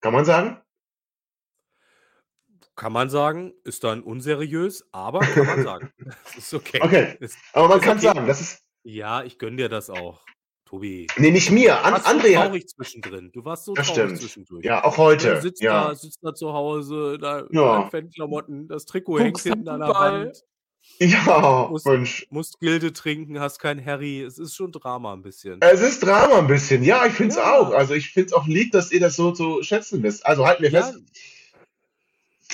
Kann 0.00 0.12
man 0.12 0.24
sagen? 0.24 0.63
Kann 2.76 2.92
man 2.92 3.08
sagen, 3.08 3.52
ist 3.64 3.84
dann 3.84 4.02
unseriös, 4.02 4.84
aber 4.92 5.20
kann 5.34 5.46
man 5.46 5.62
sagen. 5.62 5.90
Das 6.24 6.36
ist 6.36 6.54
okay. 6.54 6.80
Okay, 6.82 7.16
Ist, 7.20 7.38
aber 7.52 7.68
man 7.68 7.80
kann 7.80 7.98
okay. 7.98 8.06
sagen, 8.06 8.26
das 8.26 8.40
ist, 8.40 8.62
Ja, 8.82 9.22
ich 9.22 9.38
gönne 9.38 9.56
dir 9.56 9.68
das 9.68 9.90
auch, 9.90 10.24
Tobi. 10.64 11.06
nee, 11.16 11.30
nicht 11.30 11.50
mir, 11.52 11.74
Du 11.74 11.84
An 11.84 11.92
warst 11.92 12.06
so 12.06 12.10
André 12.12 12.36
hat, 12.36 12.46
traurig 12.46 12.66
zwischendrin. 12.68 13.30
Du 13.32 13.44
warst 13.44 13.64
so 13.64 13.74
das 13.74 13.86
traurig 13.86 14.02
stimmt. 14.04 14.20
zwischendurch. 14.20 14.64
Ja, 14.64 14.82
auch 14.84 14.96
heute, 14.98 15.40
sitzt 15.40 15.62
ja. 15.62 15.88
da, 15.88 15.94
sitzt 15.94 16.18
da 16.22 16.34
zu 16.34 16.52
Hause, 16.52 17.16
da 17.20 17.40
in 17.40 17.48
Ja, 17.56 17.78
deinen 17.80 17.90
Fanklamotten, 17.90 18.66
das 18.68 18.86
Trikot 18.86 19.20
hängt 19.20 19.38
hinten 19.38 19.68
an 19.68 19.80
der. 19.80 19.88
Wand, 19.90 20.42
ja, 20.98 21.68
musst, 21.70 21.86
Mensch. 21.86 22.26
musst 22.30 22.58
Gilde 22.60 22.92
trinken, 22.92 23.38
hast 23.40 23.58
kein 23.58 23.82
Harry. 23.86 24.20
Es 24.22 24.38
ist 24.38 24.54
schon 24.54 24.70
Drama 24.72 25.12
ein 25.14 25.22
bisschen. 25.22 25.58
Es 25.62 25.80
ist 25.80 26.00
Drama 26.04 26.38
ein 26.40 26.46
bisschen. 26.46 26.82
Ja, 26.82 27.06
ich 27.06 27.14
finde 27.14 27.32
es 27.34 27.38
auch. 27.38 27.70
Ja, 27.70 27.76
Also 27.78 27.94
ich 27.94 28.10
finde 28.10 28.26
es 28.26 28.32
auch 28.34 28.46
lieb, 28.46 28.72
dass 28.72 28.90
ihr 28.92 29.00
das 29.00 29.16
so 29.16 29.32
zu 29.32 29.62
schätzen 29.62 30.02
wisst. 30.02 30.26
Also 30.26 30.44
halten 30.46 30.62
wir 30.62 30.70
ja, 30.70 30.82
fest. 30.82 30.98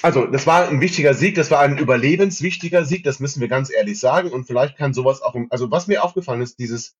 Also 0.03 0.26
das 0.26 0.46
war 0.46 0.68
ein 0.68 0.81
wichtiger 0.81 1.14
Sieg, 1.14 1.35
das 1.35 1.50
war 1.50 1.61
ein 1.61 1.79
überlebenswichtiger 1.79 2.85
Sieg, 2.85 3.05
das 3.05 3.20
müssen 3.20 3.40
wir 3.40 3.48
ganz 3.48 3.70
ehrlich 3.70 3.98
sagen. 3.98 4.31
Und 4.31 4.46
vielleicht 4.46 4.76
kann 4.76 4.94
sowas 4.94 5.20
auch, 5.20 5.37
also 5.50 5.70
was 5.70 5.88
mir 5.88 6.03
aufgefallen 6.03 6.40
ist, 6.40 6.59
dieses, 6.59 6.96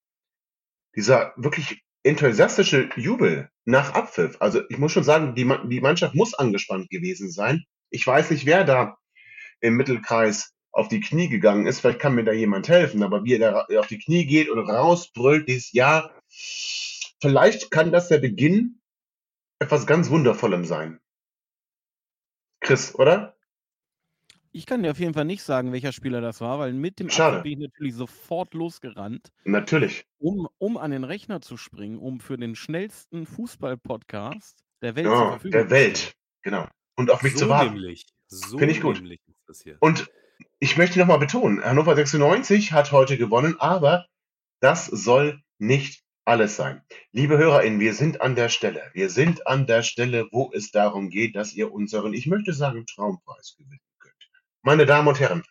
dieser 0.95 1.33
wirklich 1.37 1.83
enthusiastische 2.03 2.91
Jubel 2.97 3.51
nach 3.65 3.95
Abpfiff. 3.95 4.37
Also 4.41 4.63
ich 4.69 4.79
muss 4.79 4.93
schon 4.93 5.05
sagen, 5.05 5.35
die, 5.35 5.51
die 5.69 5.81
Mannschaft 5.81 6.15
muss 6.15 6.35
angespannt 6.35 6.91
gewesen 6.91 7.31
sein. 7.31 7.65
Ich 7.91 8.07
weiß 8.07 8.31
nicht, 8.31 8.47
wer 8.47 8.65
da 8.65 8.97
im 9.61 9.77
Mittelkreis 9.77 10.53
auf 10.73 10.89
die 10.89 11.01
Knie 11.01 11.29
gegangen 11.29 11.67
ist. 11.67 11.81
Vielleicht 11.81 11.99
kann 11.99 12.15
mir 12.15 12.25
da 12.25 12.33
jemand 12.33 12.69
helfen, 12.69 13.03
aber 13.03 13.25
wie 13.25 13.35
er 13.35 13.67
da 13.69 13.79
auf 13.79 13.87
die 13.87 13.99
Knie 13.99 14.25
geht 14.27 14.49
und 14.49 14.59
rausbrüllt, 14.59 15.49
dieses 15.49 15.73
Jahr, 15.73 16.11
vielleicht 17.21 17.71
kann 17.71 17.93
das 17.93 18.09
der 18.09 18.19
Beginn 18.19 18.81
etwas 19.59 19.87
ganz 19.87 20.11
Wundervollem 20.11 20.65
sein. 20.65 21.01
Chris, 22.61 22.95
oder? 22.95 23.37
Ich 24.53 24.67
kann 24.67 24.83
dir 24.83 24.91
auf 24.91 24.99
jeden 24.99 25.15
Fall 25.15 25.25
nicht 25.27 25.45
sagen, 25.45 25.73
welcher 25.73 25.93
Spieler 25.93 26.21
das 26.21 26.41
war, 26.41 26.59
weil 26.59 26.73
mit 26.73 26.99
dem 26.99 27.09
Schade. 27.09 27.43
bin 27.43 27.53
ich 27.53 27.59
natürlich 27.59 27.95
sofort 27.95 28.53
losgerannt, 28.55 29.31
Natürlich. 29.45 30.07
um, 30.19 30.49
um 30.59 30.77
an 30.77 30.91
den 30.91 31.05
Rechner 31.05 31.41
zu 31.41 31.57
springen, 31.57 31.99
um 31.99 32.19
für 32.21 32.37
den 32.37 32.57
schnellsten 32.57 33.27
Fußball-Podcast 33.27 34.65
der 34.83 34.97
Welt 34.97 35.07
zur 35.07 35.15
Ja, 35.15 35.31
Verfügung 35.31 35.53
der 35.53 35.65
zu 35.67 35.71
Welt. 35.71 36.15
Genau. 36.43 36.67
Und 36.97 37.11
auf 37.11 37.23
mich 37.23 37.35
zu 37.35 37.45
so 37.45 37.49
warten. 37.49 37.75
nämlich. 37.75 38.07
So 38.27 38.59
Finde 38.59 38.75
ich 38.75 38.81
gut. 38.81 38.97
nämlich 38.97 39.21
ist 39.29 39.43
das 39.49 39.61
hier. 39.63 39.77
Und 39.81 40.11
ich 40.59 40.77
möchte 40.77 40.99
nochmal 40.99 41.19
betonen, 41.19 41.63
Hannover 41.65 41.95
96 41.95 42.73
hat 42.73 42.91
heute 42.93 43.17
gewonnen, 43.17 43.57
aber 43.61 44.07
das 44.61 44.87
soll 44.87 45.41
nicht 45.59 46.03
alles 46.31 46.55
sein. 46.55 46.81
Liebe 47.11 47.39
HörerInnen, 47.39 47.81
wir 47.81 47.93
sind 47.93 48.21
an 48.21 48.37
der 48.37 48.49
Stelle. 48.49 48.89
Wir 48.95 49.11
sind 49.11 49.49
an 49.49 49.67
der 49.67 49.83
Stelle, 49.83 50.29
wo 50.31 50.53
es 50.55 50.71
darum 50.71 51.11
geht, 51.11 51.35
dass 51.35 51.53
ihr 51.55 51.73
unseren, 51.73 52.15
ich 52.15 52.29
möchte 52.29 52.53
sagen, 52.53 52.87
Traumpreis 52.87 53.57
gewinnen 53.59 53.81
könnt. 53.99 54.31
Meine 54.63 54.87
Damen 54.87 55.09
und 55.09 55.19
Herren, 55.19 55.43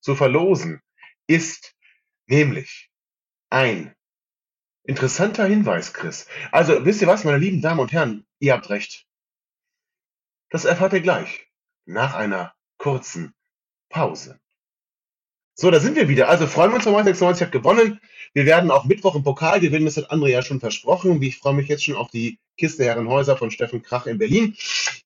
zu 0.00 0.14
verlosen 0.14 0.80
ist 1.26 1.74
nämlich 2.28 2.88
ein 3.50 3.96
interessanter 4.84 5.44
Hinweis, 5.44 5.92
Chris. 5.92 6.28
Also, 6.52 6.84
wisst 6.84 7.02
ihr 7.02 7.08
was, 7.08 7.24
meine 7.24 7.38
lieben 7.38 7.60
Damen 7.60 7.80
und 7.80 7.92
Herren, 7.92 8.24
ihr 8.38 8.52
habt 8.52 8.70
recht. 8.70 9.08
Das 10.50 10.64
erfahrt 10.64 10.92
ihr 10.92 11.00
gleich. 11.00 11.48
Nach 11.84 12.14
einer 12.14 12.54
kurzen 12.78 13.34
Pause. 13.88 14.38
So, 15.58 15.70
da 15.70 15.80
sind 15.80 15.96
wir 15.96 16.10
wieder. 16.10 16.28
Also 16.28 16.46
freuen 16.46 16.70
wir 16.70 16.76
uns, 16.76 16.84
Hannover 16.84 17.04
96 17.04 17.46
hat 17.46 17.50
gewonnen. 17.50 17.98
Wir 18.34 18.44
werden 18.44 18.70
auch 18.70 18.84
Mittwoch 18.84 19.14
im 19.14 19.22
Pokal 19.22 19.58
gewinnen, 19.58 19.86
das 19.86 19.96
hat 19.96 20.10
André 20.10 20.28
ja 20.28 20.42
schon 20.42 20.60
versprochen. 20.60 21.22
Ich 21.22 21.38
freue 21.38 21.54
mich 21.54 21.66
jetzt 21.68 21.82
schon 21.82 21.96
auf 21.96 22.10
die 22.10 22.38
Kiste 22.58 22.84
Herrenhäuser 22.84 23.38
von 23.38 23.50
Steffen 23.50 23.82
Krach 23.82 24.06
in 24.06 24.18
Berlin. 24.18 24.54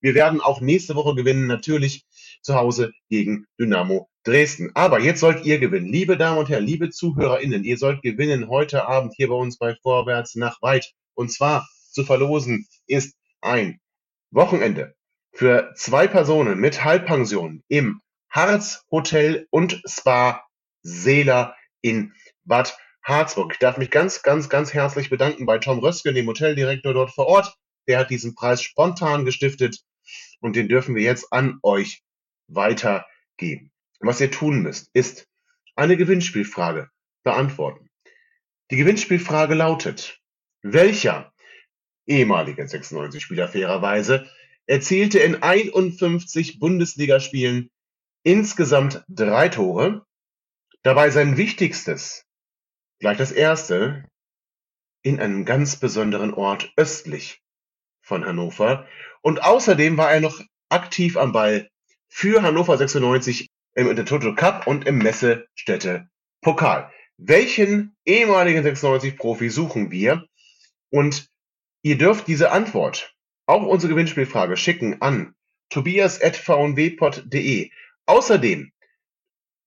Wir 0.01 0.17
werden 0.17 0.41
auch 0.41 0.61
nächste 0.61 0.97
Woche 0.97 1.15
gewinnen, 1.15 1.47
natürlich 1.47 2.05
zu 2.43 2.57
Hause 2.57 2.91
gegen 3.09 3.47
Dynamo 3.61 4.09
Dresden. 4.25 4.73
Aber 4.75 4.99
jetzt 4.99 5.21
sollt 5.21 5.45
ihr 5.45 5.61
gewinnen. 5.61 5.87
Liebe 5.87 6.17
Damen 6.17 6.39
und 6.39 6.49
Herren, 6.49 6.67
liebe 6.67 6.91
ZuhörerInnen, 6.91 7.63
ihr 7.63 7.79
sollt 7.79 8.03
gewinnen 8.03 8.49
heute 8.49 8.89
Abend 8.89 9.15
hier 9.17 9.29
bei 9.29 9.37
uns 9.37 9.57
bei 9.57 9.77
Vorwärts 9.77 10.35
nach 10.35 10.61
Weit. 10.63 10.95
Und 11.15 11.31
zwar 11.31 11.69
zu 11.93 12.03
verlosen 12.03 12.67
ist 12.89 13.15
ein 13.41 13.79
Wochenende 14.33 14.97
für 15.33 15.73
zwei 15.77 16.09
Personen 16.09 16.59
mit 16.59 16.83
Halbpension 16.83 17.63
im 17.69 18.01
Harz 18.31 18.85
Hotel 18.93 19.49
und 19.51 19.83
Spa 19.87 20.45
Seeler 20.83 21.57
in 21.83 22.15
Bad 22.45 22.77
Harzburg. 23.03 23.55
Ich 23.55 23.59
darf 23.59 23.77
mich 23.77 23.91
ganz, 23.91 24.23
ganz, 24.23 24.49
ganz 24.49 24.73
herzlich 24.73 25.11
bedanken 25.11 25.47
bei 25.47 25.59
Tom 25.59 25.81
Rösken, 25.81 26.15
dem 26.15 26.29
Hoteldirektor 26.29 26.95
dort 26.95 27.11
vor 27.11 27.27
Ort. 27.27 27.57
Der 27.89 27.99
hat 27.99 28.11
diesen 28.11 28.37
Preis 28.37 28.63
spontan 28.63 29.25
gestiftet 29.25 29.81
und 30.41 30.55
den 30.55 30.69
dürfen 30.69 30.95
wir 30.95 31.03
jetzt 31.03 31.33
an 31.33 31.59
euch 31.65 32.05
weitergeben. 32.47 33.73
Was 33.99 34.21
ihr 34.21 34.31
tun 34.31 34.63
müsst, 34.63 34.91
ist 34.93 35.27
eine 35.75 35.97
Gewinnspielfrage 35.97 36.89
beantworten. 37.25 37.91
Die 38.71 38.77
Gewinnspielfrage 38.77 39.55
lautet, 39.55 40.21
welcher 40.63 41.33
ehemalige 42.07 42.63
96-Spieler 42.63 43.49
fairerweise 43.49 44.31
erzielte 44.67 45.19
in 45.19 45.43
51 45.43 46.61
Bundesligaspielen 46.61 47.71
insgesamt 48.23 49.05
drei 49.09 49.49
Tore, 49.49 50.05
dabei 50.83 51.11
sein 51.11 51.37
wichtigstes, 51.37 52.25
gleich 52.99 53.19
das 53.19 53.33
erste, 53.33 54.05
in 55.03 55.21
einem 55.21 55.45
ganz 55.45 55.77
besonderen 55.77 56.35
Ort 56.35 56.73
östlich 56.77 57.41
von 58.03 58.25
Hannover. 58.25 58.87
Und 59.23 59.43
außerdem 59.43 59.97
war 59.97 60.13
er 60.13 60.21
noch 60.21 60.41
aktiv 60.69 61.17
am 61.17 61.33
Ball 61.33 61.69
für 62.09 62.43
Hannover 62.43 62.77
96 62.77 63.49
im 63.75 63.89
Intertoto 63.89 64.35
Cup 64.35 64.67
und 64.67 64.87
im 64.87 64.99
Messestätte 64.99 66.09
Pokal. 66.43 66.93
Welchen 67.17 67.97
ehemaligen 68.05 68.67
96-Profi 68.67 69.49
suchen 69.51 69.91
wir? 69.91 70.27
Und 70.91 71.29
ihr 71.83 71.99
dürft 71.99 72.27
diese 72.27 72.51
Antwort, 72.51 73.15
auch 73.47 73.63
unsere 73.63 73.93
Gewinnspielfrage, 73.93 74.57
schicken 74.57 75.01
an 75.01 75.35
tobias.vnwpod.de. 75.69 77.71
Außerdem 78.11 78.73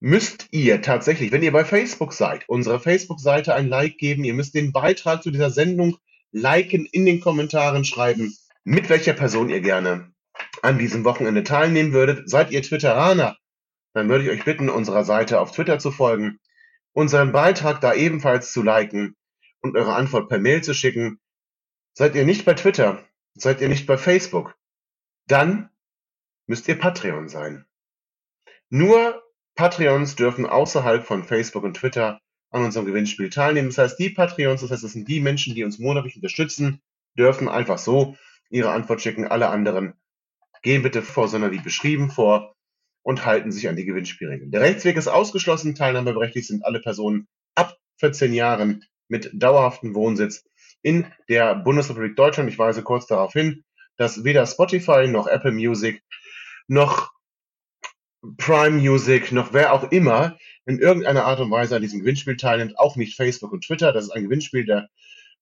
müsst 0.01 0.47
ihr 0.51 0.81
tatsächlich, 0.81 1.31
wenn 1.31 1.43
ihr 1.43 1.53
bei 1.53 1.63
Facebook 1.63 2.11
seid, 2.11 2.49
unserer 2.49 2.81
Facebook-Seite 2.81 3.55
ein 3.55 3.69
Like 3.69 3.97
geben. 3.97 4.25
Ihr 4.25 4.33
müsst 4.33 4.53
den 4.53 4.73
Beitrag 4.73 5.23
zu 5.23 5.31
dieser 5.31 5.49
Sendung 5.49 5.95
liken, 6.33 6.85
in 6.85 7.05
den 7.05 7.21
Kommentaren 7.21 7.85
schreiben, 7.85 8.35
mit 8.65 8.89
welcher 8.89 9.13
Person 9.13 9.47
ihr 9.47 9.61
gerne 9.61 10.11
an 10.61 10.77
diesem 10.77 11.05
Wochenende 11.05 11.45
teilnehmen 11.45 11.93
würdet. 11.93 12.29
Seid 12.29 12.51
ihr 12.51 12.61
Twitteraner, 12.61 13.37
dann 13.93 14.09
würde 14.09 14.25
ich 14.25 14.29
euch 14.29 14.43
bitten, 14.43 14.67
unserer 14.67 15.05
Seite 15.05 15.39
auf 15.39 15.53
Twitter 15.53 15.79
zu 15.79 15.91
folgen, 15.91 16.41
unseren 16.91 17.31
Beitrag 17.31 17.79
da 17.79 17.93
ebenfalls 17.93 18.51
zu 18.51 18.61
liken 18.61 19.15
und 19.61 19.77
eure 19.77 19.95
Antwort 19.95 20.27
per 20.27 20.39
Mail 20.39 20.61
zu 20.61 20.73
schicken. 20.73 21.21
Seid 21.93 22.13
ihr 22.13 22.25
nicht 22.25 22.43
bei 22.43 22.55
Twitter, 22.55 23.07
seid 23.35 23.61
ihr 23.61 23.69
nicht 23.69 23.87
bei 23.87 23.97
Facebook, 23.97 24.53
dann 25.27 25.69
müsst 26.45 26.67
ihr 26.67 26.77
Patreon 26.77 27.29
sein. 27.29 27.65
Nur 28.73 29.21
Patreons 29.53 30.15
dürfen 30.15 30.47
außerhalb 30.47 31.05
von 31.05 31.23
Facebook 31.23 31.63
und 31.63 31.75
Twitter 31.75 32.19
an 32.49 32.63
unserem 32.63 32.87
Gewinnspiel 32.87 33.29
teilnehmen. 33.29 33.69
Das 33.69 33.77
heißt, 33.77 33.99
die 33.99 34.09
Patreons, 34.09 34.61
das 34.61 34.71
heißt, 34.71 34.83
das 34.83 34.93
sind 34.93 35.07
die 35.07 35.19
Menschen, 35.19 35.53
die 35.53 35.63
uns 35.63 35.77
monatlich 35.77 36.15
unterstützen, 36.15 36.81
dürfen 37.15 37.49
einfach 37.49 37.77
so 37.77 38.17
ihre 38.49 38.71
Antwort 38.71 38.99
schicken. 38.99 39.27
Alle 39.27 39.49
anderen 39.49 39.93
gehen 40.63 40.81
bitte 40.81 41.03
vor, 41.03 41.27
sondern 41.27 41.51
wie 41.51 41.59
beschrieben 41.59 42.09
vor 42.09 42.55
und 43.03 43.27
halten 43.27 43.51
sich 43.51 43.69
an 43.69 43.75
die 43.75 43.85
Gewinnspielregeln. 43.85 44.49
Der 44.49 44.61
Rechtsweg 44.61 44.97
ist 44.97 45.07
ausgeschlossen. 45.07 45.75
Teilnahmeberechtigt 45.75 46.47
sind 46.47 46.65
alle 46.65 46.79
Personen 46.79 47.27
ab 47.53 47.77
14 47.97 48.33
Jahren 48.33 48.83
mit 49.07 49.29
dauerhaftem 49.35 49.93
Wohnsitz 49.93 50.45
in 50.81 51.05
der 51.29 51.53
Bundesrepublik 51.53 52.15
Deutschland. 52.15 52.49
Ich 52.49 52.57
weise 52.57 52.81
kurz 52.81 53.05
darauf 53.05 53.33
hin, 53.33 53.65
dass 53.97 54.23
weder 54.23 54.47
Spotify 54.47 55.07
noch 55.07 55.27
Apple 55.27 55.51
Music 55.51 56.01
noch 56.67 57.12
Prime 58.37 58.79
Music 58.79 59.31
noch 59.31 59.53
wer 59.53 59.73
auch 59.73 59.91
immer 59.91 60.37
in 60.65 60.79
irgendeiner 60.79 61.25
Art 61.25 61.39
und 61.39 61.51
Weise 61.51 61.75
an 61.75 61.81
diesem 61.81 61.99
Gewinnspiel 61.99 62.37
teilnimmt, 62.37 62.79
auch 62.79 62.95
nicht 62.95 63.15
Facebook 63.15 63.51
und 63.51 63.65
Twitter. 63.65 63.91
Das 63.91 64.05
ist 64.05 64.11
ein 64.11 64.23
Gewinnspiel 64.23 64.65
der 64.65 64.89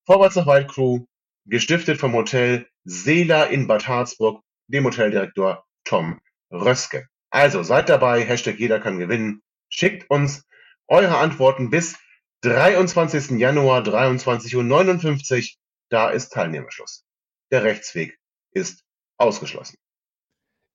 Vorwärts 0.05 0.36
nach 0.36 0.47
Weit 0.47 0.67
Crew, 0.67 1.05
gestiftet 1.45 1.99
vom 1.99 2.13
Hotel 2.13 2.67
Seela 2.84 3.43
in 3.43 3.67
Bad 3.67 3.88
Harzburg, 3.88 4.43
dem 4.67 4.86
Hoteldirektor 4.86 5.63
Tom 5.84 6.19
Röske. 6.51 7.07
Also 7.29 7.63
seid 7.63 7.89
dabei, 7.89 8.23
Hashtag 8.23 8.59
jeder 8.59 8.79
kann 8.79 8.99
gewinnen. 8.99 9.41
Schickt 9.69 10.09
uns 10.09 10.45
eure 10.88 11.17
Antworten 11.17 11.69
bis 11.69 11.97
23. 12.41 13.39
Januar 13.39 13.84
23.59 13.84 14.55
Uhr. 14.55 15.49
Da 15.89 16.09
ist 16.09 16.34
Teilnehmerschluss. 16.34 17.05
Der 17.51 17.63
Rechtsweg 17.63 18.17
ist 18.53 18.84
ausgeschlossen. 19.17 19.77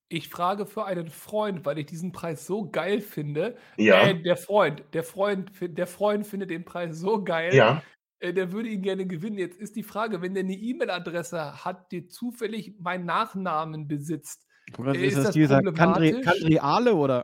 Ich 0.09 0.29
frage 0.29 0.67
für 0.67 0.85
einen 0.85 1.09
Freund, 1.11 1.65
weil 1.65 1.79
ich 1.79 1.87
diesen 1.87 2.13
Preis 2.13 2.47
so 2.47 2.71
geil 2.71 3.01
finde. 3.01 3.57
Ja. 3.77 4.09
Äh, 4.09 4.23
der 4.23 4.37
Freund, 4.37 4.85
der 4.95 5.05
Freund, 5.05 5.51
der 5.61 5.87
Freund 5.87 6.27
findet 6.27 6.51
den 6.51 6.65
Preis 6.65 6.99
so 6.99 7.25
geil. 7.25 7.53
Ja, 7.53 7.83
Äh, 8.21 8.33
der 8.35 8.53
würde 8.53 8.69
ihn 8.71 8.83
gerne 8.83 9.07
gewinnen. 9.07 9.39
Jetzt 9.39 9.59
ist 9.59 9.77
die 9.77 9.83
Frage, 9.83 10.23
wenn 10.23 10.35
der 10.35 10.45
eine 10.45 10.55
E-Mail-Adresse 10.55 11.65
hat, 11.65 11.93
die 11.93 12.07
zufällig 12.09 12.75
meinen 12.79 13.05
Nachnamen 13.07 13.89
besitzt. 13.89 14.47
Was 14.79 15.01
Ist 15.01 15.03
ist 15.03 15.17
das 15.17 15.25
das 15.25 15.35
dieser 15.35 15.63
Kandri, 15.73 16.15
problematisch? 16.15 16.23
Kandriale 16.23 16.95
oder? 16.95 17.23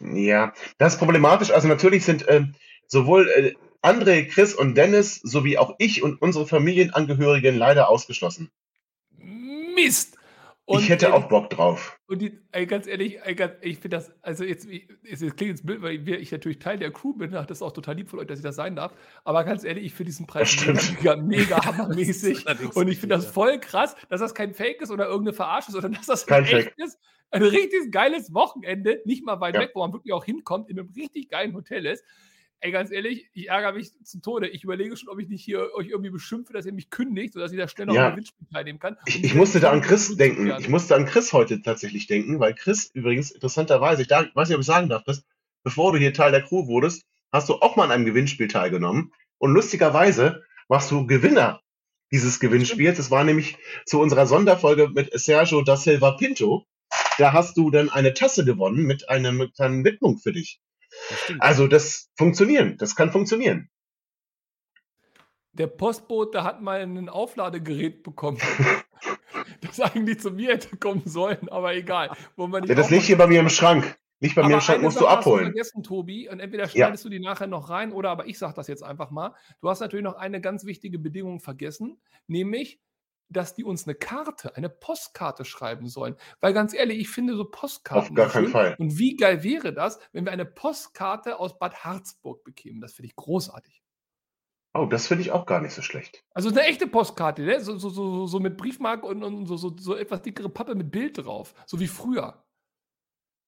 ja. 0.00 0.52
Das 0.78 0.94
ist 0.94 0.98
problematisch. 0.98 1.50
Also 1.50 1.68
natürlich 1.68 2.04
sind 2.04 2.24
ähm, 2.28 2.54
sowohl 2.86 3.28
äh, 3.30 3.54
André, 3.82 4.26
Chris 4.28 4.54
und 4.54 4.74
Dennis 4.74 5.16
sowie 5.22 5.58
auch 5.58 5.74
ich 5.78 6.02
und 6.02 6.20
unsere 6.20 6.46
Familienangehörigen 6.46 7.56
leider 7.56 7.88
ausgeschlossen. 7.88 8.50
Mist! 9.18 10.15
Und, 10.68 10.80
ich 10.82 10.88
hätte 10.88 11.14
auch 11.14 11.28
Bock 11.28 11.48
drauf. 11.50 11.96
Und 12.08 12.20
die, 12.20 12.40
ey, 12.50 12.66
ganz 12.66 12.88
ehrlich, 12.88 13.20
ey, 13.22 13.36
ganz, 13.36 13.52
ich 13.60 13.78
finde 13.78 13.96
das, 13.98 14.12
also 14.20 14.42
jetzt, 14.42 14.68
ich- 14.68 14.88
es 15.08 15.20
klingt 15.20 15.40
jetzt 15.52 15.64
blöd, 15.64 15.80
weil 15.80 16.08
ich 16.08 16.32
natürlich 16.32 16.58
Teil 16.58 16.76
der 16.76 16.90
Crew 16.90 17.12
bin, 17.14 17.30
das 17.30 17.46
ist 17.50 17.62
auch 17.62 17.70
total 17.72 17.94
lieb 17.94 18.08
von 18.10 18.18
euch, 18.18 18.26
dass 18.26 18.40
ich 18.40 18.44
das 18.44 18.56
sein 18.56 18.74
darf. 18.74 18.92
Aber 19.22 19.44
ganz 19.44 19.62
ehrlich, 19.62 19.84
ich 19.86 19.94
finde 19.94 20.10
diesen 20.10 20.26
Preis 20.26 20.56
mega, 20.66 21.14
mega 21.16 21.56
hammermäßig. 21.64 22.44
Und 22.74 22.88
ich 22.88 22.98
finde 22.98 23.14
das 23.14 23.26
voll 23.26 23.60
krass, 23.60 23.94
dass 24.08 24.20
das 24.20 24.34
kein 24.34 24.54
Fake 24.54 24.80
ist 24.82 24.90
oder 24.90 25.06
irgendeine 25.06 25.34
Verarsche, 25.34 25.70
sondern 25.70 25.92
dass 25.92 26.06
das 26.06 26.26
Kein 26.26 26.42
ein 26.42 26.46
Fake. 26.50 26.66
echtes, 26.76 26.98
ein 27.30 27.42
richtig 27.42 27.92
geiles 27.92 28.34
Wochenende, 28.34 29.02
nicht 29.04 29.24
mal 29.24 29.40
weit 29.40 29.54
Ja. 29.54 29.60
weg, 29.60 29.70
wo 29.74 29.80
man 29.80 29.92
wirklich 29.92 30.12
auch 30.12 30.24
hinkommt, 30.24 30.68
in 30.68 30.80
einem 30.80 30.90
richtig 30.96 31.28
geilen 31.28 31.54
Hotel 31.54 31.86
ist. 31.86 32.04
Ey, 32.60 32.72
ganz 32.72 32.90
ehrlich, 32.90 33.28
ich 33.34 33.48
ärgere 33.48 33.72
mich 33.72 33.92
zu 34.02 34.20
Tode. 34.20 34.48
Ich 34.48 34.64
überlege 34.64 34.96
schon, 34.96 35.08
ob 35.10 35.20
ich 35.20 35.28
nicht 35.28 35.44
hier 35.44 35.74
euch 35.74 35.88
irgendwie 35.88 36.10
beschimpfe, 36.10 36.52
dass 36.52 36.64
ihr 36.64 36.72
mich 36.72 36.90
kündigt, 36.90 37.34
sodass 37.34 37.52
ich 37.52 37.58
da 37.58 37.68
schnell 37.68 37.86
noch 37.86 37.94
Ja. 37.94 38.06
am 38.06 38.12
Gewinnspiel 38.12 38.46
teilnehmen 38.50 38.78
kann. 38.78 38.96
Ich, 39.06 39.22
ich 39.22 39.34
musste 39.34 39.60
da 39.60 39.70
an 39.70 39.82
Chris 39.82 40.16
denken. 40.16 40.52
Ich 40.58 40.68
musste 40.68 40.96
an 40.96 41.04
Chris 41.06 41.32
heute 41.32 41.60
tatsächlich 41.60 42.06
denken, 42.06 42.40
weil 42.40 42.54
Chris 42.54 42.90
übrigens 42.94 43.30
interessanterweise, 43.30 44.02
ich, 44.02 44.10
ich 44.10 44.34
weiß 44.34 44.48
nicht, 44.48 44.56
ob 44.56 44.60
ich 44.60 44.66
sagen 44.66 44.88
darf, 44.88 45.04
Chris, 45.04 45.24
bevor 45.64 45.92
du 45.92 45.98
hier 45.98 46.14
Teil 46.14 46.32
der 46.32 46.42
Crew 46.42 46.66
wurdest, 46.66 47.04
hast 47.30 47.48
du 47.48 47.54
auch 47.56 47.76
mal 47.76 47.84
an 47.84 47.90
einem 47.90 48.06
Gewinnspiel 48.06 48.48
teilgenommen. 48.48 49.12
Und 49.38 49.52
lustigerweise 49.52 50.42
warst 50.68 50.90
du 50.90 51.06
Gewinner 51.06 51.60
dieses 52.10 52.40
Gewinnspiels. 52.40 52.96
Das 52.96 53.10
war 53.10 53.22
nämlich 53.24 53.58
zu 53.84 54.00
unserer 54.00 54.26
Sonderfolge 54.26 54.88
mit 54.88 55.10
Sergio 55.18 55.62
da 55.62 55.76
Silva 55.76 56.12
Pinto. 56.12 56.64
Da 57.18 57.32
hast 57.32 57.56
du 57.56 57.70
dann 57.70 57.90
eine 57.90 58.14
Tasse 58.14 58.44
gewonnen 58.44 58.84
mit 58.84 59.08
einer 59.10 59.48
kleinen 59.48 59.84
Widmung 59.84 60.18
für 60.18 60.32
dich. 60.32 60.60
Das. 61.08 61.40
Also 61.40 61.68
das 61.68 62.10
funktionieren, 62.16 62.76
das 62.78 62.96
kann 62.96 63.10
funktionieren. 63.12 63.70
Der 65.52 65.68
Postbote 65.68 66.44
hat 66.44 66.60
mal 66.60 66.80
ein 66.80 67.08
Aufladegerät 67.08 68.02
bekommen. 68.02 68.38
das 69.62 69.80
eigentlich 69.80 70.20
zu 70.20 70.30
mir 70.30 70.52
hätte 70.52 70.76
kommen 70.76 71.02
sollen, 71.06 71.48
aber 71.48 71.74
egal. 71.74 72.10
Wo 72.36 72.46
man 72.46 72.64
Ja, 72.64 72.74
das 72.74 72.90
liegt 72.90 73.04
hier 73.04 73.16
bei 73.16 73.26
mir 73.26 73.40
im 73.40 73.48
Schrank. 73.48 73.98
Liegt 74.20 74.34
bei 74.34 74.42
mir 74.42 74.48
im 74.48 74.52
Aber 74.54 74.60
Schrank, 74.62 74.82
musst 74.82 74.96
du 74.96 75.00
Sache 75.04 75.10
hast 75.10 75.18
abholen. 75.18 75.44
vergessen, 75.46 75.82
Tobi, 75.82 76.28
und 76.28 76.40
entweder 76.40 76.64
Ja. 76.64 76.68
schneidest 76.70 77.04
du 77.04 77.08
die 77.08 77.20
nachher 77.20 77.46
noch 77.46 77.68
rein 77.70 77.92
oder 77.92 78.10
aber 78.10 78.26
ich 78.26 78.38
sage 78.38 78.54
das 78.54 78.66
jetzt 78.66 78.82
einfach 78.82 79.10
mal. 79.10 79.34
Du 79.60 79.68
hast 79.68 79.80
natürlich 79.80 80.04
noch 80.04 80.16
eine 80.16 80.40
ganz 80.40 80.64
wichtige 80.64 80.98
Bedingung 80.98 81.40
vergessen, 81.40 82.00
nämlich, 82.26 82.80
dass 83.28 83.54
die 83.54 83.64
uns 83.64 83.86
eine 83.86 83.94
Karte, 83.94 84.56
eine 84.56 84.68
Postkarte 84.68 85.44
schreiben 85.44 85.88
sollen. 85.88 86.16
Weil 86.40 86.52
ganz 86.52 86.74
ehrlich, 86.74 86.98
ich 86.98 87.08
finde 87.08 87.36
so 87.36 87.44
Postkarten. 87.44 88.10
Auf 88.10 88.14
gar 88.14 88.28
keinen 88.28 88.44
schön. 88.44 88.52
Fall. 88.52 88.76
Und 88.78 88.98
wie 88.98 89.16
geil 89.16 89.42
wäre 89.42 89.72
das, 89.72 89.98
wenn 90.12 90.24
wir 90.24 90.32
eine 90.32 90.46
Postkarte 90.46 91.38
aus 91.38 91.58
Bad 91.58 91.84
Harzburg 91.84 92.44
bekämen? 92.44 92.80
Das 92.80 92.92
finde 92.92 93.08
ich 93.08 93.16
großartig. 93.16 93.82
Oh, 94.74 94.86
das 94.86 95.06
finde 95.06 95.22
ich 95.22 95.32
auch 95.32 95.46
gar 95.46 95.60
nicht 95.60 95.72
so 95.72 95.80
schlecht. 95.80 96.22
Also 96.34 96.50
eine 96.50 96.62
echte 96.64 96.86
Postkarte, 96.86 97.42
ne? 97.42 97.60
so, 97.60 97.78
so, 97.78 97.88
so, 97.88 98.26
so 98.26 98.40
mit 98.40 98.58
Briefmarke 98.58 99.06
und, 99.06 99.22
und 99.22 99.46
so, 99.46 99.56
so, 99.56 99.74
so 99.78 99.94
etwas 99.94 100.20
dickere 100.20 100.50
Pappe 100.50 100.74
mit 100.74 100.90
Bild 100.90 101.24
drauf, 101.24 101.54
so 101.66 101.80
wie 101.80 101.86
früher. 101.86 102.44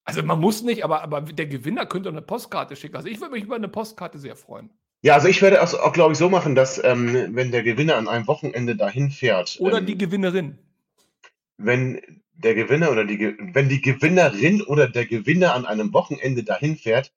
Also 0.04 0.22
man 0.22 0.40
muss 0.40 0.62
nicht, 0.62 0.84
aber, 0.84 1.02
aber 1.02 1.20
der 1.20 1.46
Gewinner 1.46 1.84
könnte 1.84 2.08
eine 2.08 2.22
Postkarte 2.22 2.76
schicken. 2.76 2.96
Also 2.96 3.08
ich 3.08 3.20
würde 3.20 3.32
mich 3.32 3.44
über 3.44 3.56
eine 3.56 3.68
Postkarte 3.68 4.18
sehr 4.18 4.36
freuen. 4.36 4.72
Ja, 5.02 5.14
also 5.14 5.28
ich 5.28 5.40
werde 5.42 5.58
es 5.58 5.74
auch, 5.74 5.92
glaube 5.92 6.12
ich, 6.12 6.18
so 6.18 6.28
machen, 6.28 6.54
dass 6.54 6.82
ähm, 6.82 7.34
wenn 7.34 7.52
der 7.52 7.62
Gewinner 7.62 7.96
an 7.96 8.08
einem 8.08 8.26
Wochenende 8.26 8.74
dahin 8.76 9.10
fährt, 9.10 9.56
Oder 9.60 9.78
ähm, 9.78 9.86
die 9.86 9.96
Gewinnerin. 9.96 10.58
wenn 11.56 12.00
der 12.34 12.54
Gewinner 12.54 12.90
oder 12.92 13.04
die, 13.04 13.34
wenn 13.52 13.68
die 13.68 13.80
Gewinnerin 13.80 14.62
oder 14.62 14.88
der 14.88 15.06
Gewinner 15.06 15.54
an 15.54 15.66
einem 15.66 15.92
Wochenende 15.92 16.44
dahin 16.44 16.76
fährt, 16.76 17.12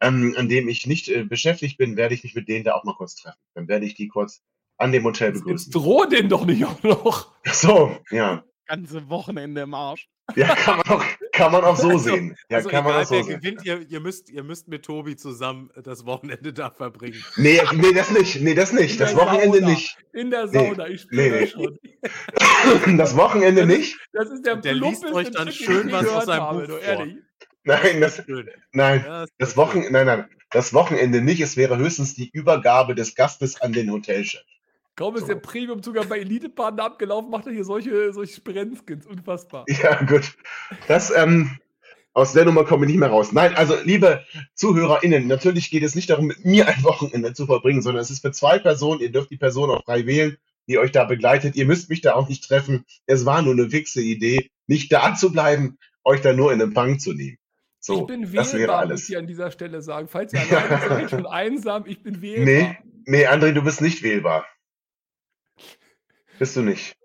ähm, 0.00 0.34
an 0.36 0.48
dem 0.48 0.68
ich 0.68 0.86
nicht 0.86 1.08
äh, 1.08 1.22
beschäftigt 1.24 1.78
bin, 1.78 1.96
werde 1.96 2.14
ich 2.14 2.24
mich 2.24 2.34
mit 2.34 2.48
denen 2.48 2.64
da 2.64 2.74
auch 2.74 2.84
mal 2.84 2.94
kurz 2.94 3.14
treffen. 3.14 3.38
Dann 3.54 3.68
werde 3.68 3.86
ich 3.86 3.94
die 3.94 4.08
kurz 4.08 4.42
an 4.76 4.92
dem 4.92 5.04
Hotel 5.04 5.28
Jetzt 5.30 5.44
begrüßen. 5.44 5.72
droh 5.72 6.04
den 6.04 6.28
doch 6.28 6.44
nicht 6.46 6.64
auch 6.64 6.82
noch. 6.82 7.32
Ach 7.46 7.54
So, 7.54 7.96
ja. 8.10 8.44
Ganze 8.66 9.08
Wochenende 9.08 9.60
im 9.62 9.74
Arsch. 9.74 10.08
Ja, 10.34 10.54
kann 10.56 10.78
man 10.78 10.86
auch, 10.88 11.04
kann 11.36 11.52
man 11.52 11.64
auch 11.64 11.76
so 11.76 11.88
Also- 11.88 11.98
sehen. 12.10 12.36
Ja, 12.50 12.56
also 12.58 12.68
kann 12.68 12.82
man 12.84 12.92
egal, 12.94 13.02
auch 13.04 13.08
so 13.08 13.14
wer 13.14 13.24
sehen. 13.24 13.40
gewinnt, 13.40 13.64
ihr, 13.64 13.80
ihr, 13.88 14.00
müsst, 14.00 14.30
ihr 14.30 14.42
müsst 14.42 14.68
mit 14.68 14.84
Tobi 14.84 15.16
zusammen 15.16 15.70
das 15.84 16.04
Wochenende 16.06 16.52
da 16.52 16.70
verbringen. 16.70 17.22
Nee, 17.36 17.60
nee, 17.74 17.92
das 17.92 18.10
nicht. 18.10 18.40
Nee, 18.40 18.54
das 18.54 18.72
nicht. 18.72 18.92
In 18.94 18.98
Das 18.98 19.14
Wochenende 19.16 19.58
Sauna. 19.60 19.70
nicht. 19.70 19.96
In 20.12 20.30
der 20.30 20.46
Nee, 20.46 20.52
Sauna, 20.68 20.88
ich 20.88 21.00
spüre 21.02 21.22
nee, 21.22 21.30
das 21.30 21.40
nee. 21.40 21.64
schon. 21.64 21.78
Das 22.98 23.16
Wochenende 23.16 23.62
Das 23.66 23.70
ist- 23.70 23.78
nicht. 23.78 23.98
Das 24.12 24.30
ist 24.30 24.44
der 24.46 24.56
Der 24.56 24.74
liest 24.74 25.04
euch 25.04 25.30
dann 25.30 25.46
Trick, 25.48 25.56
schön 25.56 25.92
was 25.92 26.06
aus 26.08 26.24
seinem 26.26 26.42
habe, 26.42 26.66
Buch 26.66 26.78
vor. 26.80 27.06
Nein, 27.64 28.00
das, 28.00 28.22
nein. 28.72 29.02
Ja, 29.04 29.26
Das 29.38 29.56
Wochenende, 29.56 29.92
nein, 29.92 30.06
nein, 30.06 30.24
das 30.50 30.72
Wochenende 30.72 31.20
nicht. 31.20 31.40
Es 31.40 31.56
wäre 31.56 31.76
höchstens 31.78 32.14
die 32.14 32.30
Übergabe 32.32 32.94
des 32.94 33.14
Gastes 33.16 33.60
an 33.60 33.72
den 33.72 33.90
Hotelchef. 33.90 34.40
Kaum 34.96 35.14
ist 35.16 35.28
der 35.28 35.36
Premium 35.36 35.82
sogar 35.82 36.06
bei 36.06 36.18
Elite-Partner 36.18 36.84
abgelaufen, 36.84 37.30
macht 37.30 37.46
er 37.46 37.52
hier 37.52 37.64
solche, 37.64 38.14
solche 38.14 38.34
Sprenzskins. 38.34 39.06
Unfassbar. 39.06 39.66
Ja, 39.68 40.02
gut. 40.02 40.36
Das, 40.88 41.12
ähm, 41.14 41.58
aus 42.14 42.32
der 42.32 42.46
Nummer 42.46 42.64
komme 42.64 42.86
ich 42.86 42.92
nicht 42.92 43.00
mehr 43.00 43.10
raus. 43.10 43.30
Nein, 43.32 43.54
also, 43.56 43.76
liebe 43.84 44.24
ZuhörerInnen, 44.54 45.26
natürlich 45.26 45.70
geht 45.70 45.82
es 45.82 45.94
nicht 45.94 46.08
darum, 46.08 46.26
mit 46.26 46.46
mir 46.46 46.66
ein 46.66 46.82
Wochenende 46.82 47.34
zu 47.34 47.44
verbringen, 47.44 47.82
sondern 47.82 48.00
es 48.00 48.10
ist 48.10 48.22
für 48.22 48.32
zwei 48.32 48.58
Personen. 48.58 49.02
Ihr 49.02 49.12
dürft 49.12 49.30
die 49.30 49.36
Person 49.36 49.70
auch 49.70 49.84
frei 49.84 50.06
wählen, 50.06 50.38
die 50.66 50.78
euch 50.78 50.92
da 50.92 51.04
begleitet. 51.04 51.56
Ihr 51.56 51.66
müsst 51.66 51.90
mich 51.90 52.00
da 52.00 52.14
auch 52.14 52.26
nicht 52.26 52.48
treffen. 52.48 52.86
Es 53.04 53.26
war 53.26 53.42
nur 53.42 53.52
eine 53.52 53.68
fixe 53.68 54.00
Idee, 54.00 54.50
nicht 54.66 54.90
da 54.90 55.14
zu 55.14 55.30
bleiben, 55.30 55.76
euch 56.04 56.22
da 56.22 56.32
nur 56.32 56.54
in 56.54 56.60
Empfang 56.62 56.98
zu 56.98 57.12
nehmen. 57.12 57.36
So, 57.80 58.00
ich 58.00 58.06
bin 58.06 58.22
das 58.22 58.32
wäre 58.32 58.60
wählbar, 58.60 58.82
muss 58.84 58.90
alles. 58.90 59.08
ich 59.10 59.16
an 59.18 59.26
dieser 59.26 59.50
Stelle 59.50 59.82
sagen. 59.82 60.08
Falls 60.08 60.32
ihr 60.32 60.40
alleine 60.40 60.88
seid 60.88 61.12
und 61.12 61.26
einsam, 61.26 61.84
ich 61.86 62.02
bin 62.02 62.22
wählbar. 62.22 62.44
Nee, 62.46 62.78
nee, 63.04 63.26
André, 63.26 63.52
du 63.52 63.60
bist 63.60 63.82
nicht 63.82 64.02
wählbar. 64.02 64.46
Bist 66.38 66.56
du 66.56 66.62
nicht. 66.62 66.96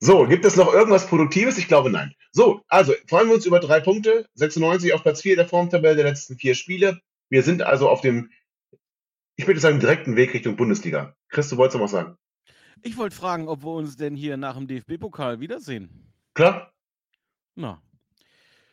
So, 0.00 0.26
gibt 0.26 0.44
es 0.44 0.56
noch 0.56 0.72
irgendwas 0.72 1.06
Produktives? 1.06 1.58
Ich 1.58 1.68
glaube 1.68 1.90
nein. 1.90 2.14
So, 2.32 2.62
also 2.68 2.94
freuen 3.06 3.28
wir 3.28 3.34
uns 3.34 3.46
über 3.46 3.60
drei 3.60 3.80
Punkte. 3.80 4.26
96 4.34 4.94
auf 4.94 5.02
Platz 5.02 5.22
4 5.22 5.36
der 5.36 5.46
Formtabelle 5.48 5.96
der 5.96 6.04
letzten 6.06 6.36
vier 6.36 6.54
Spiele. 6.54 7.00
Wir 7.28 7.42
sind 7.42 7.62
also 7.62 7.88
auf 7.88 8.00
dem, 8.00 8.30
ich 9.36 9.46
würde 9.46 9.60
sagen, 9.60 9.80
direkten 9.80 10.16
Weg 10.16 10.34
Richtung 10.34 10.56
Bundesliga. 10.56 11.14
Chris, 11.28 11.48
du 11.48 11.56
wolltest 11.56 11.76
noch 11.76 11.84
was 11.84 11.90
sagen? 11.90 12.16
Ich 12.82 12.96
wollte 12.96 13.14
fragen, 13.14 13.48
ob 13.48 13.62
wir 13.62 13.72
uns 13.72 13.96
denn 13.96 14.14
hier 14.16 14.36
nach 14.36 14.56
dem 14.56 14.66
DFB-Pokal 14.66 15.40
wiedersehen. 15.40 16.12
Klar? 16.34 16.72
Na, 17.54 17.82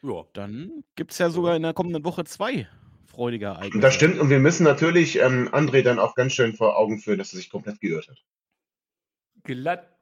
Ja. 0.04 0.24
dann 0.34 0.84
gibt 0.96 1.12
es 1.12 1.18
ja 1.18 1.30
sogar 1.30 1.56
in 1.56 1.64
der 1.64 1.74
kommenden 1.74 2.04
Woche 2.06 2.24
zwei 2.24 2.68
freudige 3.08 3.46
Ereignisse. 3.46 3.80
Das 3.80 3.96
stimmt 3.96 4.20
und 4.20 4.30
wir 4.30 4.40
müssen 4.40 4.64
natürlich 4.64 5.18
ähm, 5.20 5.50
André 5.50 5.82
dann 5.82 6.00
auch 6.00 6.16
ganz 6.16 6.34
schön 6.34 6.56
vor 6.56 6.78
Augen 6.78 7.00
führen, 7.00 7.18
dass 7.18 7.34
er 7.34 7.38
sich 7.38 7.50
komplett 7.50 7.82
geirrt 7.82 8.08
hat. 8.08 8.24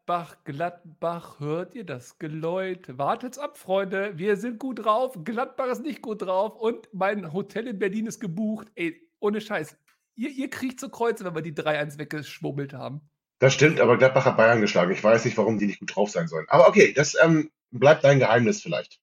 Gladbach, 0.06 0.36
Gladbach, 0.43 1.39
hört 1.39 1.76
ihr 1.76 1.86
das 1.86 2.20
Geläut? 2.20 2.97
Wartet's 2.97 3.38
ab, 3.38 3.58
Freunde. 3.58 4.12
Wir 4.18 4.36
sind 4.36 4.60
gut 4.60 4.84
drauf. 4.84 5.18
Gladbach 5.24 5.68
ist 5.68 5.82
nicht 5.82 6.01
gut 6.01 6.24
drauf. 6.24 6.58
Und 6.58 6.89
mein 6.91 7.32
Hotel 7.32 7.68
in 7.68 7.80
Berlin 7.80 8.08
ist 8.08 8.20
gebucht. 8.20 8.68
Ey, 8.76 9.01
ohne 9.22 9.39
Scheiß. 9.39 9.78
Ihr, 10.16 10.30
ihr 10.30 10.49
kriegt 10.49 10.82
zu 10.82 10.89
Kreuze, 10.89 11.24
wenn 11.24 11.36
wir 11.36 11.41
die 11.41 11.54
3-1 11.54 11.99
weggeschwubbelt 11.99 12.74
haben. 12.74 12.99
Das 13.39 13.54
stimmt, 13.54 13.80
aber 13.80 13.97
Gladbach 13.97 14.26
hat 14.26 14.36
Bayern 14.36 14.60
geschlagen. 14.60 14.91
Ich 14.91 15.01
weiß 15.01 15.24
nicht, 15.24 15.38
warum 15.38 15.58
die 15.58 15.68
nicht 15.68 15.80
gut 15.80 15.95
drauf 15.95 16.10
sein 16.10 16.28
sollen. 16.28 16.47
Aber 16.49 16.68
okay, 16.68 16.91
das 16.91 17.16
ähm, 17.24 17.49
bleibt 17.72 18.04
dein 18.04 18.20
Geheimnis 18.20 18.62
vielleicht. 18.62 18.99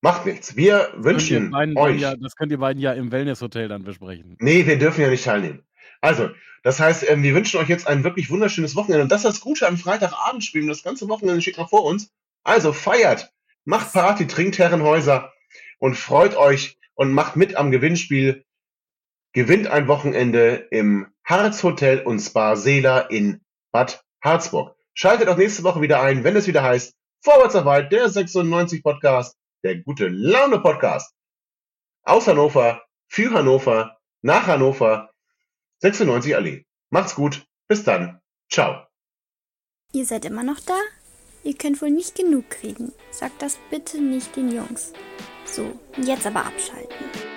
Macht 0.00 0.26
nichts. 0.26 0.56
Wir 0.56 0.92
wünschen 0.96 1.54
euch. 1.76 2.00
Ja, 2.00 2.16
das 2.16 2.34
könnt 2.34 2.50
ihr 2.50 2.58
beiden 2.58 2.82
ja 2.82 2.94
im 2.94 3.12
Wellness-Hotel 3.12 3.68
dann 3.68 3.84
besprechen. 3.84 4.36
Nee, 4.40 4.66
wir 4.66 4.76
dürfen 4.76 5.02
ja 5.02 5.08
nicht 5.08 5.24
teilnehmen. 5.24 5.62
Also, 6.00 6.30
das 6.62 6.80
heißt, 6.80 7.08
ähm, 7.08 7.22
wir 7.22 7.34
wünschen 7.34 7.60
euch 7.60 7.68
jetzt 7.68 7.86
ein 7.86 8.04
wirklich 8.04 8.30
wunderschönes 8.30 8.76
Wochenende. 8.76 9.02
Und 9.04 9.12
das 9.12 9.24
ist 9.24 9.30
das 9.30 9.40
Gute 9.40 9.66
am 9.66 9.78
Freitagabendspielen. 9.78 10.68
Das 10.68 10.82
ganze 10.82 11.08
Wochenende 11.08 11.40
steht 11.40 11.58
noch 11.58 11.70
vor 11.70 11.84
uns. 11.84 12.10
Also 12.42 12.72
feiert, 12.72 13.32
macht 13.64 13.92
Party, 13.92 14.26
trinkt 14.26 14.58
Herrenhäuser 14.58 15.32
und 15.78 15.94
freut 15.94 16.36
euch 16.36 16.78
und 16.94 17.12
macht 17.12 17.36
mit 17.36 17.56
am 17.56 17.70
Gewinnspiel. 17.70 18.44
Gewinnt 19.32 19.68
ein 19.68 19.88
Wochenende 19.88 20.66
im 20.70 21.06
Harz 21.24 21.62
Hotel 21.62 22.00
und 22.00 22.18
Spa 22.20 22.56
Seela 22.56 23.00
in 23.00 23.40
Bad 23.72 24.04
Harzburg. 24.22 24.74
Schaltet 24.94 25.28
auch 25.28 25.36
nächste 25.36 25.62
Woche 25.62 25.80
wieder 25.80 26.02
ein, 26.02 26.24
wenn 26.24 26.36
es 26.36 26.46
wieder 26.46 26.62
heißt 26.62 26.94
Vorwärtsarbeit, 27.22 27.92
der 27.92 28.08
96 28.08 28.82
Podcast, 28.82 29.36
der 29.62 29.76
gute 29.76 30.08
Laune 30.08 30.58
Podcast 30.58 31.14
aus 32.02 32.26
Hannover 32.26 32.82
für 33.06 33.30
Hannover, 33.30 33.98
nach 34.22 34.46
Hannover, 34.46 35.09
96 35.80 36.36
Allee. 36.36 36.64
Macht's 36.90 37.14
gut. 37.14 37.46
Bis 37.68 37.84
dann. 37.84 38.20
Ciao. 38.50 38.86
Ihr 39.92 40.04
seid 40.04 40.24
immer 40.24 40.42
noch 40.42 40.60
da? 40.60 40.78
Ihr 41.42 41.56
könnt 41.56 41.80
wohl 41.80 41.90
nicht 41.90 42.14
genug 42.14 42.50
kriegen. 42.50 42.92
Sagt 43.10 43.40
das 43.42 43.58
bitte 43.70 44.00
nicht 44.00 44.36
den 44.36 44.52
Jungs. 44.52 44.92
So, 45.44 45.78
jetzt 45.96 46.26
aber 46.26 46.44
abschalten. 46.44 47.29